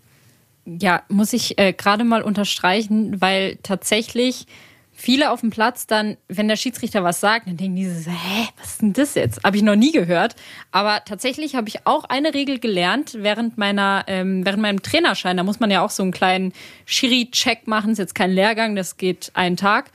Ja, 0.66 1.04
muss 1.10 1.34
ich 1.34 1.58
äh, 1.58 1.74
gerade 1.74 2.04
mal 2.04 2.22
unterstreichen, 2.22 3.20
weil 3.22 3.58
tatsächlich 3.64 4.46
viele 5.00 5.32
auf 5.32 5.40
dem 5.40 5.50
Platz 5.50 5.88
dann, 5.88 6.18
wenn 6.28 6.48
der 6.48 6.58
Schiedsrichter 6.58 7.04
was 7.04 7.22
sagt, 7.22 7.48
dann 7.48 7.58
denken 7.58 7.78
die 7.78 7.90
so, 7.90 8.12
hä, 8.12 8.48
was 8.58 8.72
ist 8.72 8.82
denn 8.82 8.94
das 8.94 9.16
jetzt? 9.16 9.44
Habe 9.44 9.58
ich 9.58 9.64
noch 9.64 9.78
nie 9.78 9.92
gehört. 9.92 10.36
Aber 10.72 11.02
tatsächlich 11.06 11.56
habe 11.56 11.70
ich 11.70 11.88
auch 11.88 12.04
eine 12.04 12.34
Regel 12.34 12.60
gelernt 12.60 13.16
während 13.18 13.58
meiner, 13.58 14.04
ähm, 14.08 14.46
während 14.46 14.62
meinem 14.62 14.84
Trainerschein. 14.84 15.38
Da 15.38 15.44
muss 15.44 15.60
man 15.60 15.72
ja 15.72 15.84
auch 15.84 15.90
so 15.90 16.04
einen 16.04 16.12
kleinen 16.12 16.54
Schiri-Check 16.86 17.66
machen. 17.66 17.94
Ist 17.94 17.98
jetzt 17.98 18.16
kein 18.16 18.32
Lehrgang, 18.32 18.76
das 18.76 18.98
geht 18.98 19.32
einen 19.34 19.58
Tag. 19.58 19.92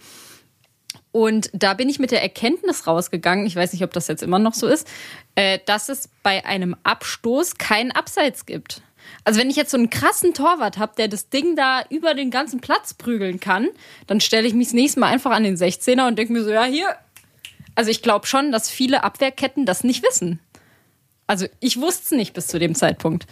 Und 1.14 1.48
da 1.53 1.74
bin 1.74 1.88
ich 1.88 2.00
mit 2.00 2.11
der 2.11 2.22
Erkenntnis 2.22 2.88
rausgegangen, 2.88 3.46
ich 3.46 3.55
weiß 3.55 3.72
nicht, 3.72 3.85
ob 3.85 3.92
das 3.92 4.09
jetzt 4.09 4.24
immer 4.24 4.40
noch 4.40 4.53
so 4.53 4.66
ist, 4.66 4.88
äh, 5.37 5.61
dass 5.64 5.88
es 5.88 6.09
bei 6.24 6.44
einem 6.44 6.74
Abstoß 6.83 7.57
keinen 7.57 7.92
Abseits 7.92 8.46
gibt. 8.46 8.83
Also 9.22 9.38
wenn 9.38 9.48
ich 9.48 9.55
jetzt 9.55 9.70
so 9.70 9.77
einen 9.77 9.90
krassen 9.90 10.35
Torwart 10.35 10.77
habe, 10.77 10.94
der 10.98 11.07
das 11.07 11.29
Ding 11.29 11.55
da 11.55 11.85
über 11.88 12.14
den 12.14 12.33
ganzen 12.33 12.61
Platz 12.61 12.94
prügeln 12.94 13.38
kann, 13.38 13.68
dann 14.09 14.20
stelle 14.20 14.48
ich 14.48 14.55
mich 14.55 14.66
das 14.66 14.74
nächste 14.74 14.98
Mal 14.98 15.07
einfach 15.07 15.31
an 15.31 15.44
den 15.44 15.57
16er 15.57 16.09
und 16.09 16.18
denke 16.18 16.33
mir 16.33 16.42
so, 16.42 16.50
ja, 16.50 16.64
hier. 16.64 16.96
Also 17.77 17.92
ich 17.92 18.03
glaube 18.03 18.27
schon, 18.27 18.50
dass 18.50 18.68
viele 18.68 19.05
Abwehrketten 19.05 19.66
das 19.66 19.85
nicht 19.85 20.03
wissen. 20.03 20.40
Also 21.29 21.46
ich 21.61 21.81
wusste 21.81 22.03
es 22.07 22.11
nicht 22.11 22.35
bis 22.35 22.48
zu 22.48 22.59
dem 22.59 22.74
Zeitpunkt. 22.74 23.29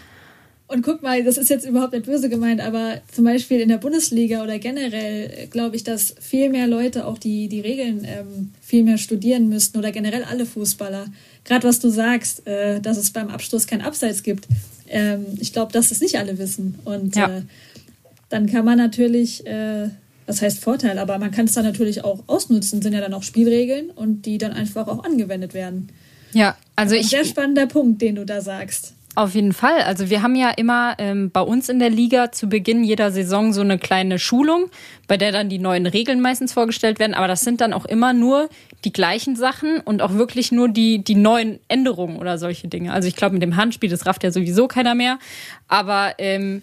Und 0.68 0.82
guck 0.82 1.02
mal, 1.02 1.22
das 1.22 1.36
ist 1.36 1.50
jetzt 1.50 1.66
überhaupt 1.66 1.92
nicht 1.92 2.06
böse 2.06 2.30
gemeint, 2.30 2.60
aber 2.60 3.02
zum 3.12 3.24
Beispiel 3.24 3.60
in 3.60 3.68
der 3.68 3.76
Bundesliga 3.76 4.42
oder 4.42 4.58
generell 4.58 5.48
glaube 5.50 5.76
ich, 5.76 5.84
dass 5.84 6.14
viel 6.18 6.48
mehr 6.48 6.66
Leute 6.66 7.06
auch 7.06 7.18
die, 7.18 7.48
die 7.48 7.60
Regeln 7.60 8.06
ähm, 8.06 8.52
viel 8.62 8.82
mehr 8.82 8.96
studieren 8.96 9.50
müssten 9.50 9.76
oder 9.76 9.92
generell 9.92 10.24
alle 10.24 10.46
Fußballer. 10.46 11.06
Gerade 11.44 11.68
was 11.68 11.78
du 11.78 11.90
sagst, 11.90 12.46
äh, 12.46 12.80
dass 12.80 12.96
es 12.96 13.10
beim 13.10 13.28
Abstoß 13.28 13.66
kein 13.66 13.82
Abseits 13.82 14.22
gibt 14.22 14.46
ähm, 14.92 15.26
ich 15.40 15.52
glaube, 15.52 15.72
dass 15.72 15.88
das 15.88 16.00
nicht 16.00 16.16
alle 16.18 16.38
wissen. 16.38 16.78
Und 16.84 17.16
ja. 17.16 17.38
äh, 17.38 17.42
dann 18.28 18.46
kann 18.46 18.64
man 18.64 18.78
natürlich, 18.78 19.44
äh, 19.46 19.88
was 20.26 20.42
heißt 20.42 20.60
Vorteil, 20.60 20.98
aber 20.98 21.18
man 21.18 21.30
kann 21.30 21.46
es 21.46 21.52
dann 21.52 21.64
natürlich 21.64 22.04
auch 22.04 22.20
ausnutzen, 22.28 22.82
sind 22.82 22.92
ja 22.92 23.00
dann 23.00 23.14
auch 23.14 23.22
Spielregeln 23.22 23.90
und 23.90 24.26
die 24.26 24.38
dann 24.38 24.52
einfach 24.52 24.86
auch 24.86 25.02
angewendet 25.04 25.54
werden. 25.54 25.88
Ja, 26.32 26.56
also 26.76 26.94
ich. 26.94 27.04
Ein 27.04 27.08
sehr 27.08 27.24
spannender 27.24 27.66
Punkt, 27.66 28.00
den 28.00 28.14
du 28.14 28.24
da 28.24 28.40
sagst. 28.40 28.92
Auf 29.14 29.34
jeden 29.34 29.52
Fall. 29.52 29.82
Also 29.82 30.08
wir 30.08 30.22
haben 30.22 30.34
ja 30.34 30.50
immer 30.50 30.94
ähm, 30.96 31.30
bei 31.30 31.42
uns 31.42 31.68
in 31.68 31.78
der 31.78 31.90
Liga 31.90 32.32
zu 32.32 32.48
Beginn 32.48 32.82
jeder 32.82 33.10
Saison 33.10 33.52
so 33.52 33.60
eine 33.60 33.78
kleine 33.78 34.18
Schulung, 34.18 34.70
bei 35.06 35.18
der 35.18 35.32
dann 35.32 35.50
die 35.50 35.58
neuen 35.58 35.84
Regeln 35.84 36.22
meistens 36.22 36.54
vorgestellt 36.54 36.98
werden. 36.98 37.12
Aber 37.12 37.28
das 37.28 37.42
sind 37.42 37.60
dann 37.60 37.74
auch 37.74 37.84
immer 37.84 38.14
nur 38.14 38.48
die 38.84 38.92
gleichen 38.92 39.36
Sachen 39.36 39.80
und 39.80 40.00
auch 40.00 40.14
wirklich 40.14 40.50
nur 40.50 40.70
die, 40.70 41.04
die 41.04 41.14
neuen 41.14 41.58
Änderungen 41.68 42.16
oder 42.16 42.38
solche 42.38 42.68
Dinge. 42.68 42.94
Also 42.94 43.06
ich 43.06 43.14
glaube, 43.14 43.34
mit 43.34 43.42
dem 43.42 43.56
Handspiel, 43.56 43.90
das 43.90 44.06
rafft 44.06 44.24
ja 44.24 44.30
sowieso 44.30 44.66
keiner 44.66 44.94
mehr. 44.94 45.18
Aber 45.68 46.14
ähm, 46.16 46.62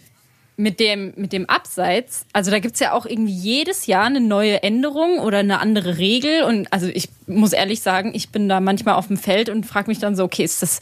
mit 0.58 0.80
dem, 0.80 1.14
mit 1.18 1.34
dem 1.34 1.48
Abseits, 1.48 2.26
also 2.34 2.50
da 2.50 2.58
gibt's 2.58 2.80
ja 2.80 2.94
auch 2.94 3.06
irgendwie 3.06 3.32
jedes 3.32 3.86
Jahr 3.86 4.06
eine 4.06 4.22
neue 4.22 4.64
Änderung 4.64 5.20
oder 5.20 5.38
eine 5.38 5.60
andere 5.60 6.00
Regel. 6.00 6.42
Und 6.42 6.74
also 6.74 6.88
ich 6.88 7.10
muss 7.28 7.54
ehrlich 7.54 7.82
sagen, 7.82 8.12
ich 8.16 8.30
bin 8.30 8.50
da 8.50 8.60
manchmal 8.60 8.96
auf 8.96 9.06
dem 9.06 9.18
Feld 9.18 9.50
und 9.50 9.68
frage 9.68 9.88
mich 9.88 10.00
dann 10.00 10.16
so, 10.16 10.24
okay, 10.24 10.44
ist 10.44 10.64
das 10.64 10.80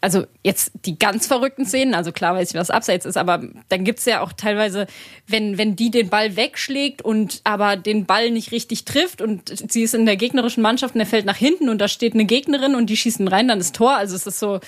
also 0.00 0.24
jetzt 0.42 0.72
die 0.86 0.98
ganz 0.98 1.26
verrückten 1.26 1.66
Szenen, 1.66 1.94
also 1.94 2.12
klar 2.12 2.34
weiß 2.34 2.50
ich, 2.50 2.56
was 2.56 2.70
abseits 2.70 3.04
ist, 3.04 3.16
aber 3.16 3.42
dann 3.68 3.84
gibt's 3.84 4.06
ja 4.06 4.22
auch 4.22 4.32
teilweise, 4.32 4.86
wenn, 5.26 5.58
wenn 5.58 5.76
die 5.76 5.90
den 5.90 6.08
Ball 6.08 6.36
wegschlägt 6.36 7.02
und 7.02 7.40
aber 7.44 7.76
den 7.76 8.06
Ball 8.06 8.30
nicht 8.30 8.50
richtig 8.52 8.84
trifft 8.84 9.20
und 9.20 9.52
sie 9.70 9.82
ist 9.82 9.94
in 9.94 10.06
der 10.06 10.16
gegnerischen 10.16 10.62
Mannschaft 10.62 10.94
und 10.94 11.00
er 11.00 11.06
fällt 11.06 11.26
nach 11.26 11.36
hinten 11.36 11.68
und 11.68 11.78
da 11.78 11.88
steht 11.88 12.14
eine 12.14 12.24
Gegnerin 12.24 12.74
und 12.74 12.88
die 12.88 12.96
schießen 12.96 13.28
rein, 13.28 13.48
dann 13.48 13.60
ist 13.60 13.76
Tor. 13.76 13.94
Also 13.94 14.16
es 14.16 14.26
ist 14.26 14.38
so, 14.38 14.60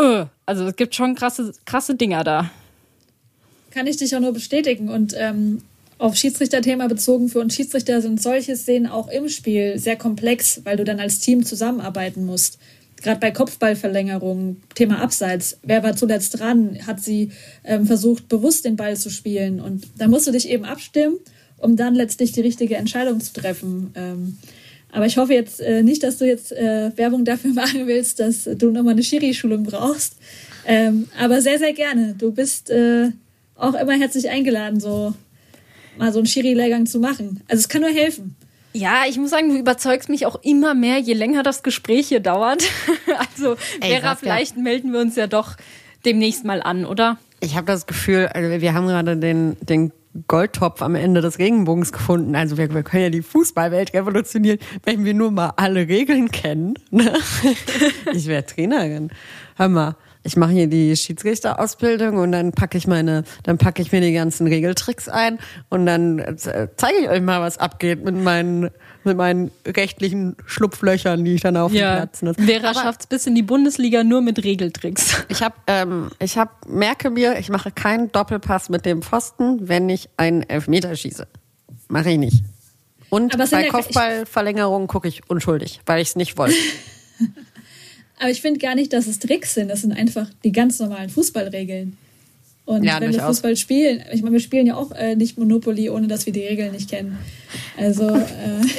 uh, 0.00 0.26
also 0.46 0.66
es 0.66 0.76
gibt 0.76 0.94
schon 0.94 1.16
krasse, 1.16 1.52
krasse 1.64 1.96
Dinger 1.96 2.22
da. 2.22 2.50
Kann 3.72 3.88
ich 3.88 3.96
dich 3.96 4.14
auch 4.14 4.20
nur 4.20 4.32
bestätigen 4.32 4.88
und 4.90 5.14
ähm, 5.16 5.62
auf 5.98 6.14
Schiedsrichterthema 6.14 6.86
bezogen, 6.86 7.28
für 7.28 7.40
uns 7.40 7.54
Schiedsrichter 7.56 8.00
sind 8.00 8.22
solche 8.22 8.56
Szenen 8.56 8.86
auch 8.86 9.08
im 9.08 9.28
Spiel 9.28 9.78
sehr 9.78 9.96
komplex, 9.96 10.60
weil 10.64 10.76
du 10.76 10.84
dann 10.84 11.00
als 11.00 11.18
Team 11.18 11.44
zusammenarbeiten 11.44 12.24
musst 12.24 12.58
gerade 13.04 13.20
bei 13.20 13.30
Kopfballverlängerungen, 13.30 14.62
Thema 14.74 15.00
Abseits, 15.00 15.58
wer 15.62 15.82
war 15.84 15.94
zuletzt 15.94 16.40
dran? 16.40 16.78
Hat 16.86 17.00
sie 17.00 17.30
ähm, 17.62 17.86
versucht, 17.86 18.28
bewusst 18.28 18.64
den 18.64 18.76
Ball 18.76 18.96
zu 18.96 19.10
spielen? 19.10 19.60
Und 19.60 19.86
da 19.98 20.08
musst 20.08 20.26
du 20.26 20.32
dich 20.32 20.48
eben 20.48 20.64
abstimmen, 20.64 21.18
um 21.58 21.76
dann 21.76 21.94
letztlich 21.94 22.32
die 22.32 22.40
richtige 22.40 22.76
Entscheidung 22.76 23.20
zu 23.20 23.32
treffen. 23.34 23.92
Ähm, 23.94 24.38
aber 24.90 25.06
ich 25.06 25.18
hoffe 25.18 25.34
jetzt 25.34 25.60
äh, 25.60 25.82
nicht, 25.82 26.02
dass 26.02 26.18
du 26.18 26.26
jetzt 26.26 26.50
äh, 26.52 26.90
Werbung 26.96 27.24
dafür 27.24 27.52
machen 27.54 27.86
willst, 27.86 28.18
dass 28.20 28.44
du 28.44 28.70
nochmal 28.70 28.94
eine 28.94 29.02
Schiri-Schulung 29.02 29.64
brauchst. 29.64 30.16
Ähm, 30.66 31.08
aber 31.20 31.42
sehr, 31.42 31.58
sehr 31.58 31.74
gerne. 31.74 32.14
Du 32.18 32.32
bist 32.32 32.70
äh, 32.70 33.10
auch 33.54 33.74
immer 33.74 33.92
herzlich 33.92 34.30
eingeladen, 34.30 34.80
so 34.80 35.14
mal 35.98 36.12
so 36.12 36.18
einen 36.20 36.26
Schiri-Lehrgang 36.26 36.86
zu 36.86 36.98
machen. 36.98 37.42
Also 37.48 37.60
es 37.60 37.68
kann 37.68 37.82
nur 37.82 37.90
helfen. 37.90 38.34
Ja, 38.76 39.02
ich 39.08 39.18
muss 39.18 39.30
sagen, 39.30 39.50
du 39.50 39.56
überzeugst 39.56 40.08
mich 40.08 40.26
auch 40.26 40.36
immer 40.42 40.74
mehr, 40.74 40.98
je 40.98 41.14
länger 41.14 41.44
das 41.44 41.62
Gespräch 41.62 42.08
hier 42.08 42.20
dauert. 42.20 42.64
also, 43.18 43.56
Ey, 43.80 43.92
Vera, 43.92 44.10
Saskia. 44.10 44.16
vielleicht 44.16 44.56
melden 44.56 44.92
wir 44.92 45.00
uns 45.00 45.14
ja 45.14 45.28
doch 45.28 45.56
demnächst 46.04 46.44
mal 46.44 46.60
an, 46.60 46.84
oder? 46.84 47.18
Ich 47.38 47.56
habe 47.56 47.66
das 47.66 47.86
Gefühl, 47.86 48.26
also 48.26 48.60
wir 48.60 48.74
haben 48.74 48.88
gerade 48.88 49.16
den, 49.16 49.56
den 49.60 49.92
Goldtopf 50.28 50.82
am 50.82 50.96
Ende 50.96 51.20
des 51.20 51.38
Regenbogens 51.38 51.92
gefunden. 51.92 52.34
Also 52.34 52.56
wir, 52.56 52.72
wir 52.72 52.82
können 52.82 53.04
ja 53.04 53.10
die 53.10 53.22
Fußballwelt 53.22 53.94
revolutionieren, 53.94 54.58
wenn 54.84 55.04
wir 55.04 55.14
nur 55.14 55.30
mal 55.30 55.52
alle 55.56 55.86
Regeln 55.86 56.30
kennen. 56.30 56.74
ne? 56.90 57.12
ich 58.12 58.26
wäre 58.26 58.44
Trainerin. 58.44 59.10
Hör 59.56 59.68
mal, 59.68 59.96
ich 60.24 60.36
mache 60.36 60.52
hier 60.52 60.66
die 60.66 60.96
Schiedsrichterausbildung 60.96 62.16
und 62.16 62.32
dann 62.32 62.52
packe 62.52 62.78
ich 62.78 62.86
meine, 62.86 63.24
dann 63.42 63.58
packe 63.58 63.82
ich 63.82 63.92
mir 63.92 64.00
die 64.00 64.12
ganzen 64.12 64.46
Regeltricks 64.46 65.08
ein 65.08 65.38
und 65.68 65.86
dann 65.86 66.18
äh, 66.18 66.36
zeige 66.76 66.98
ich 67.02 67.08
euch 67.08 67.20
mal, 67.20 67.40
was 67.40 67.58
abgeht 67.58 68.02
mit 68.04 68.16
meinen 68.16 68.70
mit 69.04 69.18
meinen 69.18 69.50
rechtlichen 69.66 70.34
Schlupflöchern, 70.46 71.26
die 71.26 71.34
ich 71.34 71.42
dann 71.42 71.58
auf 71.58 71.72
den 71.72 71.80
Platz 71.80 72.22
nutze. 72.22 72.42
Vera 72.42 72.72
schafft's 72.72 73.06
bis 73.06 73.26
in 73.26 73.34
die 73.34 73.42
Bundesliga 73.42 74.02
nur 74.02 74.22
mit 74.22 74.42
Regeltricks. 74.42 75.24
Ich 75.34 75.42
habe, 75.42 75.56
ähm, 75.66 76.10
ich 76.20 76.38
hab, 76.38 76.66
merke 76.68 77.10
mir, 77.10 77.38
ich 77.38 77.48
mache 77.48 77.70
keinen 77.70 78.12
Doppelpass 78.12 78.68
mit 78.68 78.86
dem 78.86 79.02
Pfosten, 79.02 79.68
wenn 79.68 79.88
ich 79.88 80.08
einen 80.16 80.42
Elfmeter 80.42 80.94
schieße. 80.94 81.26
Mache 81.88 82.12
ich 82.12 82.18
nicht. 82.18 82.44
Und 83.10 83.36
bei 83.36 83.62
ja- 83.62 83.68
Kopfballverlängerungen 83.68 84.86
gucke 84.86 85.08
ich 85.08 85.28
unschuldig, 85.28 85.80
weil 85.86 86.00
ich 86.00 86.08
es 86.08 86.16
nicht 86.16 86.38
wollte. 86.38 86.54
Aber 88.24 88.30
ich 88.30 88.40
finde 88.40 88.58
gar 88.58 88.74
nicht, 88.74 88.90
dass 88.94 89.06
es 89.06 89.18
Tricks 89.18 89.52
sind. 89.52 89.68
Das 89.68 89.82
sind 89.82 89.92
einfach 89.92 90.28
die 90.44 90.50
ganz 90.52 90.78
normalen 90.78 91.10
Fußballregeln. 91.10 91.98
Und 92.64 92.82
Ja, 92.82 92.98
wenn 92.98 93.12
wir. 93.12 93.20
Fußball 93.22 93.54
spielen, 93.56 94.02
ich 94.12 94.22
meine, 94.22 94.32
wir 94.32 94.40
spielen 94.40 94.66
ja 94.66 94.76
auch 94.76 94.92
äh, 94.92 95.14
nicht 95.14 95.36
Monopoly, 95.36 95.90
ohne 95.90 96.06
dass 96.08 96.24
wir 96.24 96.32
die 96.32 96.46
Regeln 96.46 96.72
nicht 96.72 96.88
kennen. 96.88 97.18
Also, 97.76 98.08
äh, 98.08 98.22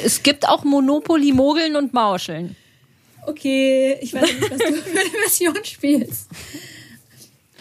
Es 0.04 0.24
gibt 0.24 0.48
auch 0.48 0.64
Monopoly, 0.64 1.32
Mogeln 1.32 1.76
und 1.76 1.92
Mauscheln. 1.94 2.56
okay, 3.28 3.96
ich 4.00 4.12
weiß 4.14 4.22
nicht, 4.22 4.42
was 4.50 4.58
du 4.58 4.72
für 4.74 4.90
eine 5.00 5.10
Version 5.24 5.64
spielst. 5.64 6.26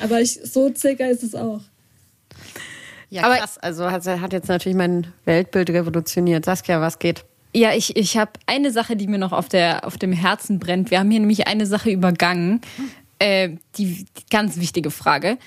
Aber 0.02 0.20
ich, 0.22 0.34
so 0.44 0.74
circa 0.76 1.06
ist 1.06 1.22
es 1.22 1.36
auch. 1.36 1.62
Ja, 3.12 3.26
Aber- 3.26 3.38
krass. 3.38 3.60
Also 3.60 3.92
hat, 3.92 4.06
hat 4.08 4.34
jetzt 4.34 4.48
natürlich 4.48 4.76
mein 4.76 5.06
Weltbild 5.26 5.70
revolutioniert. 5.70 6.46
Saskia, 6.46 6.82
was 6.82 6.98
geht? 6.98 7.24
Ja, 7.56 7.74
ich, 7.74 7.96
ich 7.96 8.18
habe 8.18 8.34
eine 8.48 8.70
Sache, 8.70 8.98
die 8.98 9.08
mir 9.08 9.18
noch 9.18 9.32
auf, 9.32 9.48
der, 9.48 9.88
auf 9.88 9.98
dem 9.98 10.12
Herzen 10.12 10.60
brennt. 10.60 10.92
Wir 10.92 11.00
haben 11.00 11.10
hier 11.10 11.22
nämlich 11.22 11.48
eine 11.48 11.66
Sache 11.66 11.90
übergangen. 11.90 12.60
Äh, 13.18 13.52
die, 13.78 14.04
die 14.04 14.26
ganz 14.30 14.58
wichtige 14.58 14.92
Frage. 14.92 15.38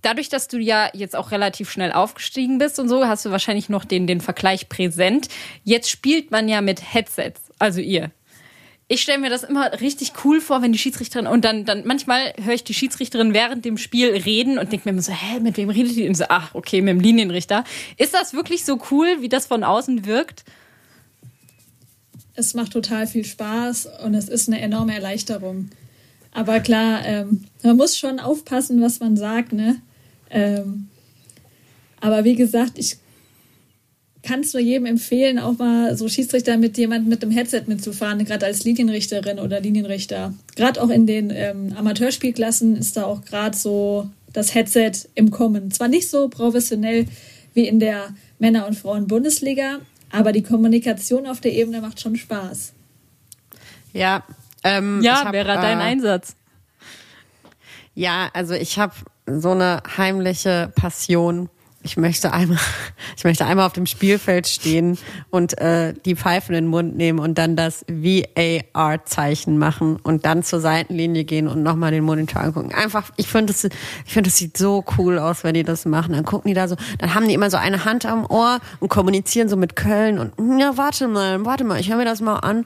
Dadurch, 0.00 0.30
dass 0.30 0.48
du 0.48 0.56
ja 0.56 0.88
jetzt 0.94 1.14
auch 1.14 1.30
relativ 1.30 1.70
schnell 1.70 1.92
aufgestiegen 1.92 2.56
bist 2.56 2.78
und 2.78 2.88
so, 2.88 3.06
hast 3.06 3.26
du 3.26 3.30
wahrscheinlich 3.30 3.68
noch 3.68 3.84
den, 3.84 4.06
den 4.06 4.22
Vergleich 4.22 4.70
präsent. 4.70 5.28
Jetzt 5.64 5.90
spielt 5.90 6.30
man 6.30 6.48
ja 6.48 6.62
mit 6.62 6.94
Headsets, 6.94 7.42
also 7.58 7.82
ihr. 7.82 8.10
Ich 8.88 9.02
stelle 9.02 9.18
mir 9.18 9.28
das 9.28 9.42
immer 9.42 9.82
richtig 9.82 10.12
cool 10.24 10.40
vor, 10.40 10.62
wenn 10.62 10.72
die 10.72 10.78
Schiedsrichterin 10.78 11.26
und 11.26 11.44
dann, 11.44 11.66
dann 11.66 11.86
manchmal 11.86 12.32
höre 12.42 12.54
ich 12.54 12.64
die 12.64 12.72
Schiedsrichterin 12.72 13.34
während 13.34 13.66
dem 13.66 13.76
Spiel 13.76 14.16
reden 14.16 14.58
und 14.58 14.72
denke 14.72 14.88
mir 14.88 14.92
immer 14.92 15.02
so, 15.02 15.12
hä, 15.12 15.40
mit 15.40 15.58
wem 15.58 15.68
redet 15.68 15.94
die? 15.94 16.08
Und 16.08 16.14
so, 16.14 16.24
ach, 16.30 16.54
okay, 16.54 16.80
mit 16.80 16.94
dem 16.94 17.00
Linienrichter. 17.00 17.64
Ist 17.98 18.14
das 18.14 18.32
wirklich 18.32 18.64
so 18.64 18.80
cool, 18.90 19.18
wie 19.20 19.28
das 19.28 19.44
von 19.44 19.62
außen 19.62 20.06
wirkt? 20.06 20.44
Es 22.34 22.54
macht 22.54 22.72
total 22.72 23.06
viel 23.06 23.24
Spaß 23.24 23.88
und 24.04 24.14
es 24.14 24.28
ist 24.28 24.48
eine 24.48 24.60
enorme 24.60 24.94
Erleichterung. 24.94 25.68
Aber 26.32 26.60
klar, 26.60 27.04
ähm, 27.04 27.44
man 27.62 27.76
muss 27.76 27.98
schon 27.98 28.18
aufpassen, 28.18 28.80
was 28.80 29.00
man 29.00 29.16
sagt, 29.16 29.52
ne? 29.52 29.76
Ähm, 30.30 30.88
aber 32.00 32.24
wie 32.24 32.34
gesagt, 32.34 32.78
ich 32.78 32.96
kann 34.22 34.40
es 34.40 34.54
nur 34.54 34.62
jedem 34.62 34.86
empfehlen, 34.86 35.38
auch 35.38 35.58
mal 35.58 35.96
so 35.96 36.08
Schiedsrichter 36.08 36.56
mit 36.56 36.78
jemandem 36.78 37.10
mit 37.10 37.22
dem 37.22 37.30
Headset 37.30 37.64
mitzufahren, 37.66 38.24
gerade 38.24 38.46
als 38.46 38.64
Linienrichterin 38.64 39.38
oder 39.38 39.60
Linienrichter. 39.60 40.32
Gerade 40.56 40.80
auch 40.82 40.90
in 40.90 41.06
den 41.06 41.30
ähm, 41.30 41.74
Amateurspielklassen 41.76 42.76
ist 42.76 42.96
da 42.96 43.04
auch 43.04 43.24
gerade 43.24 43.56
so 43.56 44.08
das 44.32 44.54
Headset 44.54 44.92
im 45.14 45.30
Kommen. 45.30 45.70
Zwar 45.70 45.88
nicht 45.88 46.08
so 46.08 46.28
professionell 46.28 47.06
wie 47.52 47.66
in 47.66 47.80
der 47.80 48.14
Männer- 48.38 48.66
und 48.66 48.74
Frauen-Bundesliga, 48.76 49.80
aber 50.12 50.32
die 50.32 50.42
Kommunikation 50.42 51.26
auf 51.26 51.40
der 51.40 51.52
Ebene 51.52 51.80
macht 51.80 52.00
schon 52.00 52.16
Spaß. 52.16 52.74
Ja, 53.92 54.22
ähm, 54.62 55.00
ich 55.00 55.06
Ja, 55.06 55.24
hab, 55.24 55.32
wäre 55.32 55.54
dein 55.54 55.80
äh, 55.80 55.82
Einsatz. 55.82 56.36
Ja, 57.94 58.30
also 58.32 58.54
ich 58.54 58.78
habe 58.78 58.94
so 59.26 59.50
eine 59.50 59.82
heimliche 59.96 60.72
Passion. 60.74 61.48
Ich 61.84 61.96
möchte 61.96 62.32
einmal, 62.32 62.58
ich 63.16 63.24
möchte 63.24 63.44
einmal 63.44 63.66
auf 63.66 63.72
dem 63.72 63.86
Spielfeld 63.86 64.46
stehen 64.46 64.98
und 65.30 65.58
äh, 65.58 65.94
die 66.04 66.14
Pfeife 66.14 66.48
in 66.48 66.54
den 66.54 66.66
Mund 66.66 66.96
nehmen 66.96 67.18
und 67.18 67.38
dann 67.38 67.56
das 67.56 67.84
VAR-Zeichen 67.88 69.58
machen 69.58 69.96
und 70.02 70.24
dann 70.24 70.42
zur 70.42 70.60
Seitenlinie 70.60 71.24
gehen 71.24 71.48
und 71.48 71.62
nochmal 71.62 71.90
den 71.90 72.04
Monitor 72.04 72.42
angucken. 72.42 72.72
Einfach, 72.72 73.10
ich 73.16 73.26
finde, 73.26 73.52
das, 73.52 73.64
ich 73.64 74.12
finde, 74.12 74.30
das 74.30 74.38
sieht 74.38 74.56
so 74.56 74.84
cool 74.96 75.18
aus, 75.18 75.44
wenn 75.44 75.54
die 75.54 75.64
das 75.64 75.84
machen. 75.84 76.12
Dann 76.12 76.24
gucken 76.24 76.48
die 76.48 76.54
da 76.54 76.68
so, 76.68 76.76
dann 76.98 77.14
haben 77.14 77.26
die 77.26 77.34
immer 77.34 77.50
so 77.50 77.56
eine 77.56 77.84
Hand 77.84 78.06
am 78.06 78.24
Ohr 78.26 78.60
und 78.80 78.88
kommunizieren 78.88 79.48
so 79.48 79.56
mit 79.56 79.76
Köln 79.76 80.18
und 80.18 80.36
"Hm, 80.38 80.58
ja, 80.58 80.76
warte 80.76 81.08
mal, 81.08 81.44
warte 81.44 81.64
mal, 81.64 81.80
ich 81.80 81.90
höre 81.90 81.96
mir 81.96 82.04
das 82.04 82.20
mal 82.20 82.36
an 82.36 82.64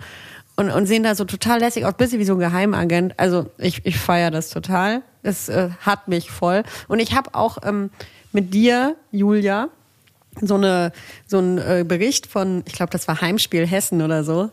und, 0.56 0.70
und 0.70 0.86
sehen 0.86 1.02
da 1.02 1.14
so 1.14 1.24
total 1.24 1.60
lässig 1.60 1.84
aus, 1.84 1.94
bisschen 1.94 2.18
wie 2.18 2.24
so 2.24 2.34
ein 2.34 2.38
Geheimagent. 2.38 3.14
Also 3.18 3.50
ich, 3.58 3.84
ich 3.84 3.98
feiere 3.98 4.30
das 4.30 4.48
total. 4.50 5.02
Es 5.22 5.48
äh, 5.48 5.70
hat 5.80 6.08
mich 6.08 6.30
voll. 6.30 6.62
Und 6.88 6.98
ich 7.00 7.14
habe 7.14 7.34
auch 7.34 7.58
ähm, 7.64 7.90
mit 8.32 8.52
dir, 8.52 8.96
Julia, 9.10 9.68
so 10.40 10.54
eine 10.54 10.92
so 11.26 11.38
ein 11.38 11.58
äh, 11.58 11.84
Bericht 11.86 12.26
von, 12.26 12.62
ich 12.66 12.74
glaube, 12.74 12.90
das 12.90 13.08
war 13.08 13.20
Heimspiel 13.20 13.66
Hessen 13.66 14.02
oder 14.02 14.24
so. 14.24 14.50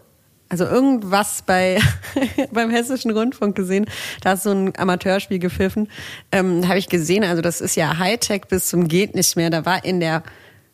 Also 0.49 0.65
irgendwas 0.65 1.41
bei 1.45 1.80
beim 2.51 2.69
Hessischen 2.69 3.11
Rundfunk 3.11 3.55
gesehen. 3.55 3.86
Da 4.21 4.34
ist 4.34 4.43
so 4.43 4.51
ein 4.51 4.74
Amateurspiel 4.78 5.39
gepfiffen. 5.39 5.89
Ähm, 6.32 6.67
habe 6.67 6.78
ich 6.78 6.89
gesehen. 6.89 7.24
Also 7.24 7.41
das 7.41 7.59
ist 7.59 7.76
ja 7.76 7.97
Hightech 7.97 8.43
bis 8.49 8.67
zum 8.67 8.88
geht 8.88 9.15
nicht 9.15 9.36
mehr. 9.36 9.49
Da 9.49 9.65
war 9.65 9.84
in 9.84 9.99
der 9.99 10.24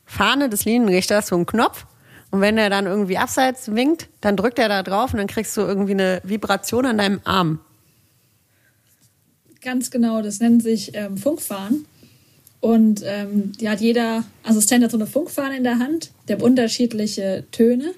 Fahne 0.05 0.49
des 0.49 0.65
Linienrichters 0.65 1.27
so 1.27 1.37
ein 1.37 1.45
Knopf. 1.45 1.85
Und 2.31 2.41
wenn 2.41 2.57
er 2.57 2.69
dann 2.69 2.85
irgendwie 2.85 3.17
abseits 3.17 3.73
winkt, 3.73 4.07
dann 4.21 4.35
drückt 4.35 4.59
er 4.59 4.69
da 4.69 4.83
drauf 4.83 5.13
und 5.13 5.17
dann 5.17 5.27
kriegst 5.27 5.55
du 5.57 5.61
irgendwie 5.61 5.93
eine 5.93 6.21
Vibration 6.23 6.85
an 6.85 6.97
deinem 6.97 7.21
Arm. 7.23 7.59
Ganz 9.61 9.91
genau, 9.91 10.21
das 10.21 10.39
nennt 10.39 10.61
sich 10.61 10.95
ähm, 10.95 11.17
Funkfahren. 11.17 11.85
Und 12.62 13.03
ähm, 13.05 13.53
die 13.60 13.70
hat 13.70 13.80
jeder 13.80 14.24
Assistent 14.43 14.84
hat 14.84 14.91
so 14.91 14.97
eine 14.97 15.07
Funkfahne 15.07 15.57
in 15.57 15.64
der 15.64 15.80
Hand, 15.80 16.12
der 16.28 16.38
hat 16.38 16.43
unterschiedliche 16.43 17.45
Töne. 17.51 17.93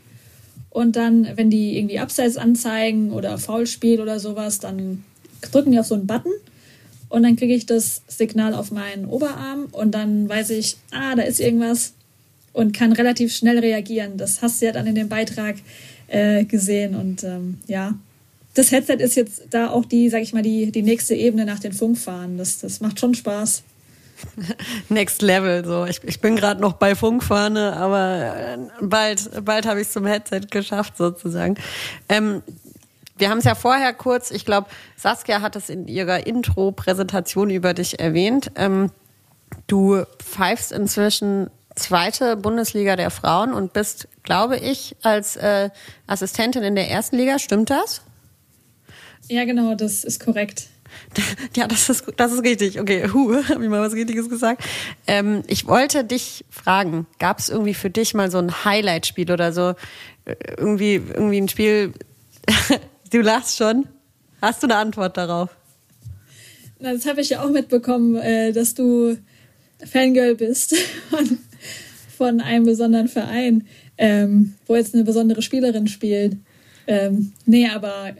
Und 0.69 0.95
dann, 0.95 1.27
wenn 1.35 1.49
die 1.49 1.77
irgendwie 1.77 1.99
Abseits 1.99 2.37
anzeigen 2.37 3.11
oder 3.11 3.37
Foulspiel 3.37 3.99
oder 3.99 4.19
sowas, 4.19 4.59
dann 4.59 5.03
drücken 5.41 5.71
die 5.71 5.79
auf 5.79 5.87
so 5.87 5.95
einen 5.95 6.07
Button 6.07 6.31
und 7.09 7.23
dann 7.23 7.35
kriege 7.35 7.53
ich 7.53 7.65
das 7.65 8.03
Signal 8.07 8.53
auf 8.53 8.71
meinen 8.71 9.05
Oberarm 9.05 9.67
und 9.71 9.91
dann 9.91 10.29
weiß 10.29 10.51
ich, 10.51 10.77
ah, 10.91 11.15
da 11.15 11.23
ist 11.23 11.41
irgendwas 11.41 11.93
und 12.53 12.73
kann 12.73 12.93
relativ 12.93 13.35
schnell 13.35 13.59
reagieren. 13.59 14.17
Das 14.17 14.41
hast 14.41 14.61
du 14.61 14.67
ja 14.67 14.71
dann 14.71 14.87
in 14.87 14.95
dem 14.95 15.09
Beitrag 15.09 15.57
äh, 16.07 16.45
gesehen 16.45 16.95
und 16.95 17.23
ähm, 17.23 17.57
ja, 17.67 17.95
das 18.53 18.71
Headset 18.71 18.95
ist 18.95 19.15
jetzt 19.15 19.43
da 19.49 19.69
auch 19.69 19.85
die, 19.85 20.09
sag 20.09 20.21
ich 20.21 20.33
mal, 20.33 20.43
die, 20.43 20.71
die 20.71 20.83
nächste 20.83 21.15
Ebene 21.15 21.45
nach 21.45 21.59
den 21.59 21.73
Funkfahren. 21.73 22.37
Das, 22.37 22.59
das 22.59 22.81
macht 22.81 22.99
schon 22.99 23.13
Spaß. 23.13 23.63
Next 24.89 25.21
Level. 25.21 25.65
So, 25.65 25.85
ich, 25.85 26.03
ich 26.03 26.21
bin 26.21 26.35
gerade 26.35 26.61
noch 26.61 26.73
bei 26.73 26.95
Funkfahne, 26.95 27.75
aber 27.75 28.35
äh, 28.35 28.57
bald, 28.81 29.45
bald 29.45 29.65
habe 29.65 29.81
ich 29.81 29.87
es 29.87 29.93
zum 29.93 30.05
Headset 30.05 30.41
geschafft 30.49 30.97
sozusagen. 30.97 31.55
Ähm, 32.09 32.43
wir 33.17 33.29
haben 33.29 33.37
es 33.37 33.45
ja 33.45 33.55
vorher 33.55 33.93
kurz, 33.93 34.31
ich 34.31 34.45
glaube, 34.45 34.67
Saskia 34.97 35.41
hat 35.41 35.55
es 35.55 35.69
in 35.69 35.87
ihrer 35.87 36.25
Intro-Präsentation 36.25 37.49
über 37.49 37.73
dich 37.73 37.99
erwähnt. 37.99 38.51
Ähm, 38.55 38.91
du 39.67 40.03
pfeifst 40.17 40.71
inzwischen 40.71 41.49
zweite 41.75 42.35
Bundesliga 42.35 42.95
der 42.95 43.11
Frauen 43.11 43.53
und 43.53 43.73
bist, 43.73 44.07
glaube 44.23 44.57
ich, 44.57 44.95
als 45.03 45.35
äh, 45.35 45.69
Assistentin 46.07 46.63
in 46.63 46.75
der 46.75 46.89
ersten 46.89 47.15
Liga. 47.17 47.39
Stimmt 47.39 47.69
das? 47.69 48.01
Ja, 49.27 49.45
genau, 49.45 49.75
das 49.75 50.03
ist 50.03 50.19
korrekt. 50.19 50.67
Ja, 51.55 51.67
das 51.67 51.89
ist, 51.89 52.05
das 52.17 52.31
ist 52.31 52.43
richtig. 52.43 52.79
Okay, 52.79 53.09
hu, 53.11 53.33
habe 53.49 53.63
ich 53.63 53.69
mal 53.69 53.81
was 53.81 53.93
Richtiges 53.93 54.29
gesagt. 54.29 54.63
Ähm, 55.07 55.43
ich 55.47 55.67
wollte 55.67 56.03
dich 56.03 56.45
fragen, 56.49 57.07
gab 57.19 57.39
es 57.39 57.49
irgendwie 57.49 57.73
für 57.73 57.89
dich 57.89 58.13
mal 58.13 58.31
so 58.31 58.37
ein 58.37 58.63
Highlight-Spiel 58.65 59.31
oder 59.31 59.51
so? 59.53 59.75
Äh, 60.25 60.35
Irgendwie, 60.57 60.95
irgendwie 60.95 61.41
ein 61.41 61.49
Spiel, 61.49 61.93
du 63.11 63.21
lachst 63.21 63.57
schon. 63.57 63.87
Hast 64.41 64.63
du 64.63 64.67
eine 64.67 64.77
Antwort 64.77 65.17
darauf? 65.17 65.49
Na, 66.79 66.93
Das 66.93 67.05
habe 67.05 67.21
ich 67.21 67.29
ja 67.29 67.43
auch 67.43 67.49
mitbekommen, 67.49 68.15
äh, 68.15 68.51
dass 68.51 68.73
du 68.73 69.17
Fangirl 69.85 70.35
bist 70.35 70.75
von, 71.09 71.37
von 72.17 72.41
einem 72.41 72.65
besonderen 72.65 73.07
Verein, 73.07 73.67
ähm, 73.97 74.55
wo 74.65 74.75
jetzt 74.75 74.93
eine 74.95 75.03
besondere 75.03 75.41
Spielerin 75.41 75.87
spielt. 75.87 76.37
Ähm, 76.87 77.33
nee, 77.45 77.67
aber 77.67 78.15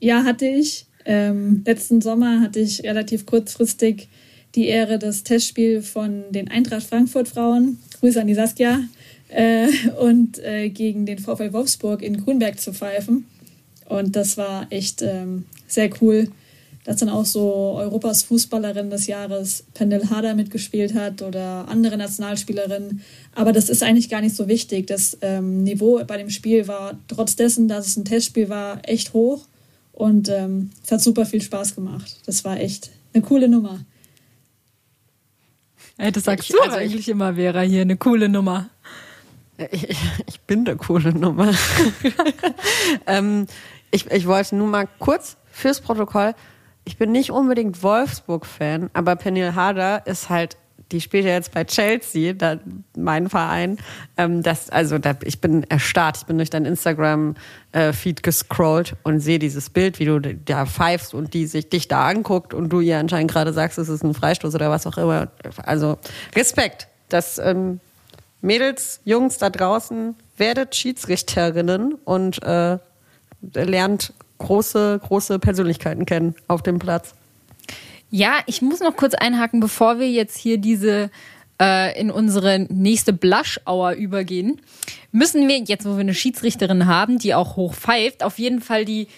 ja, 0.00 0.24
hatte 0.24 0.46
ich. 0.46 0.86
Ähm, 1.04 1.62
letzten 1.64 2.00
Sommer 2.00 2.40
hatte 2.40 2.60
ich 2.60 2.82
relativ 2.84 3.26
kurzfristig 3.26 4.08
die 4.54 4.66
Ehre, 4.66 4.98
das 4.98 5.24
Testspiel 5.24 5.82
von 5.82 6.24
den 6.30 6.48
Eintracht 6.48 6.82
Frankfurt 6.82 7.28
Frauen, 7.28 7.78
Grüße 8.00 8.20
an 8.20 8.26
die 8.26 8.34
Saskia, 8.34 8.80
äh, 9.28 9.68
und 9.98 10.38
äh, 10.38 10.68
gegen 10.68 11.06
den 11.06 11.18
VfL 11.18 11.52
Wolfsburg 11.52 12.02
in 12.02 12.22
Grünberg 12.22 12.60
zu 12.60 12.72
pfeifen. 12.72 13.26
Und 13.88 14.16
das 14.16 14.36
war 14.36 14.66
echt 14.70 15.02
ähm, 15.02 15.44
sehr 15.66 15.90
cool, 16.00 16.28
dass 16.84 16.96
dann 16.96 17.08
auch 17.08 17.24
so 17.24 17.74
Europas 17.76 18.22
Fußballerin 18.24 18.90
des 18.90 19.06
Jahres 19.06 19.64
Pendel 19.74 20.10
Harder 20.10 20.34
mitgespielt 20.34 20.94
hat 20.94 21.22
oder 21.22 21.68
andere 21.68 21.96
Nationalspielerinnen. 21.96 23.02
Aber 23.34 23.52
das 23.52 23.68
ist 23.68 23.82
eigentlich 23.82 24.08
gar 24.08 24.20
nicht 24.20 24.34
so 24.34 24.48
wichtig. 24.48 24.86
Das 24.86 25.16
ähm, 25.20 25.62
Niveau 25.62 26.02
bei 26.04 26.18
dem 26.18 26.30
Spiel 26.30 26.66
war 26.68 26.98
trotz 27.08 27.36
dessen, 27.36 27.68
dass 27.68 27.86
es 27.86 27.96
ein 27.96 28.04
Testspiel 28.04 28.48
war, 28.48 28.80
echt 28.88 29.12
hoch. 29.12 29.46
Und 29.92 30.28
ähm, 30.28 30.70
es 30.82 30.90
hat 30.90 31.00
super 31.00 31.26
viel 31.26 31.42
Spaß 31.42 31.74
gemacht. 31.74 32.18
Das 32.26 32.44
war 32.44 32.58
echt 32.58 32.90
eine 33.12 33.22
coole 33.22 33.48
Nummer. 33.48 33.80
Ey, 35.98 36.10
das 36.10 36.24
sagst 36.24 36.48
ich, 36.48 36.56
du 36.56 36.62
also 36.62 36.76
eigentlich 36.76 37.02
ich, 37.02 37.08
immer, 37.08 37.34
Vera, 37.34 37.60
hier 37.60 37.82
eine 37.82 37.96
coole 37.96 38.28
Nummer. 38.28 38.70
Ich, 39.70 39.88
ich 40.26 40.40
bin 40.40 40.66
eine 40.66 40.76
coole 40.76 41.12
Nummer. 41.12 41.52
ähm, 43.06 43.46
ich, 43.90 44.10
ich 44.10 44.26
wollte 44.26 44.56
nur 44.56 44.66
mal 44.66 44.88
kurz 44.98 45.36
fürs 45.50 45.80
Protokoll, 45.80 46.34
ich 46.84 46.96
bin 46.96 47.12
nicht 47.12 47.30
unbedingt 47.30 47.82
Wolfsburg-Fan, 47.82 48.90
aber 48.92 49.14
Penil 49.14 49.54
Harder 49.54 50.04
ist 50.06 50.30
halt, 50.30 50.56
die 50.92 51.00
spielt 51.00 51.24
ja 51.24 51.32
jetzt 51.32 51.52
bei 51.52 51.64
Chelsea, 51.64 52.34
da, 52.34 52.58
mein 52.96 53.28
Verein. 53.28 53.78
Ähm, 54.16 54.42
das, 54.42 54.70
also 54.70 54.98
da, 54.98 55.14
ich 55.24 55.40
bin 55.40 55.64
erstarrt, 55.64 56.18
ich 56.18 56.26
bin 56.26 56.36
durch 56.36 56.50
dein 56.50 56.64
Instagram-Feed 56.64 58.18
äh, 58.18 58.22
gescrollt 58.22 58.94
und 59.02 59.20
sehe 59.20 59.38
dieses 59.38 59.70
Bild, 59.70 59.98
wie 59.98 60.04
du 60.04 60.20
da 60.20 60.66
pfeifst 60.66 61.14
und 61.14 61.34
die 61.34 61.46
sich 61.46 61.68
dich 61.68 61.88
da 61.88 62.06
anguckt 62.06 62.54
und 62.54 62.68
du 62.68 62.80
ihr 62.80 62.98
anscheinend 62.98 63.30
gerade 63.30 63.52
sagst, 63.52 63.78
es 63.78 63.88
ist 63.88 64.04
ein 64.04 64.14
Freistoß 64.14 64.54
oder 64.54 64.70
was 64.70 64.86
auch 64.86 64.98
immer. 64.98 65.28
Also 65.64 65.98
Respekt. 66.36 66.88
Das 67.08 67.38
ähm, 67.38 67.80
Mädels, 68.40 69.00
Jungs 69.04 69.38
da 69.38 69.50
draußen, 69.50 70.14
werdet 70.36 70.74
Schiedsrichterinnen 70.74 71.94
und 72.04 72.42
äh, 72.42 72.78
lernt 73.54 74.12
große, 74.38 75.00
große 75.02 75.38
Persönlichkeiten 75.38 76.04
kennen 76.06 76.34
auf 76.48 76.62
dem 76.62 76.78
Platz. 76.78 77.14
Ja, 78.14 78.42
ich 78.44 78.60
muss 78.60 78.80
noch 78.80 78.94
kurz 78.94 79.14
einhaken, 79.14 79.60
bevor 79.60 79.98
wir 79.98 80.10
jetzt 80.10 80.36
hier 80.36 80.58
diese 80.58 81.10
äh, 81.58 81.98
in 81.98 82.10
unsere 82.10 82.66
nächste 82.68 83.14
Blush-Hour 83.14 83.92
übergehen, 83.92 84.60
müssen 85.12 85.48
wir, 85.48 85.60
jetzt 85.60 85.86
wo 85.86 85.94
wir 85.94 86.00
eine 86.00 86.12
Schiedsrichterin 86.12 86.86
haben, 86.86 87.18
die 87.18 87.34
auch 87.34 87.56
hoch 87.56 87.72
pfeift, 87.72 88.22
auf 88.22 88.38
jeden 88.38 88.60
Fall 88.60 88.84
die 88.84 89.08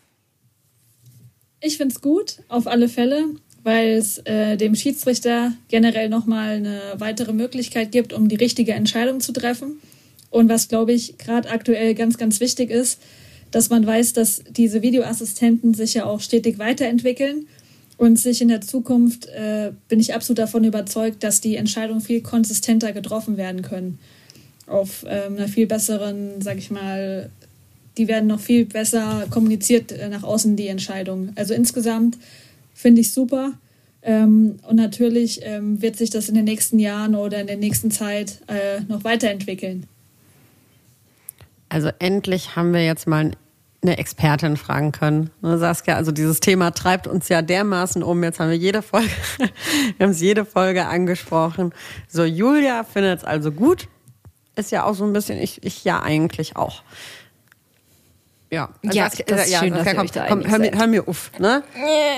Ich 1.63 1.79
finde 1.79 1.95
es 1.95 2.03
gut, 2.03 2.41
auf 2.49 2.67
alle 2.67 2.87
Fälle, 2.87 3.31
weil 3.63 3.93
es 3.93 4.19
äh, 4.27 4.59
dem 4.59 4.75
Schiedsrichter 4.75 5.55
generell 5.69 6.11
nochmal 6.11 6.57
eine 6.57 6.81
weitere 6.99 7.33
Möglichkeit 7.33 7.93
gibt, 7.93 8.13
um 8.13 8.29
die 8.29 8.37
richtige 8.37 8.75
Entscheidung 8.75 9.21
zu 9.21 9.33
treffen. 9.33 9.81
Und 10.29 10.51
was, 10.51 10.69
glaube 10.69 10.93
ich, 10.93 11.17
gerade 11.17 11.49
aktuell 11.49 11.95
ganz, 11.95 12.19
ganz 12.19 12.41
wichtig 12.41 12.69
ist, 12.69 13.01
dass 13.51 13.71
man 13.71 13.87
weiß, 13.87 14.13
dass 14.13 14.43
diese 14.51 14.83
Videoassistenten 14.83 15.73
sich 15.73 15.95
ja 15.95 16.05
auch 16.05 16.21
stetig 16.21 16.59
weiterentwickeln 16.59 17.47
und 17.97 18.19
sich 18.19 18.43
in 18.43 18.49
der 18.49 18.61
Zukunft 18.61 19.25
äh, 19.29 19.73
bin 19.89 19.99
ich 19.99 20.13
absolut 20.13 20.41
davon 20.41 20.63
überzeugt, 20.65 21.25
dass 21.25 21.41
die 21.41 21.57
Entscheidungen 21.57 22.03
viel 22.03 22.21
konsistenter 22.21 22.93
getroffen 22.93 23.39
werden 23.39 23.63
können. 23.63 23.99
Auf 24.67 25.07
ähm, 25.09 25.39
einer 25.39 25.49
viel 25.49 25.67
besseren, 25.67 26.43
sag 26.43 26.59
ich 26.59 26.71
mal, 26.71 27.31
die 28.01 28.09
werden 28.09 28.29
noch 28.29 28.41
viel 28.41 28.65
besser 28.65 29.27
kommuniziert 29.29 29.93
äh, 29.93 30.09
nach 30.09 30.23
außen, 30.23 30.57
die 30.57 30.69
Entscheidungen. 30.69 31.33
Also 31.37 31.53
insgesamt 31.53 32.17
finde 32.73 33.03
ich 33.03 33.13
super. 33.13 33.53
Ähm, 34.01 34.59
und 34.67 34.77
natürlich 34.77 35.41
ähm, 35.43 35.83
wird 35.83 35.97
sich 35.97 36.09
das 36.09 36.31
in 36.31 36.35
den 36.35 36.47
nächsten 36.47 36.79
Jahren 36.79 37.15
oder 37.15 37.43
in 37.43 37.47
der 37.47 37.59
nächsten 37.59 37.91
Zeit 37.91 38.41
äh, 38.47 38.81
noch 38.89 39.05
weiterentwickeln. 39.05 39.85
Also 41.69 41.91
endlich 41.99 42.57
haben 42.57 42.73
wir 42.73 42.83
jetzt 42.83 43.07
mal 43.07 43.27
ein 43.27 43.37
eine 43.83 43.97
Expertin 43.97 44.59
fragen 44.59 44.93
können. 44.93 45.31
Ne, 45.41 45.57
Saskia, 45.57 45.97
also 45.97 46.13
dieses 46.13 46.41
Thema 46.41 46.71
treibt 46.71 47.07
uns 47.07 47.31
ja 47.31 47.41
dermaßen 47.41 48.03
um. 48.03 48.23
Jetzt 48.23 48.39
haben 48.39 48.51
wir 48.51 48.57
jede 48.57 48.83
Folge, 48.83 49.09
wir 49.39 50.05
haben 50.05 50.11
es 50.11 50.21
jede 50.21 50.45
Folge 50.45 50.87
angesprochen. 50.87 51.73
So, 52.07 52.25
Julia 52.25 52.85
findet 52.85 53.21
es 53.21 53.25
also 53.25 53.51
gut. 53.51 53.89
Ist 54.55 54.71
ja 54.71 54.85
auch 54.85 54.93
so 54.95 55.05
ein 55.05 55.15
bisschen, 55.15 55.39
ich, 55.39 55.65
ich 55.65 55.83
ja 55.83 56.03
eigentlich 56.03 56.57
auch. 56.57 56.83
Ja, 58.51 58.69
also 58.85 58.99
ja, 58.99 59.05
Saskia, 59.05 59.25
das 59.27 59.47
ist 59.47 59.53
ja, 59.53 59.61
schön, 59.61 59.75
Saskia, 59.75 60.27
komm, 60.29 60.43
komm, 60.43 60.51
hör, 60.51 60.59
mir, 60.59 60.73
hör 60.77 60.87
mir 60.89 61.09
auf. 61.09 61.31
Ne? 61.39 61.63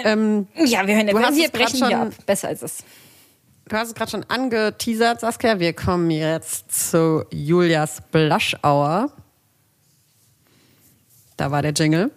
Ähm, 0.05 0.49
ja, 0.55 0.87
wir 0.87 0.97
hören 0.97 1.09
ja, 1.09 1.30
hier 1.30 1.51
brechen 1.51 1.78
schon, 1.78 1.93
ab. 1.93 2.12
Besser 2.24 2.49
als 2.49 2.62
es. 2.62 2.85
Du 3.68 3.76
hast 3.76 3.89
es 3.89 3.95
gerade 3.95 4.11
schon 4.11 4.24
angeteasert, 4.28 5.20
Saskia. 5.20 5.61
Wir 5.61 5.74
kommen 5.74 6.11
jetzt 6.11 6.91
zu 6.91 7.24
Julias 7.30 8.03
Blush 8.11 8.57
Hour. 8.62 9.12
Da 11.37 11.51
war 11.51 11.62
der 11.62 11.72
Jingle. 11.72 12.11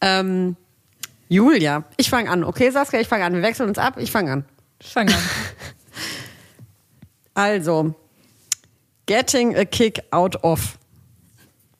Ähm, 0.00 0.56
Julia, 1.28 1.84
ich 1.96 2.10
fange 2.10 2.30
an. 2.30 2.44
Okay, 2.44 2.70
Saskia, 2.70 3.00
ich 3.00 3.08
fange 3.08 3.24
an. 3.24 3.34
Wir 3.34 3.42
wechseln 3.42 3.68
uns 3.68 3.78
ab. 3.78 3.98
Ich 3.98 4.10
fange 4.10 4.32
an. 4.32 4.44
Ich 4.80 4.92
fange 4.92 5.14
an. 5.14 5.22
also, 7.34 7.94
getting 9.06 9.56
a 9.56 9.64
kick 9.64 10.00
out 10.10 10.42
of. 10.42 10.77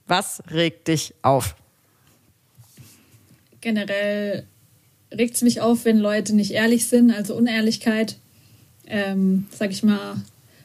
Was 0.09 0.43
regt 0.51 0.89
dich 0.89 1.15
auf? 1.23 1.55
Generell 3.61 4.47
regt 5.13 5.37
es 5.37 5.43
mich 5.43 5.61
auf, 5.61 5.85
wenn 5.85 5.99
Leute 5.99 6.35
nicht 6.35 6.53
ehrlich 6.53 6.87
sind, 6.87 7.11
also 7.11 7.35
Unehrlichkeit, 7.35 8.17
ähm, 8.87 9.47
sag 9.51 9.71
ich 9.71 9.83
mal, 9.83 10.17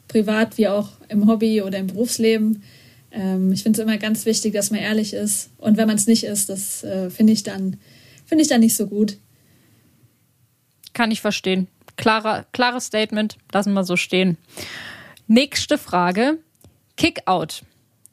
privat 0.07 0.57
wie 0.57 0.67
auch 0.67 0.89
im 1.09 1.27
Hobby 1.27 1.61
oder 1.61 1.77
im 1.77 1.87
Berufsleben. 1.87 2.63
Ähm, 3.11 3.51
ich 3.51 3.63
finde 3.63 3.81
es 3.81 3.83
immer 3.83 3.97
ganz 3.97 4.25
wichtig, 4.25 4.53
dass 4.53 4.71
man 4.71 4.79
ehrlich 4.79 5.13
ist. 5.13 5.49
Und 5.57 5.77
wenn 5.77 5.87
man 5.87 5.97
es 5.97 6.07
nicht 6.07 6.23
ist, 6.23 6.49
das 6.49 6.83
äh, 6.83 7.09
finde 7.09 7.33
ich, 7.33 7.43
dann, 7.43 7.77
find 8.25 8.41
ich 8.41 8.47
dann 8.47 8.61
nicht 8.61 8.75
so 8.75 8.87
gut. 8.87 9.17
Kann 10.93 11.11
ich 11.11 11.21
verstehen. 11.21 11.67
Klarer, 11.97 12.45
klares 12.53 12.85
Statement, 12.85 13.37
lassen 13.51 13.73
wir 13.73 13.83
so 13.83 13.97
stehen. 13.97 14.37
Nächste 15.27 15.77
Frage. 15.77 16.37
Kickout. 16.95 17.63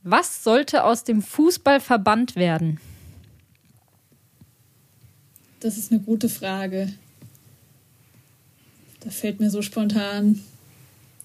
Was 0.03 0.42
sollte 0.42 0.84
aus 0.84 1.05
dem 1.05 1.22
Fußball 1.22 1.80
verbannt 1.80 2.36
werden? 2.36 2.80
Das 5.61 5.76
ist 5.76 5.92
eine 5.92 6.01
gute 6.01 6.28
Frage. 6.28 6.92
Da 9.01 9.11
fällt 9.11 9.40
mir 9.40 9.51
so 9.51 9.62
spontan 9.62 10.40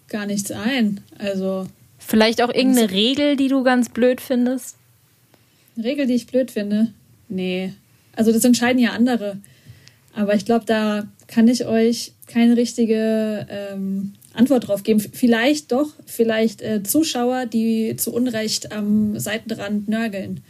gar 0.09 0.25
nichts 0.25 0.51
ein. 0.51 1.01
Also 1.17 1.67
Vielleicht 1.97 2.41
auch 2.41 2.53
irgendeine 2.53 2.91
Regel, 2.91 3.35
die 3.35 3.47
du 3.47 3.63
ganz 3.63 3.89
blöd 3.89 4.21
findest? 4.21 4.75
Eine 5.75 5.85
Regel, 5.85 6.07
die 6.07 6.13
ich 6.13 6.27
blöd 6.27 6.51
finde? 6.51 6.93
Nee. 7.29 7.73
Also 8.15 8.31
das 8.31 8.43
entscheiden 8.43 8.79
ja 8.79 8.91
andere. 8.91 9.37
Aber 10.13 10.35
ich 10.35 10.45
glaube, 10.45 10.65
da 10.65 11.07
kann 11.27 11.47
ich 11.47 11.65
euch 11.65 12.13
keine 12.27 12.55
richtige 12.57 13.47
ähm, 13.49 14.13
Antwort 14.35 14.67
drauf 14.67 14.83
geben. 14.83 14.99
Vielleicht 14.99 15.71
doch, 15.71 15.93
vielleicht 16.05 16.61
äh, 16.61 16.83
Zuschauer, 16.83 17.45
die 17.45 17.95
zu 17.97 18.13
Unrecht 18.13 18.71
am 18.71 19.19
Seitenrand 19.19 19.87
nörgeln 19.87 20.41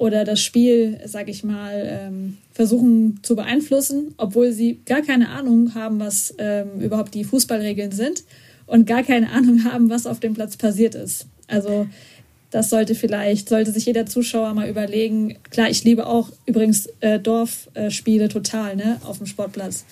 oder 0.00 0.24
das 0.24 0.40
Spiel, 0.40 0.98
sag 1.04 1.28
ich 1.28 1.44
mal, 1.44 1.82
ähm, 1.84 2.38
versuchen 2.52 3.20
zu 3.22 3.36
beeinflussen, 3.36 4.14
obwohl 4.16 4.50
sie 4.50 4.80
gar 4.86 5.02
keine 5.02 5.28
Ahnung 5.28 5.74
haben, 5.74 6.00
was 6.00 6.34
ähm, 6.38 6.80
überhaupt 6.80 7.14
die 7.14 7.24
Fußballregeln 7.24 7.92
sind 7.92 8.24
und 8.66 8.86
gar 8.86 9.02
keine 9.02 9.30
Ahnung 9.32 9.64
haben, 9.64 9.90
was 9.90 10.06
auf 10.06 10.18
dem 10.18 10.32
Platz 10.32 10.56
passiert 10.56 10.94
ist. 10.94 11.26
Also 11.48 11.86
das 12.50 12.70
sollte 12.70 12.94
vielleicht, 12.94 13.50
sollte 13.50 13.72
sich 13.72 13.86
jeder 13.86 14.06
Zuschauer 14.06 14.54
mal 14.54 14.70
überlegen. 14.70 15.36
Klar, 15.50 15.68
ich 15.68 15.84
liebe 15.84 16.06
auch 16.06 16.30
übrigens 16.46 16.88
äh, 17.00 17.20
Dorfspiele 17.20 18.28
total, 18.28 18.76
ne, 18.76 19.00
auf 19.04 19.18
dem 19.18 19.26
Sportplatz. 19.26 19.84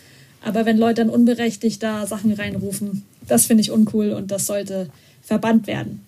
Aber 0.45 0.67
wenn 0.67 0.79
Leute 0.79 1.03
dann 1.03 1.11
unberechtigt 1.11 1.83
da 1.83 2.07
Sachen 2.07 2.33
reinrufen, 2.33 3.05
das 3.27 3.47
finde 3.47 3.63
ich 3.63 3.71
uncool 3.71 4.13
und 4.13 4.31
das 4.31 4.47
sollte 4.47 4.91
verbannt 5.23 5.67
werden. 5.67 6.05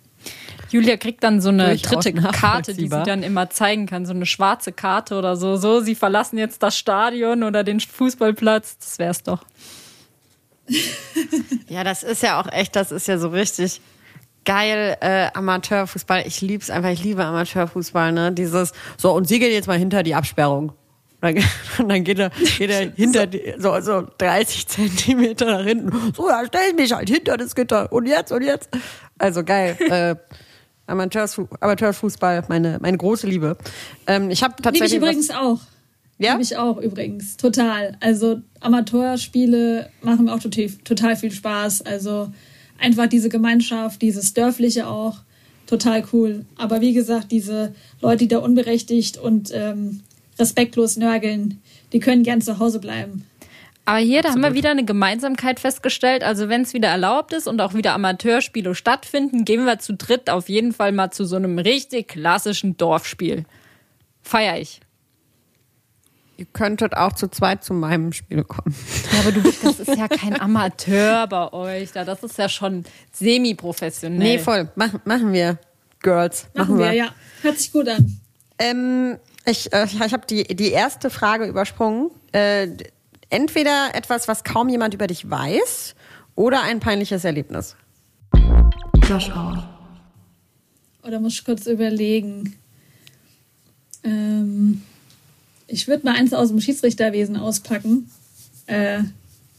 Julia 0.71 0.97
kriegt 0.97 1.25
dann 1.25 1.41
so 1.41 1.49
eine 1.49 1.77
dritte 1.77 2.13
Karte, 2.13 2.75
die 2.75 2.89
sie 2.89 3.03
dann 3.03 3.23
immer 3.23 3.51
zeigen 3.51 3.87
kann, 3.87 4.07
so 4.07 4.13
eine 4.13 4.27
schwarze 4.27 4.73
Karte 4.73 5.17
oder 5.17 5.37
so. 5.37 5.57
So, 5.57 5.81
sie 5.81 5.97
verlassen 5.97 6.39
jetzt 6.39 6.63
das 6.63 6.79
Stadion 6.79 7.43
oder 7.43 7.65
den 7.65 7.81
Fußballplatz. 7.81 8.79
Das 8.79 8.99
wär's 8.99 9.23
doch. 9.23 9.45
ja, 11.69 11.83
das 11.83 12.05
ist 12.05 12.23
ja 12.23 12.41
auch 12.41 12.51
echt, 12.53 12.77
das 12.77 12.93
ist 12.93 13.09
ja 13.09 13.19
so 13.19 13.29
richtig 13.29 13.81
geil 14.45 14.97
äh, 15.01 15.29
Amateurfußball. 15.35 16.25
Ich 16.27 16.41
lieb's 16.41 16.71
einfach, 16.71 16.91
ich 16.91 17.03
liebe 17.03 17.25
Amateurfußball, 17.25 18.13
ne? 18.13 18.33
Dieses 18.33 18.73
so 18.97 19.13
und 19.13 19.27
sie 19.27 19.41
gehen 19.41 19.53
jetzt 19.53 19.67
mal 19.67 19.79
hinter 19.79 20.03
die 20.03 20.15
Absperrung. 20.15 20.73
Und 21.79 21.89
dann, 21.89 22.05
geht 22.05 22.19
er, 22.19 22.31
geht 22.31 22.71
er 22.71 22.91
hinter 22.97 23.27
die, 23.27 23.55
so, 23.59 23.79
so 23.81 24.07
30 24.19 24.67
Zentimeter 24.67 25.47
nach 25.47 25.65
hinten. 25.65 25.91
So, 26.17 26.29
da 26.29 26.45
stell 26.47 26.71
ich 26.71 26.75
mich 26.75 26.93
halt 26.93 27.11
hinter 27.11 27.37
das 27.37 27.55
Gitter. 27.55 27.93
Und 27.93 28.07
jetzt, 28.07 28.33
und 28.33 28.43
jetzt. 28.43 28.71
Also 29.19 29.45
geil. 29.45 29.77
äh, 29.91 30.17
Amateursfu 30.87 31.47
Amateurfußball, 31.61 32.45
meine, 32.49 32.79
meine 32.81 32.97
große 32.97 33.27
Liebe. 33.27 33.57
Ähm, 34.07 34.31
ich 34.31 34.43
habe 34.43 34.55
Liebe 34.55 34.63
tatsächlich. 34.63 34.93
ich 34.93 34.99
übrigens 34.99 35.31
auch. 35.31 35.61
Ja? 36.19 36.33
Liebe 36.33 36.43
ich 36.43 36.57
auch 36.57 36.79
übrigens. 36.79 37.37
Total. 37.37 37.97
Also 38.01 38.41
Amateurspiele 38.61 39.91
machen 40.03 40.25
mir 40.25 40.35
auch 40.35 40.41
total, 40.41 40.69
total 40.85 41.17
viel 41.17 41.31
Spaß. 41.31 41.83
Also 41.83 42.33
einfach 42.79 43.07
diese 43.07 43.29
Gemeinschaft, 43.29 44.03
dieses 44.03 44.35
Dörfliche 44.35 44.89
auch. 44.89 45.19
Total 45.67 46.03
cool. 46.13 46.45
Aber 46.57 46.81
wie 46.81 46.93
gesagt, 46.93 47.31
diese 47.31 47.73
Leute, 48.01 48.19
die 48.19 48.29
da 48.29 48.39
unberechtigt 48.39 49.19
und 49.19 49.53
ähm, 49.55 50.01
respektlos 50.41 50.97
nörgeln, 50.97 51.61
die 51.93 52.01
können 52.01 52.23
gern 52.23 52.41
zu 52.41 52.59
Hause 52.59 52.81
bleiben. 52.81 53.27
Aber 53.85 53.99
hier, 53.99 54.23
da 54.23 54.31
haben 54.31 54.43
wir 54.43 54.55
wieder 54.55 54.71
eine 54.71 54.85
Gemeinsamkeit 54.85 55.59
festgestellt. 55.59 56.23
Also 56.23 56.49
wenn 56.49 56.63
es 56.63 56.75
wieder 56.75 56.89
erlaubt 56.89 57.33
ist 57.33 57.49
und 57.49 57.61
auch 57.61 57.75
wieder 57.75 57.93
Amateurspiele 57.95 58.75
stattfinden, 58.75 59.45
gehen 59.45 59.65
wir 59.65 59.79
zu 59.79 59.95
dritt 59.95 60.31
auf 60.31 60.49
jeden 60.49 60.73
Fall 60.73 60.93
mal 60.93 61.11
zu 61.11 61.25
so 61.25 61.37
einem 61.37 61.59
richtig 61.59 62.09
klassischen 62.09 62.77
Dorfspiel. 62.77 63.47
Feier 64.23 64.59
ich. 64.59 64.81
Ihr 66.37 66.47
könntet 66.53 66.97
auch 66.97 67.13
zu 67.15 67.29
zweit 67.29 67.65
zu 67.65 67.75
meinem 67.75 68.13
Spiel 68.13 68.45
kommen. 68.45 68.75
Ja, 69.13 69.21
aber 69.21 69.33
du, 69.33 69.43
das 69.43 69.81
ist 69.81 69.97
ja 69.97 70.09
kein 70.09 70.41
Amateur 70.41 71.27
bei 71.27 71.53
euch 71.53 71.93
da. 71.93 72.05
Das 72.05 72.23
ist 72.23 72.39
ja 72.39 72.49
schon 72.49 72.85
semi-professionell. 73.13 74.19
Nee, 74.19 74.39
voll. 74.39 74.71
Mach, 74.75 75.05
machen 75.05 75.33
wir, 75.33 75.59
Girls. 76.01 76.47
Machen, 76.55 76.79
wir, 76.79 76.93
ja. 76.93 77.09
Hört 77.43 77.59
sich 77.59 77.73
gut 77.73 77.89
an. 77.89 78.21
Ähm, 78.59 79.19
ich 79.47 79.73
äh, 79.73 79.85
ich 79.85 80.13
habe 80.13 80.27
die, 80.27 80.45
die 80.45 80.71
erste 80.71 81.11
Frage 81.11 81.47
übersprungen. 81.47 82.11
Äh, 82.33 82.69
entweder 83.31 83.91
etwas, 83.95 84.29
was 84.29 84.45
kaum 84.45 84.69
jemand 84.69 84.95
über 84.95 85.07
dich 85.07 85.29
weiß, 85.29 85.95
oder 86.35 86.63
ein 86.63 86.81
peinliches 86.81 87.25
Erlebnis. 87.25 87.77
Josh 89.09 89.31
Hour. 89.31 89.69
Oder 91.03 91.21
muss 91.21 91.35
ich 91.35 91.45
kurz 91.45 91.67
überlegen? 91.67 92.57
Ähm, 94.05 94.83
ich 95.67 95.89
würde 95.89 96.05
mal 96.05 96.17
eins 96.17 96.33
aus 96.33 96.49
dem 96.49 96.61
Schiedsrichterwesen 96.61 97.37
auspacken. 97.37 98.11
Äh, 98.67 99.01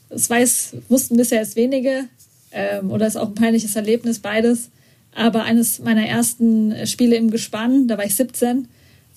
das 0.10 0.30
weiß, 0.30 0.76
wussten 0.90 1.18
bisher 1.18 1.40
erst 1.40 1.56
wenige. 1.56 2.06
Ähm, 2.52 2.92
oder 2.92 3.08
ist 3.08 3.16
auch 3.16 3.30
ein 3.30 3.36
peinliches 3.36 3.76
Erlebnis, 3.76 4.20
beides. 4.20 4.70
Aber 5.14 5.44
eines 5.44 5.80
meiner 5.80 6.06
ersten 6.06 6.88
Spiele 6.88 7.16
im 7.16 7.32
Gespann, 7.32 7.88
da 7.88 7.98
war 7.98 8.06
ich 8.06 8.16
17, 8.16 8.68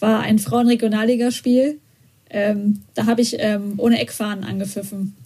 war 0.01 0.20
ein 0.20 0.38
Frauenregionalligaspiel. 0.38 1.80
Ähm, 2.30 2.82
da 2.95 3.07
habe 3.07 3.20
ich 3.20 3.36
ähm, 3.38 3.74
ohne 3.76 4.01
Eckfahnen 4.01 4.45
angepfiffen. 4.45 5.16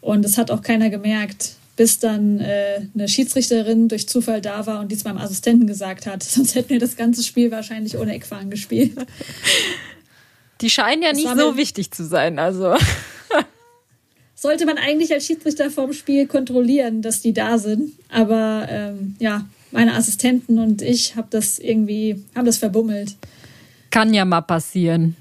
Und 0.00 0.24
das 0.24 0.38
hat 0.38 0.50
auch 0.50 0.62
keiner 0.62 0.90
gemerkt, 0.90 1.54
bis 1.76 1.98
dann 1.98 2.40
äh, 2.40 2.82
eine 2.94 3.08
Schiedsrichterin 3.08 3.88
durch 3.88 4.08
Zufall 4.08 4.40
da 4.40 4.66
war 4.66 4.80
und 4.80 4.92
dies 4.92 5.04
meinem 5.04 5.18
Assistenten 5.18 5.66
gesagt 5.66 6.06
hat. 6.06 6.22
Sonst 6.22 6.54
hätten 6.54 6.70
wir 6.70 6.78
das 6.78 6.96
ganze 6.96 7.22
Spiel 7.22 7.50
wahrscheinlich 7.50 7.96
ohne 7.96 8.14
Eckfahnen 8.14 8.50
gespielt. 8.50 8.92
Die 10.60 10.70
scheinen 10.70 11.02
ja 11.02 11.12
nicht 11.12 11.26
war 11.26 11.36
so 11.36 11.56
wichtig 11.56 11.90
zu 11.90 12.04
sein. 12.04 12.38
Also 12.38 12.74
Sollte 14.34 14.66
man 14.66 14.76
eigentlich 14.76 15.12
als 15.12 15.26
Schiedsrichter 15.26 15.70
vorm 15.70 15.92
Spiel 15.92 16.26
kontrollieren, 16.26 17.00
dass 17.00 17.22
die 17.22 17.32
da 17.32 17.56
sind. 17.58 17.92
Aber 18.10 18.66
ähm, 18.68 19.16
ja, 19.18 19.46
meine 19.70 19.94
Assistenten 19.94 20.58
und 20.58 20.82
ich 20.82 21.16
hab 21.16 21.30
das 21.30 21.58
irgendwie, 21.58 22.22
haben 22.34 22.44
das 22.44 22.58
verbummelt. 22.58 23.16
Kann 23.94 24.12
ja 24.14 24.24
mal 24.24 24.40
passieren. 24.42 25.16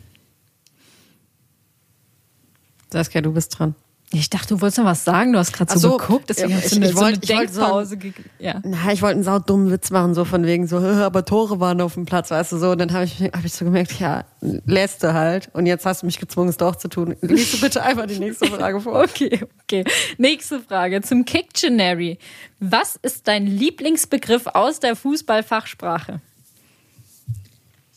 Saskia, 2.91 3.21
du 3.21 3.31
bist 3.33 3.57
dran. 3.57 3.75
Ich 4.15 4.29
dachte, 4.29 4.49
du 4.53 4.61
wolltest 4.61 4.77
noch 4.77 4.85
was 4.85 5.03
sagen. 5.03 5.33
Du 5.33 5.39
hast 5.39 5.53
gerade 5.53 5.73
so, 5.73 5.89
so, 5.91 5.97
geguckt, 5.97 6.29
deswegen 6.29 6.49
ja, 6.51 6.57
hast 6.57 6.65
ich- 6.65 6.71
du 6.73 6.75
eine, 6.77 6.85
ich 6.85 6.93
so 6.93 6.99
eine 6.99 7.15
wollte- 7.15 7.23
ich 7.23 7.35
wollte 7.35 7.53
so- 7.53 7.59
Denkpause. 7.61 7.97
Ja. 8.37 8.61
Na, 8.63 8.91
ich 8.91 9.01
wollte 9.01 9.15
einen 9.15 9.23
saudummen 9.23 9.71
Witz 9.71 9.89
machen, 9.89 10.13
so 10.13 10.23
von 10.23 10.45
wegen 10.45 10.67
so, 10.67 10.77
aber 10.77 11.25
Tore 11.25 11.59
waren 11.59 11.81
auf 11.81 11.95
dem 11.95 12.05
Platz, 12.05 12.29
weißt 12.29 12.51
du 12.51 12.57
so. 12.57 12.69
Und 12.71 12.77
dann 12.77 12.93
habe 12.93 13.05
ich, 13.05 13.21
hab 13.21 13.43
ich 13.43 13.53
so 13.53 13.65
gemerkt, 13.65 13.99
ja, 13.99 14.25
lässt 14.41 15.01
du 15.03 15.13
halt. 15.15 15.49
Und 15.53 15.65
jetzt 15.65 15.87
hast 15.87 16.03
du 16.03 16.05
mich 16.05 16.19
gezwungen, 16.19 16.49
es 16.49 16.57
doch 16.57 16.75
zu 16.75 16.89
tun. 16.89 17.15
Lies 17.21 17.53
du 17.53 17.61
bitte 17.61 17.81
einfach 17.81 18.05
die 18.05 18.19
nächste 18.19 18.45
Frage 18.47 18.79
vor. 18.81 18.93
Okay, 19.03 19.39
okay. 19.63 19.83
Nächste 20.19 20.59
Frage 20.59 21.01
zum 21.01 21.25
Kictionary. 21.25 22.19
Was 22.59 22.95
ist 23.01 23.27
dein 23.27 23.47
Lieblingsbegriff 23.47 24.45
aus 24.45 24.79
der 24.79 24.95
Fußballfachsprache? 24.95 26.21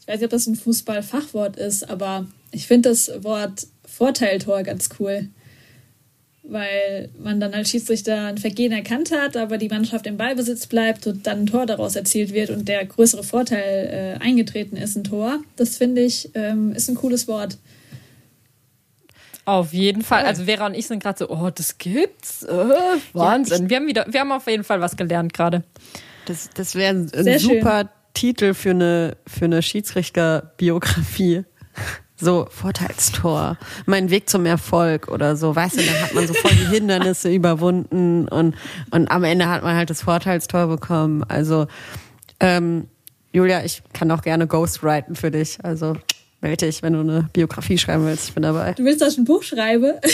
Ich 0.06 0.12
weiß 0.12 0.20
nicht, 0.20 0.26
ob 0.26 0.30
das 0.30 0.46
ein 0.46 0.54
Fußballfachwort 0.54 1.56
ist, 1.56 1.90
aber 1.90 2.26
ich 2.52 2.66
finde 2.68 2.90
das 2.90 3.10
Wort 3.24 3.66
Vorteiltor 3.84 4.62
ganz 4.62 4.88
cool. 5.00 5.28
Weil 6.44 7.08
man 7.18 7.40
dann 7.40 7.54
als 7.54 7.70
Schiedsrichter 7.70 8.26
ein 8.26 8.38
Vergehen 8.38 8.70
erkannt 8.70 9.10
hat, 9.10 9.36
aber 9.36 9.58
die 9.58 9.68
Mannschaft 9.68 10.06
im 10.06 10.16
Ballbesitz 10.16 10.68
bleibt 10.68 11.08
und 11.08 11.26
dann 11.26 11.40
ein 11.40 11.46
Tor 11.46 11.66
daraus 11.66 11.96
erzielt 11.96 12.32
wird 12.32 12.50
und 12.50 12.68
der 12.68 12.86
größere 12.86 13.24
Vorteil 13.24 14.18
äh, 14.20 14.24
eingetreten 14.24 14.76
ist, 14.76 14.96
ein 14.96 15.02
Tor. 15.02 15.40
Das 15.56 15.76
finde 15.76 16.02
ich, 16.02 16.30
ähm, 16.34 16.72
ist 16.72 16.88
ein 16.88 16.94
cooles 16.94 17.26
Wort. 17.26 17.58
Auf 19.44 19.72
jeden 19.72 20.02
Fall. 20.02 20.24
Also 20.24 20.44
Vera 20.44 20.66
und 20.66 20.74
ich 20.74 20.86
sind 20.86 21.02
gerade 21.02 21.18
so, 21.18 21.30
oh, 21.30 21.50
das 21.50 21.78
gibt's. 21.78 22.44
Äh, 22.44 22.74
Wahnsinn. 23.12 23.68
wir 23.68 23.76
haben 23.78 23.88
wieder, 23.88 24.06
wir 24.08 24.20
haben 24.20 24.30
auf 24.30 24.46
jeden 24.46 24.64
Fall 24.64 24.80
was 24.80 24.96
gelernt 24.96 25.34
gerade. 25.34 25.64
Das, 26.26 26.50
das 26.54 26.76
wäre 26.76 26.94
ein, 26.94 27.10
ein 27.12 27.24
Sehr 27.24 27.40
schön. 27.40 27.88
Titel 28.16 28.54
für 28.54 28.70
eine, 28.70 29.16
für 29.26 29.44
eine 29.44 29.62
Schiedsrichterbiografie. 29.62 31.44
So, 32.18 32.46
Vorteilstor, 32.50 33.58
mein 33.84 34.08
Weg 34.08 34.30
zum 34.30 34.46
Erfolg 34.46 35.08
oder 35.08 35.36
so, 35.36 35.54
weißt 35.54 35.76
du, 35.76 35.82
dann 35.82 36.00
hat 36.00 36.14
man 36.14 36.26
so 36.26 36.32
voll 36.32 36.52
die 36.52 36.66
Hindernisse 36.66 37.30
überwunden 37.32 38.26
und, 38.28 38.54
und 38.90 39.08
am 39.08 39.22
Ende 39.22 39.50
hat 39.50 39.62
man 39.62 39.76
halt 39.76 39.90
das 39.90 40.00
Vorteilstor 40.00 40.66
bekommen. 40.66 41.24
Also, 41.24 41.66
ähm, 42.40 42.88
Julia, 43.32 43.62
ich 43.64 43.82
kann 43.92 44.10
auch 44.10 44.22
gerne 44.22 44.46
ghostwriten 44.46 45.14
für 45.14 45.30
dich. 45.30 45.58
Also, 45.62 45.94
melde 46.40 46.64
dich, 46.64 46.82
wenn 46.82 46.94
du 46.94 47.00
eine 47.00 47.28
Biografie 47.34 47.76
schreiben 47.76 48.06
willst. 48.06 48.28
Ich 48.28 48.34
bin 48.34 48.44
dabei. 48.44 48.72
Du 48.72 48.84
willst, 48.84 49.02
dass 49.02 49.12
ich 49.12 49.18
ein 49.18 49.24
Buch 49.26 49.42
schreibe? 49.42 50.00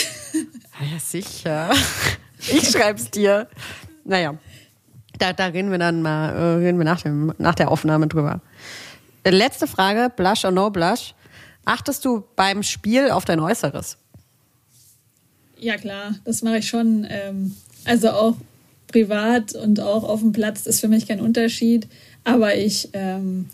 Ja, 0.81 0.99
sicher. 0.99 1.69
Ich 2.39 2.71
schreib's 2.71 3.09
dir. 3.09 3.47
Naja, 4.03 4.37
da, 5.19 5.33
da 5.33 5.47
reden 5.47 5.71
wir 5.71 5.77
dann 5.77 6.01
mal, 6.01 6.29
äh, 6.29 6.55
reden 6.55 6.77
wir 6.77 6.85
nach, 6.85 7.01
dem, 7.01 7.33
nach 7.37 7.55
der 7.55 7.71
Aufnahme 7.71 8.07
drüber. 8.07 8.41
Letzte 9.25 9.67
Frage, 9.67 10.11
Blush 10.15 10.43
or 10.45 10.51
No 10.51 10.69
Blush. 10.69 11.13
Achtest 11.65 12.03
du 12.03 12.23
beim 12.35 12.61
Spiel 12.61 13.09
auf 13.09 13.25
dein 13.25 13.39
Äußeres? 13.39 13.97
Ja, 15.57 15.77
klar, 15.77 16.15
das 16.25 16.41
mache 16.41 16.57
ich 16.57 16.67
schon. 16.67 17.07
Ähm, 17.09 17.55
also 17.85 18.09
auch 18.09 18.35
privat 18.87 19.55
und 19.55 19.79
auch 19.79 20.03
auf 20.03 20.19
dem 20.19 20.33
Platz 20.33 20.65
ist 20.65 20.81
für 20.81 20.89
mich 20.89 21.07
kein 21.07 21.21
Unterschied. 21.21 21.87
Aber 22.25 22.55
ich 22.55 22.89
ähm, 22.93 23.49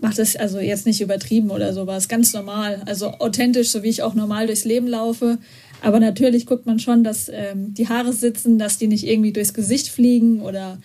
mache 0.00 0.16
das 0.16 0.36
also 0.36 0.58
jetzt 0.58 0.86
nicht 0.86 1.00
übertrieben 1.00 1.50
oder 1.50 1.72
sowas. 1.72 2.08
Ganz 2.08 2.32
normal. 2.32 2.82
Also 2.86 3.12
authentisch, 3.18 3.70
so 3.70 3.82
wie 3.82 3.88
ich 3.88 4.02
auch 4.02 4.14
normal 4.14 4.46
durchs 4.46 4.64
Leben 4.64 4.88
laufe. 4.88 5.38
Aber 5.82 6.00
natürlich 6.00 6.46
guckt 6.46 6.66
man 6.66 6.78
schon, 6.78 7.04
dass 7.04 7.28
ähm, 7.28 7.74
die 7.74 7.88
Haare 7.88 8.12
sitzen, 8.12 8.58
dass 8.58 8.78
die 8.78 8.88
nicht 8.88 9.06
irgendwie 9.06 9.32
durchs 9.32 9.54
Gesicht 9.54 9.88
fliegen 9.88 10.40
oder 10.40 10.78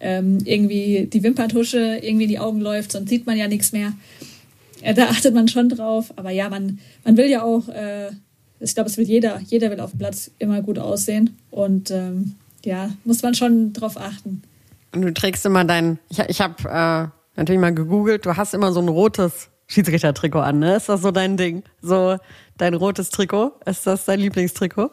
ähm, 0.00 0.38
irgendwie 0.44 1.08
die 1.12 1.22
Wimperntusche 1.22 1.98
irgendwie 2.02 2.24
in 2.24 2.30
die 2.30 2.38
Augen 2.38 2.60
läuft, 2.60 2.92
sonst 2.92 3.08
sieht 3.08 3.26
man 3.26 3.36
ja 3.36 3.48
nichts 3.48 3.72
mehr. 3.72 3.92
Ja, 4.82 4.92
da 4.92 5.06
achtet 5.06 5.34
man 5.34 5.48
schon 5.48 5.68
drauf. 5.68 6.12
Aber 6.16 6.30
ja, 6.30 6.48
man, 6.50 6.78
man 7.04 7.16
will 7.16 7.30
ja 7.30 7.42
auch, 7.42 7.68
äh, 7.68 8.10
ich 8.60 8.74
glaube, 8.74 8.90
es 8.90 8.98
will 8.98 9.06
jeder, 9.06 9.40
jeder 9.46 9.70
will 9.70 9.80
auf 9.80 9.90
dem 9.90 9.98
Platz 9.98 10.30
immer 10.38 10.60
gut 10.62 10.78
aussehen. 10.78 11.36
Und 11.50 11.90
ähm, 11.90 12.34
ja, 12.64 12.90
muss 13.04 13.22
man 13.22 13.34
schon 13.34 13.72
drauf 13.72 13.96
achten. 13.96 14.42
Und 14.92 15.02
du 15.02 15.12
trägst 15.12 15.44
immer 15.46 15.64
dein, 15.64 15.98
ich, 16.10 16.18
ich 16.18 16.40
habe 16.40 16.68
äh, 16.68 17.08
natürlich 17.36 17.60
mal 17.60 17.74
gegoogelt, 17.74 18.26
du 18.26 18.36
hast 18.36 18.54
immer 18.54 18.72
so 18.72 18.80
ein 18.80 18.88
rotes 18.88 19.48
Schiedsrichtertrikot 19.66 20.40
an, 20.40 20.58
ne? 20.58 20.76
Ist 20.76 20.88
das 20.88 21.02
so 21.02 21.10
dein 21.10 21.36
Ding? 21.36 21.62
So 21.80 22.18
dein 22.58 22.74
rotes 22.74 23.10
Trikot? 23.10 23.52
Ist 23.66 23.86
das 23.86 24.04
dein 24.04 24.20
Lieblingstrikot? 24.20 24.90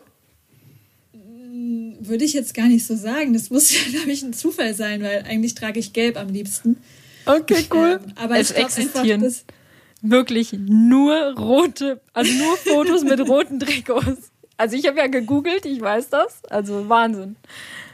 Würde 1.99 2.26
ich 2.26 2.34
jetzt 2.34 2.53
gar 2.53 2.67
nicht 2.67 2.86
so 2.86 2.95
sagen. 2.95 3.34
Das 3.34 3.49
muss 3.49 3.72
ja, 3.86 3.91
glaube 3.91 4.11
ich, 4.11 4.24
ein 4.24 4.34
Zufall 4.34 4.74
sein, 4.74 5.03
weil 5.03 5.24
eigentlich 5.28 5.55
trage 5.55 5.80
ich 5.80 5.93
gelb 5.93 6.17
am 6.17 6.30
liebsten. 6.30 6.78
Okay, 7.26 7.65
cool. 7.74 7.99
Ähm, 8.03 8.13
aber 8.15 8.38
Es 8.39 8.51
einfach, 8.51 8.78
existieren. 8.78 9.22
das, 9.22 9.45
Wirklich 10.01 10.53
nur 10.53 11.13
rote, 11.38 12.01
also 12.13 12.34
nur 12.34 12.57
Fotos 12.57 13.03
mit 13.03 13.19
roten 13.30 13.59
Trikots. 13.59 14.32
Also 14.57 14.76
ich 14.76 14.88
habe 14.88 14.97
ja 14.97 15.07
gegoogelt, 15.07 15.65
ich 15.65 15.80
weiß 15.80 16.09
das. 16.09 16.43
Also 16.49 16.89
Wahnsinn. 16.89 17.36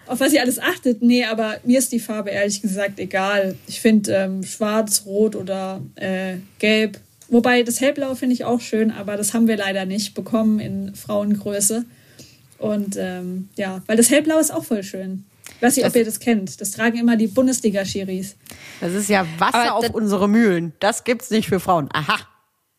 Auf 0.07 0.19
was 0.19 0.33
ihr 0.33 0.41
alles 0.41 0.59
achtet, 0.59 1.01
nee, 1.01 1.25
aber 1.25 1.57
mir 1.63 1.79
ist 1.79 1.91
die 1.91 1.99
Farbe 1.99 2.29
ehrlich 2.29 2.61
gesagt 2.61 2.99
egal. 2.99 3.55
Ich 3.67 3.81
finde 3.81 4.13
ähm, 4.13 4.43
schwarz, 4.43 5.03
rot 5.05 5.35
oder 5.35 5.81
äh, 5.95 6.37
gelb. 6.59 6.99
Wobei 7.29 7.63
das 7.63 7.81
hellblau 7.81 8.15
finde 8.15 8.33
ich 8.35 8.45
auch 8.45 8.61
schön, 8.61 8.89
aber 8.91 9.17
das 9.17 9.33
haben 9.33 9.47
wir 9.47 9.57
leider 9.57 9.85
nicht 9.85 10.13
bekommen 10.13 10.59
in 10.59 10.95
Frauengröße. 10.95 11.83
Und 12.57 12.95
ähm, 12.97 13.49
ja, 13.57 13.81
weil 13.85 13.97
das 13.97 14.09
hellblau 14.09 14.39
ist 14.39 14.51
auch 14.51 14.63
voll 14.63 14.81
schön. 14.83 15.25
Ich 15.55 15.61
weiß 15.61 15.75
nicht, 15.75 15.85
ob 15.85 15.91
Das- 15.93 15.99
ihr 15.99 16.05
das 16.05 16.19
kennt. 16.19 16.59
Das 16.61 16.71
tragen 16.71 16.97
immer 16.97 17.15
die 17.17 17.27
Bundesliga-Schiris. 17.27 18.35
Das 18.79 18.93
ist 18.93 19.09
ja 19.09 19.25
Wasser 19.39 19.55
Aber 19.55 19.73
auf 19.75 19.85
das- 19.85 19.93
unsere 19.93 20.27
Mühlen. 20.29 20.73
Das 20.79 21.03
gibt's 21.03 21.29
nicht 21.29 21.47
für 21.49 21.59
Frauen. 21.59 21.89
Aha. 21.93 22.17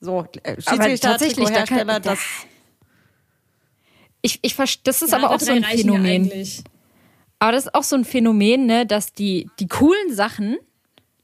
So, 0.01 0.27
äh, 0.43 0.53
Aber 0.53 0.63
Schiedsrichter, 0.63 1.09
tatsächlich, 1.11 1.49
da 1.51 1.65
kann- 1.65 1.87
da- 1.89 1.99
das 2.01 2.19
Ich, 4.23 4.39
ich 4.43 4.57
das 4.85 5.03
ist 5.03 5.13
Ja, 5.13 5.19
aber 5.19 5.31
auch 5.31 5.41
so 5.41 5.53
ein 5.53 5.65
Phänomen. 5.65 6.07
eigentlich. 6.31 6.63
Aber 7.39 7.53
das 7.53 7.67
ist 7.67 7.75
auch 7.75 7.85
so 7.85 7.97
ein 7.97 8.05
Phänomen, 8.05 8.67
ne, 8.67 8.87
dass 8.87 9.13
die, 9.13 9.49
die 9.59 9.69
coolen 9.69 10.13
Sachen, 10.13 10.59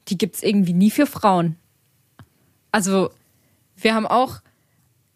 die 0.09 0.19
gibt's 0.19 0.43
irgendwie 0.43 0.73
nie 0.73 0.91
für 0.91 1.07
Frauen. 1.07 1.57
Also, 2.71 3.11
wir 3.77 3.95
haben 3.95 4.07
auch 4.07 4.41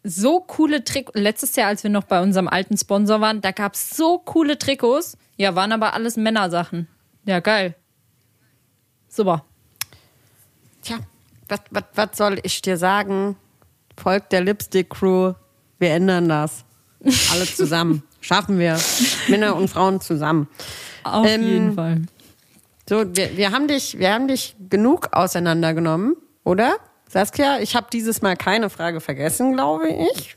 so 0.03 0.41
coole 0.41 0.83
Trikots. 0.83 1.19
Letztes 1.19 1.55
Jahr, 1.55 1.67
als 1.67 1.83
wir 1.83 1.89
noch 1.89 2.03
bei 2.03 2.21
unserem 2.21 2.47
alten 2.47 2.77
Sponsor 2.77 3.21
waren, 3.21 3.41
da 3.41 3.51
gab's 3.51 3.95
so 3.95 4.19
coole 4.19 4.57
Trikots. 4.57 5.17
Ja, 5.37 5.55
waren 5.55 5.71
aber 5.71 5.93
alles 5.93 6.17
Männersachen. 6.17 6.87
Ja, 7.25 7.39
geil. 7.39 7.75
Super. 9.07 9.45
Tja, 10.81 10.99
was, 11.47 11.59
was, 11.71 11.83
was 11.95 12.09
soll 12.17 12.39
ich 12.43 12.61
dir 12.61 12.77
sagen? 12.77 13.35
Folgt 13.97 14.31
der 14.31 14.41
Lipstick 14.41 14.89
Crew. 14.89 15.33
Wir 15.77 15.91
ändern 15.91 16.29
das. 16.29 16.63
Alle 17.31 17.45
zusammen. 17.45 18.03
Schaffen 18.21 18.59
wir. 18.59 18.79
Männer 19.27 19.55
und 19.55 19.69
Frauen 19.69 20.01
zusammen. 20.01 20.47
Auf 21.13 21.27
Ähm, 21.27 21.43
jeden 21.43 21.73
Fall. 21.73 22.01
So, 22.87 23.03
wir, 23.15 23.37
wir, 23.37 23.51
haben 23.51 23.67
dich, 23.67 23.99
wir 23.99 24.13
haben 24.13 24.27
dich 24.27 24.55
genug 24.69 25.09
auseinandergenommen, 25.11 26.15
oder? 26.43 26.77
Saskia, 27.07 27.59
ich 27.59 27.75
habe 27.75 27.87
dieses 27.91 28.21
Mal 28.21 28.35
keine 28.35 28.69
Frage 28.69 28.99
vergessen, 29.01 29.53
glaube 29.53 29.89
ich. 29.89 30.35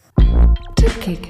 Tippkick. 0.77 1.29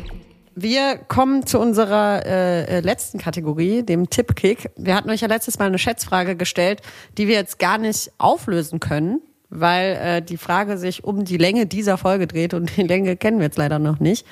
Wir 0.55 0.99
kommen 0.99 1.47
zu 1.47 1.59
unserer 1.59 2.27
äh, 2.27 2.65
äh, 2.65 2.81
letzten 2.81 3.19
Kategorie, 3.19 3.83
dem 3.83 4.11
Tippkick. 4.11 4.71
Wir 4.77 4.95
hatten 4.95 5.09
euch 5.11 5.21
ja 5.21 5.29
letztes 5.29 5.59
Mal 5.59 5.67
eine 5.67 5.79
Schätzfrage 5.79 6.37
gestellt, 6.37 6.83
die 7.17 7.27
wir 7.27 7.37
jetzt 7.37 7.59
gar 7.59 7.79
nicht 7.79 8.13
auflösen 8.19 8.79
können, 8.79 9.21
weil 9.53 9.99
äh, 10.03 10.23
die 10.23 10.39
Frage 10.39 10.79
sich 10.79 11.05
um 11.05 11.25
die 11.25 11.37
Länge 11.37 11.67
dieser 11.67 11.99
Folge 11.99 12.27
dreht 12.27 12.55
und 12.55 12.77
die 12.77 12.83
Länge 12.83 13.17
kennen 13.17 13.39
wir 13.39 13.45
jetzt 13.45 13.59
leider 13.59 13.79
noch 13.79 14.01
nicht. 14.01 14.27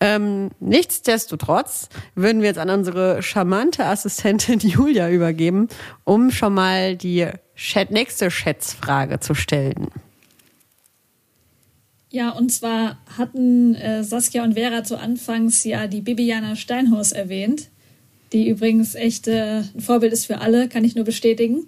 Ähm, 0.00 0.50
nichtsdestotrotz 0.58 1.88
würden 2.14 2.42
wir 2.42 2.48
jetzt 2.48 2.58
an 2.58 2.70
unsere 2.70 3.22
charmante 3.22 3.84
Assistentin 3.86 4.58
Julia 4.60 5.08
übergeben, 5.08 5.68
um 6.02 6.30
schon 6.30 6.54
mal 6.54 6.96
die 6.96 7.28
Schät 7.54 7.92
nächste 7.92 8.30
Schätzfrage 8.30 9.20
zu 9.20 9.34
stellen. 9.34 9.88
Ja, 12.10 12.30
und 12.30 12.52
zwar 12.52 12.98
hatten 13.16 13.74
äh, 13.74 14.04
Saskia 14.04 14.44
und 14.44 14.54
Vera 14.54 14.84
zu 14.84 14.98
Anfangs 14.98 15.64
ja 15.64 15.86
die 15.86 16.00
Bibiana 16.00 16.56
Steinhaus 16.56 17.12
erwähnt, 17.12 17.70
die 18.32 18.48
übrigens 18.48 18.94
echt 18.94 19.28
äh, 19.28 19.62
ein 19.74 19.80
Vorbild 19.80 20.12
ist 20.12 20.26
für 20.26 20.40
alle, 20.40 20.68
kann 20.68 20.84
ich 20.84 20.96
nur 20.96 21.04
bestätigen. 21.04 21.66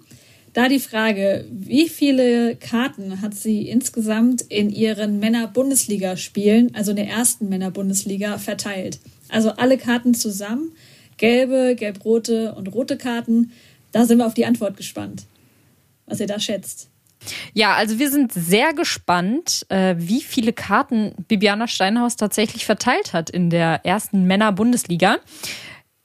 Da 0.57 0.69
die 0.69 0.79
Frage, 0.79 1.45
wie 1.51 1.87
viele 1.87 2.55
Karten 2.55 3.21
hat 3.21 3.35
sie 3.35 3.69
insgesamt 3.69 4.41
in 4.41 4.71
ihren 4.71 5.19
Männer-Bundesliga-Spielen, 5.19 6.73
also 6.73 6.89
in 6.89 6.97
der 6.97 7.07
ersten 7.07 7.47
Männer-Bundesliga, 7.47 8.39
verteilt? 8.39 8.97
Also 9.29 9.51
alle 9.51 9.77
Karten 9.77 10.15
zusammen, 10.15 10.71
gelbe, 11.17 11.75
gelb-rote 11.75 12.55
und 12.55 12.73
rote 12.73 12.97
Karten. 12.97 13.51
Da 13.91 14.05
sind 14.05 14.17
wir 14.17 14.25
auf 14.25 14.33
die 14.33 14.47
Antwort 14.47 14.77
gespannt, 14.77 15.25
was 16.07 16.19
ihr 16.21 16.25
da 16.25 16.39
schätzt. 16.39 16.89
Ja, 17.53 17.75
also 17.75 17.99
wir 17.99 18.09
sind 18.09 18.33
sehr 18.33 18.73
gespannt, 18.73 19.63
äh, 19.69 19.93
wie 19.99 20.21
viele 20.21 20.53
Karten 20.53 21.13
Bibiana 21.27 21.67
Steinhaus 21.67 22.15
tatsächlich 22.15 22.65
verteilt 22.65 23.13
hat 23.13 23.29
in 23.29 23.51
der 23.51 23.85
ersten 23.85 24.25
Männer-Bundesliga. 24.25 25.17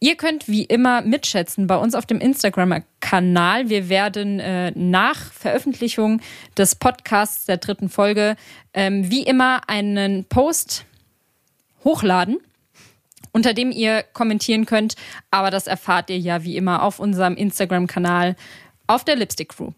Ihr 0.03 0.17
könnt 0.17 0.49
wie 0.49 0.65
immer 0.65 1.03
mitschätzen 1.03 1.69
bei 1.69 1.77
uns 1.77 1.95
auf 1.95 2.07
dem 2.07 2.19
Instagram-Kanal. 2.19 3.69
Wir 3.69 3.89
werden 3.89 4.41
äh, 4.41 4.73
nach 4.75 5.31
Veröffentlichung 5.33 6.21
des 6.59 6.75
Podcasts 6.75 7.45
der 7.45 7.59
dritten 7.59 7.89
Folge 7.89 8.35
ähm, 8.75 9.09
wie 9.13 9.23
immer 9.23 9.69
einen 9.69 10.25
Post 10.25 10.87
hochladen, 11.85 12.39
unter 13.31 13.55
dem 13.55 13.71
ihr 13.71 14.03
kommentieren 14.13 14.67
könnt. 14.67 14.97
Aber 15.31 15.53
das 15.53 15.69
erfahrt 15.69 16.11
ihr 16.11 16.19
ja 16.19 16.43
wie 16.43 16.57
immer 16.57 16.83
auf 16.83 16.99
unserem 16.99 17.37
Instagram-Kanal 17.37 18.35
auf 18.89 19.05
der 19.05 19.15
Lipstick 19.15 19.51
Crew. 19.51 19.71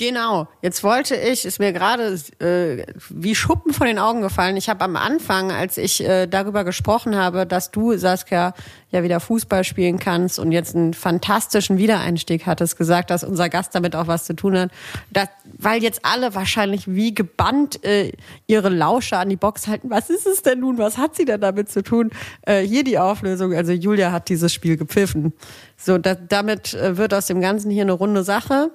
Genau. 0.00 0.48
Jetzt 0.62 0.82
wollte 0.82 1.14
ich, 1.14 1.44
ist 1.44 1.58
mir 1.58 1.74
gerade 1.74 2.18
äh, 2.38 2.86
wie 3.10 3.34
Schuppen 3.34 3.74
von 3.74 3.86
den 3.86 3.98
Augen 3.98 4.22
gefallen. 4.22 4.56
Ich 4.56 4.70
habe 4.70 4.82
am 4.82 4.96
Anfang, 4.96 5.52
als 5.52 5.76
ich 5.76 6.02
äh, 6.02 6.26
darüber 6.26 6.64
gesprochen 6.64 7.16
habe, 7.16 7.44
dass 7.44 7.70
du, 7.70 7.94
Saskia, 7.98 8.54
ja 8.92 9.02
wieder 9.02 9.20
Fußball 9.20 9.62
spielen 9.62 9.98
kannst 9.98 10.38
und 10.38 10.52
jetzt 10.52 10.74
einen 10.74 10.94
fantastischen 10.94 11.76
Wiedereinstieg 11.76 12.46
hattest, 12.46 12.78
gesagt, 12.78 13.10
dass 13.10 13.24
unser 13.24 13.50
Gast 13.50 13.74
damit 13.74 13.94
auch 13.94 14.06
was 14.06 14.24
zu 14.24 14.34
tun 14.34 14.56
hat. 14.56 14.70
Das, 15.10 15.28
weil 15.58 15.82
jetzt 15.82 16.02
alle 16.02 16.34
wahrscheinlich 16.34 16.88
wie 16.88 17.12
gebannt 17.12 17.84
äh, 17.84 18.12
ihre 18.46 18.70
Lauscher 18.70 19.18
an 19.18 19.28
die 19.28 19.36
Box 19.36 19.68
halten. 19.68 19.90
Was 19.90 20.08
ist 20.08 20.26
es 20.26 20.40
denn 20.40 20.60
nun? 20.60 20.78
Was 20.78 20.96
hat 20.96 21.14
sie 21.14 21.26
denn 21.26 21.42
damit 21.42 21.70
zu 21.70 21.82
tun? 21.82 22.08
Äh, 22.46 22.62
hier 22.62 22.84
die 22.84 22.98
Auflösung. 22.98 23.52
Also 23.52 23.72
Julia 23.72 24.12
hat 24.12 24.30
dieses 24.30 24.50
Spiel 24.54 24.78
gepfiffen. 24.78 25.34
So, 25.76 25.98
da, 25.98 26.14
damit 26.14 26.72
äh, 26.72 26.96
wird 26.96 27.12
aus 27.12 27.26
dem 27.26 27.42
Ganzen 27.42 27.70
hier 27.70 27.82
eine 27.82 27.92
runde 27.92 28.24
Sache. 28.24 28.70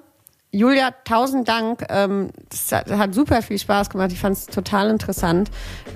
Julia, 0.52 0.90
tausend 1.04 1.48
Dank. 1.48 1.84
Ähm, 1.90 2.30
das 2.48 2.72
hat, 2.72 3.14
super 3.14 3.42
viel 3.42 3.58
Spaß 3.58 3.90
gemacht. 3.90 4.12
Ich 4.12 4.20
fand 4.20 4.36
es 4.36 4.46
total 4.46 4.90
interessant. 4.90 5.50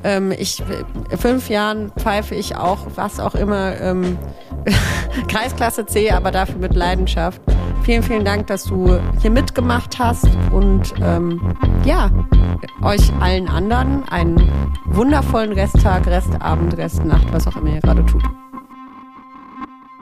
Ähm, 0.04 0.32
ich, 0.32 0.62
in 1.10 1.18
fünf 1.18 1.48
Jahren 1.48 1.92
pfeife 1.92 2.34
ich 2.34 2.56
auch, 2.56 2.86
was 2.94 3.20
auch 3.20 3.34
immer, 3.34 3.80
ähm, 3.80 4.18
Kreisklasse 5.28 5.86
C, 5.86 6.10
aber 6.10 6.30
dafür 6.30 6.56
mit 6.56 6.74
Leidenschaft. 6.74 7.40
Vielen, 7.84 8.02
vielen 8.02 8.24
Dank, 8.24 8.48
dass 8.48 8.64
du 8.64 9.00
hier 9.20 9.30
mitgemacht 9.30 9.98
hast 9.98 10.28
und 10.52 10.92
ähm, 11.02 11.56
ja, 11.84 12.10
euch 12.82 13.12
allen 13.20 13.48
anderen 13.48 14.06
einen 14.10 14.50
wundervollen 14.84 15.52
Resttag, 15.52 16.06
Restabend, 16.06 16.76
Restnacht, 16.76 17.32
was 17.32 17.46
auch 17.46 17.56
immer 17.56 17.70
ihr 17.70 17.80
gerade 17.80 18.04
tut. 18.04 18.22